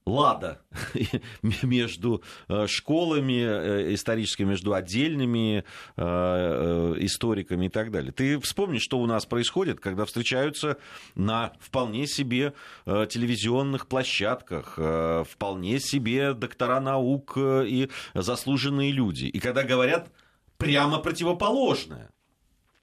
лада 0.08 0.62
между 1.62 2.24
э, 2.47 2.66
школами 2.68 3.41
э, 3.41 3.93
историческими, 3.93 4.49
между 4.49 4.74
отдельными 4.74 5.64
э, 5.97 6.95
историками 6.99 7.66
и 7.66 7.70
так 7.70 7.91
далее. 7.91 8.12
Ты 8.12 8.39
вспомни, 8.39 8.80
что 8.80 8.99
у 8.99 9.05
нас 9.05 9.26
происходит, 9.26 9.80
когда 9.80 10.05
встречаются 10.05 10.78
на 11.16 11.51
вполне 11.60 12.08
себе 12.08 12.53
телевизионных 12.86 13.88
площадках, 13.88 14.80
вполне 15.28 15.80
себе 15.80 16.34
доктора 16.34 16.80
наук 16.80 17.38
и 17.38 17.89
заслуженные 18.14 18.91
люди. 18.91 19.26
И 19.26 19.39
когда 19.39 19.64
говорят 19.64 20.12
прямо 20.58 20.99
противоположное 20.99 22.10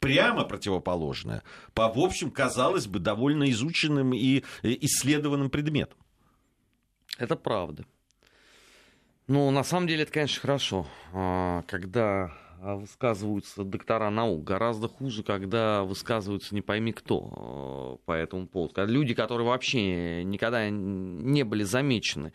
прямо 0.00 0.44
противоположное 0.44 1.42
по, 1.72 1.90
в 1.90 1.98
общем, 1.98 2.30
казалось 2.30 2.86
бы, 2.86 2.98
довольно 2.98 3.50
изученным 3.50 4.12
и 4.12 4.44
исследованным 4.62 5.48
предметам. 5.48 5.98
Это 7.18 7.36
правда. 7.36 7.84
Ну, 9.26 9.50
на 9.50 9.64
самом 9.64 9.86
деле, 9.86 10.02
это, 10.02 10.12
конечно, 10.12 10.40
хорошо, 10.40 10.86
а, 11.12 11.62
когда 11.66 12.32
высказываются 12.60 13.62
доктора 13.64 14.10
наук. 14.10 14.44
Гораздо 14.44 14.88
хуже, 14.88 15.22
когда 15.22 15.82
высказываются 15.82 16.54
не 16.54 16.62
пойми 16.62 16.92
кто 16.92 17.30
а, 17.30 17.96
по 18.06 18.12
этому 18.12 18.46
поводу. 18.46 18.86
Люди, 18.86 19.14
которые 19.14 19.46
вообще 19.46 20.24
никогда 20.24 20.68
не 20.70 21.42
были 21.42 21.62
замечены 21.62 22.32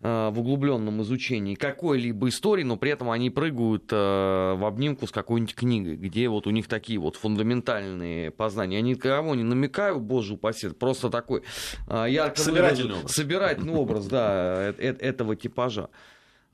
в 0.00 0.38
углубленном 0.38 1.02
изучении 1.02 1.56
какой-либо 1.56 2.28
истории, 2.28 2.62
но 2.62 2.76
при 2.76 2.92
этом 2.92 3.10
они 3.10 3.30
прыгают 3.30 3.86
э, 3.90 3.96
в 3.96 4.64
обнимку 4.64 5.08
с 5.08 5.10
какой-нибудь 5.10 5.56
книгой, 5.56 5.96
где 5.96 6.28
вот 6.28 6.46
у 6.46 6.50
них 6.50 6.68
такие 6.68 7.00
вот 7.00 7.16
фундаментальные 7.16 8.30
познания. 8.30 8.76
Я 8.76 8.82
никого 8.82 9.34
не 9.34 9.42
намекаю, 9.42 9.98
боже 9.98 10.34
упаси, 10.34 10.68
просто 10.68 11.10
такой 11.10 11.42
э, 11.88 12.06
ярко 12.10 12.40
собирательный 12.40 12.94
образ. 12.94 13.12
собирательный 13.12 13.74
образ 13.74 14.06
да, 14.06 14.72
этого 14.78 15.34
типажа. 15.34 15.90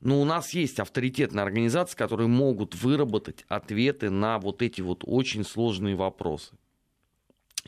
Но 0.01 0.19
у 0.19 0.25
нас 0.25 0.51
есть 0.53 0.79
авторитетные 0.79 1.43
организации, 1.43 1.95
которые 1.95 2.27
могут 2.27 2.73
выработать 2.73 3.45
ответы 3.47 4.09
на 4.09 4.39
вот 4.39 4.63
эти 4.63 4.81
вот 4.81 5.03
очень 5.05 5.43
сложные 5.43 5.95
вопросы. 5.95 6.55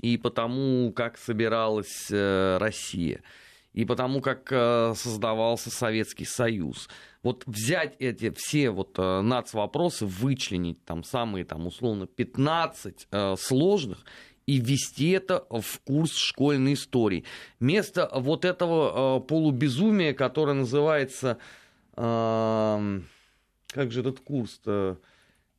И 0.01 0.17
потому, 0.17 0.91
как 0.91 1.19
собиралась 1.19 2.07
Россия– 2.09 3.21
и 3.77 3.85
потому 3.85 4.21
как 4.21 4.51
э, 4.51 4.93
создавался 4.95 5.69
Советский 5.69 6.25
Союз. 6.25 6.89
Вот 7.21 7.43
взять 7.45 7.95
эти 7.99 8.33
все 8.35 8.71
вот 8.71 8.97
э, 8.97 9.21
нацвопросы, 9.21 10.07
вычленить 10.07 10.83
там 10.83 11.03
самые 11.03 11.45
там 11.45 11.67
условно 11.67 12.07
15 12.07 13.07
э, 13.11 13.35
сложных 13.37 14.03
и 14.47 14.59
ввести 14.59 15.11
это 15.11 15.45
в 15.51 15.79
курс 15.85 16.15
школьной 16.15 16.73
истории. 16.73 17.23
Вместо 17.59 18.09
вот 18.15 18.45
этого 18.45 19.19
полубезумия, 19.19 20.15
которое 20.15 20.53
называется... 20.53 21.37
Э, 21.95 23.01
как 23.67 23.91
же 23.91 23.99
этот 23.99 24.21
курс-то? 24.21 24.97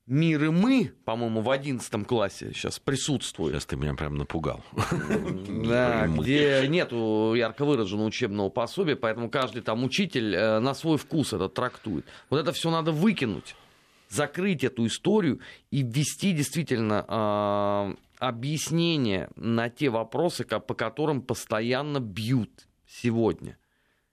«Мир 0.09 0.45
и 0.45 0.49
мы», 0.49 0.95
по-моему, 1.05 1.43
в 1.43 1.51
одиннадцатом 1.51 2.07
классе 2.07 2.53
сейчас 2.55 2.79
присутствует. 2.79 3.53
Сейчас 3.53 3.67
ты 3.67 3.77
меня 3.77 3.95
прям 3.95 4.17
напугал. 4.17 4.65
Да, 5.69 6.07
где 6.07 6.67
нету 6.67 7.35
ярко 7.37 7.67
выраженного 7.67 8.07
учебного 8.07 8.49
пособия, 8.49 8.97
поэтому 8.97 9.29
каждый 9.29 9.61
там 9.61 9.85
учитель 9.85 10.35
э, 10.35 10.61
на 10.61 10.73
свой 10.73 10.97
вкус 10.97 11.35
это 11.35 11.49
трактует. 11.49 12.07
Вот 12.31 12.39
это 12.39 12.53
все 12.53 12.71
надо 12.71 12.91
выкинуть, 12.91 13.55
закрыть 14.09 14.65
эту 14.65 14.87
историю 14.87 15.41
и 15.71 15.83
ввести 15.83 16.33
действительно 16.33 17.05
э, 17.07 17.95
объяснение 18.19 19.29
на 19.37 19.69
те 19.69 19.91
вопросы, 19.91 20.45
по 20.45 20.75
которым 20.75 21.21
постоянно 21.21 22.01
бьют 22.01 22.67
сегодня– 22.87 23.59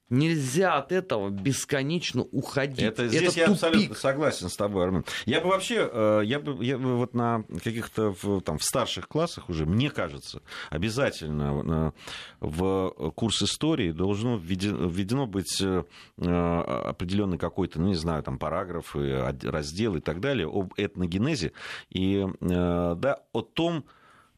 Нельзя 0.09 0.75
от 0.75 0.91
этого 0.91 1.29
бесконечно 1.29 2.21
уходить. 2.31 2.79
Это, 2.81 3.07
здесь 3.07 3.31
это 3.31 3.39
я 3.39 3.45
тупик. 3.47 3.63
абсолютно 3.63 3.95
согласен 3.95 4.49
с 4.49 4.55
тобой, 4.55 4.83
Армен. 4.83 5.03
Я 5.25 5.41
бы 5.41 5.49
вообще, 5.49 5.89
э, 5.91 6.21
я 6.25 6.39
бы, 6.39 6.63
я 6.63 6.77
бы 6.77 6.97
вот 6.97 7.15
на 7.15 7.43
каких-то 7.63 8.13
там, 8.41 8.59
в 8.59 8.63
старших 8.63 9.07
классах 9.07 9.49
уже, 9.49 9.65
мне 9.65 9.89
кажется, 9.89 10.43
обязательно 10.69 11.93
в 12.39 12.89
курс 13.15 13.41
истории 13.41 13.91
должно 13.91 14.37
введено, 14.37 14.87
введено 14.87 15.25
быть 15.25 15.59
э, 15.59 15.83
определенный 16.17 17.39
какой-то, 17.39 17.81
ну 17.81 17.87
не 17.87 17.95
знаю, 17.95 18.21
там 18.21 18.37
параграф, 18.37 18.95
раздел 18.95 19.95
и 19.95 20.01
так 20.01 20.19
далее 20.19 20.47
об 20.47 20.73
этногенезе 20.77 21.51
и 21.89 22.27
э, 22.41 22.95
да, 22.95 23.21
о 23.33 23.41
том, 23.41 23.85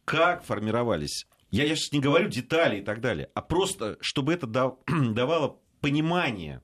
как 0.05 0.45
формировались 0.45 1.28
я, 1.52 1.64
я 1.64 1.76
сейчас 1.76 1.91
не 1.91 2.00
говорю 2.00 2.30
детали 2.30 2.80
и 2.80 2.84
так 2.84 3.02
далее, 3.02 3.30
а 3.34 3.41
просто, 3.41 3.98
чтобы 4.02 4.34
это 4.34 4.48
давало 4.88 5.60
понимание 5.82 6.62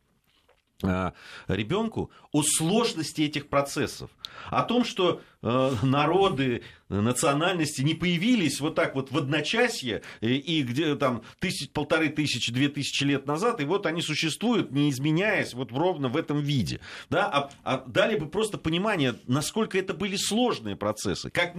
а, 0.84 1.14
ребенку 1.48 2.12
о 2.34 2.44
сложности 2.44 3.22
этих 3.22 3.48
процессов, 3.48 4.10
о 4.50 4.64
том, 4.64 4.84
что 4.84 5.22
э, 5.42 5.72
народы, 5.84 6.64
национальности 6.90 7.82
не 7.82 7.94
появились 7.94 8.60
вот 8.60 8.76
так 8.76 8.96
вот 8.96 9.12
в 9.12 9.18
одночасье 9.18 10.02
и, 10.20 10.62
где 10.64 10.96
там 10.96 11.24
тысяч, 11.40 11.70
полторы 11.70 12.10
тысячи, 12.10 12.52
две 12.52 12.68
тысячи 12.68 13.04
лет 13.04 13.28
назад, 13.28 13.62
и 13.62 13.66
вот 13.66 13.86
они 13.86 14.02
существуют, 14.02 14.72
не 14.72 14.90
изменяясь 14.90 15.54
вот 15.54 15.72
ровно 15.72 16.10
в 16.10 16.18
этом 16.18 16.40
виде. 16.40 16.82
Да? 17.10 17.28
А, 17.28 17.50
а 17.64 17.84
дали 17.88 18.18
бы 18.18 18.28
просто 18.28 18.58
понимание, 18.58 19.16
насколько 19.28 19.78
это 19.78 19.94
были 19.94 20.18
сложные 20.18 20.76
процессы, 20.76 21.30
как, 21.30 21.56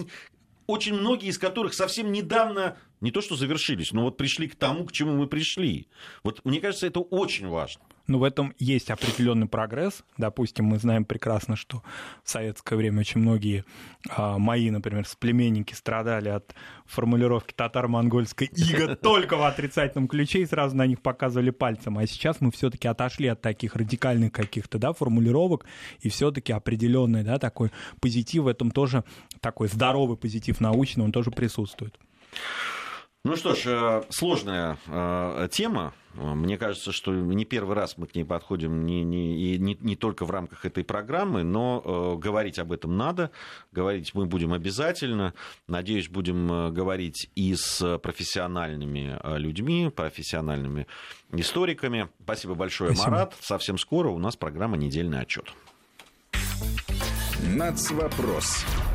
очень 0.67 0.95
многие 0.95 1.29
из 1.29 1.39
которых 1.39 1.75
совсем 1.75 2.13
недавно 2.13 2.77
не 3.01 3.11
то 3.11 3.21
что 3.21 3.37
завершились, 3.37 3.93
но 3.93 4.03
вот 4.05 4.17
пришли 4.17 4.49
к 4.49 4.57
тому, 4.57 4.85
к 4.85 4.93
чему 4.93 5.13
мы 5.13 5.27
пришли. 5.27 5.89
Вот 6.23 6.45
мне 6.45 6.61
кажется, 6.61 6.87
это 6.87 7.01
очень 7.01 7.49
важно. 7.49 7.83
Но 8.07 8.19
в 8.19 8.23
этом 8.23 8.55
есть 8.59 8.91
определенный 8.91 9.47
прогресс. 9.47 10.05
Допустим, 10.19 10.67
мы 10.67 10.79
знаем 10.79 11.05
прекрасно, 11.05 11.57
что 11.57 11.83
в 12.23 12.31
советское 12.31 12.77
время 12.77 13.01
очень 13.01 13.21
многие 13.21 13.65
а, 14.11 14.39
мои, 14.39 14.71
например, 14.71 15.07
сплеменники 15.07 15.73
страдали 15.73 16.29
от 16.29 16.55
формулировки 16.85 17.55
татаро-монгольской 17.55 18.45
иго 18.45 18.95
только 19.03 19.37
в 19.37 19.43
отрицательном 19.43 20.07
ключе 20.07 20.43
и 20.43 20.47
сразу 20.47 20.77
на 20.77 20.87
них 20.87 21.01
показывали 21.01 21.51
пальцем. 21.51 21.97
А 21.97 22.07
сейчас 22.07 22.41
мы 22.41 22.51
все-таки 22.51 22.89
отошли 22.89 23.29
от 23.29 23.41
таких 23.41 23.75
радикальных 23.75 24.33
каких-то 24.33 24.79
да, 24.79 24.93
формулировок 24.93 25.65
и 26.01 26.11
все-таки 26.11 26.53
определенный 26.53 27.23
да, 27.23 27.39
такой 27.39 27.71
позитив 28.01 28.45
в 28.45 28.49
этом 28.49 28.71
тоже 28.71 29.05
такой 29.41 29.69
здоровый 29.69 30.17
позитив 30.17 30.61
научный, 30.61 31.05
он 31.05 31.13
тоже 31.13 31.31
присутствует. 31.31 31.99
Ну 33.25 33.37
что 33.37 33.55
ж, 33.55 33.63
э, 33.65 34.03
сложная 34.11 34.77
э, 34.87 35.49
тема. 35.51 35.95
Мне 36.13 36.59
кажется, 36.59 36.93
что 36.93 37.11
не 37.11 37.47
первый 37.47 37.75
раз 37.75 37.97
мы 37.97 38.07
к 38.07 38.15
ней 38.15 38.23
подходим 38.23 38.85
не, 38.85 39.03
не, 39.03 39.57
не, 39.57 39.77
не 39.81 39.97
только 39.97 40.27
в 40.27 40.31
рамках 40.31 40.67
этой 40.67 40.85
программы, 40.85 41.43
но 41.43 41.83
э, 41.83 42.19
говорить 42.21 42.59
об 42.59 42.71
этом 42.71 42.99
надо. 42.99 43.31
Говорить 43.73 44.15
мы 44.15 44.27
будем 44.27 44.53
обязательно. 44.53 45.33
Надеюсь, 45.67 46.11
будем 46.11 46.73
говорить 46.75 47.31
и 47.35 47.55
с 47.57 47.99
профессиональными 47.99 49.19
людьми, 49.39 49.91
профессиональными 49.91 50.87
историками. 51.33 52.11
Спасибо 52.23 52.55
большое, 52.55 52.95
Спасибо. 52.95 53.11
Марат. 53.11 53.35
Совсем 53.41 53.79
скоро 53.79 54.11
у 54.11 54.19
нас 54.19 54.37
программа 54.37 54.77
«Недельный 54.77 55.21
отчет». 55.21 55.47
Нацвопрос 57.43 58.67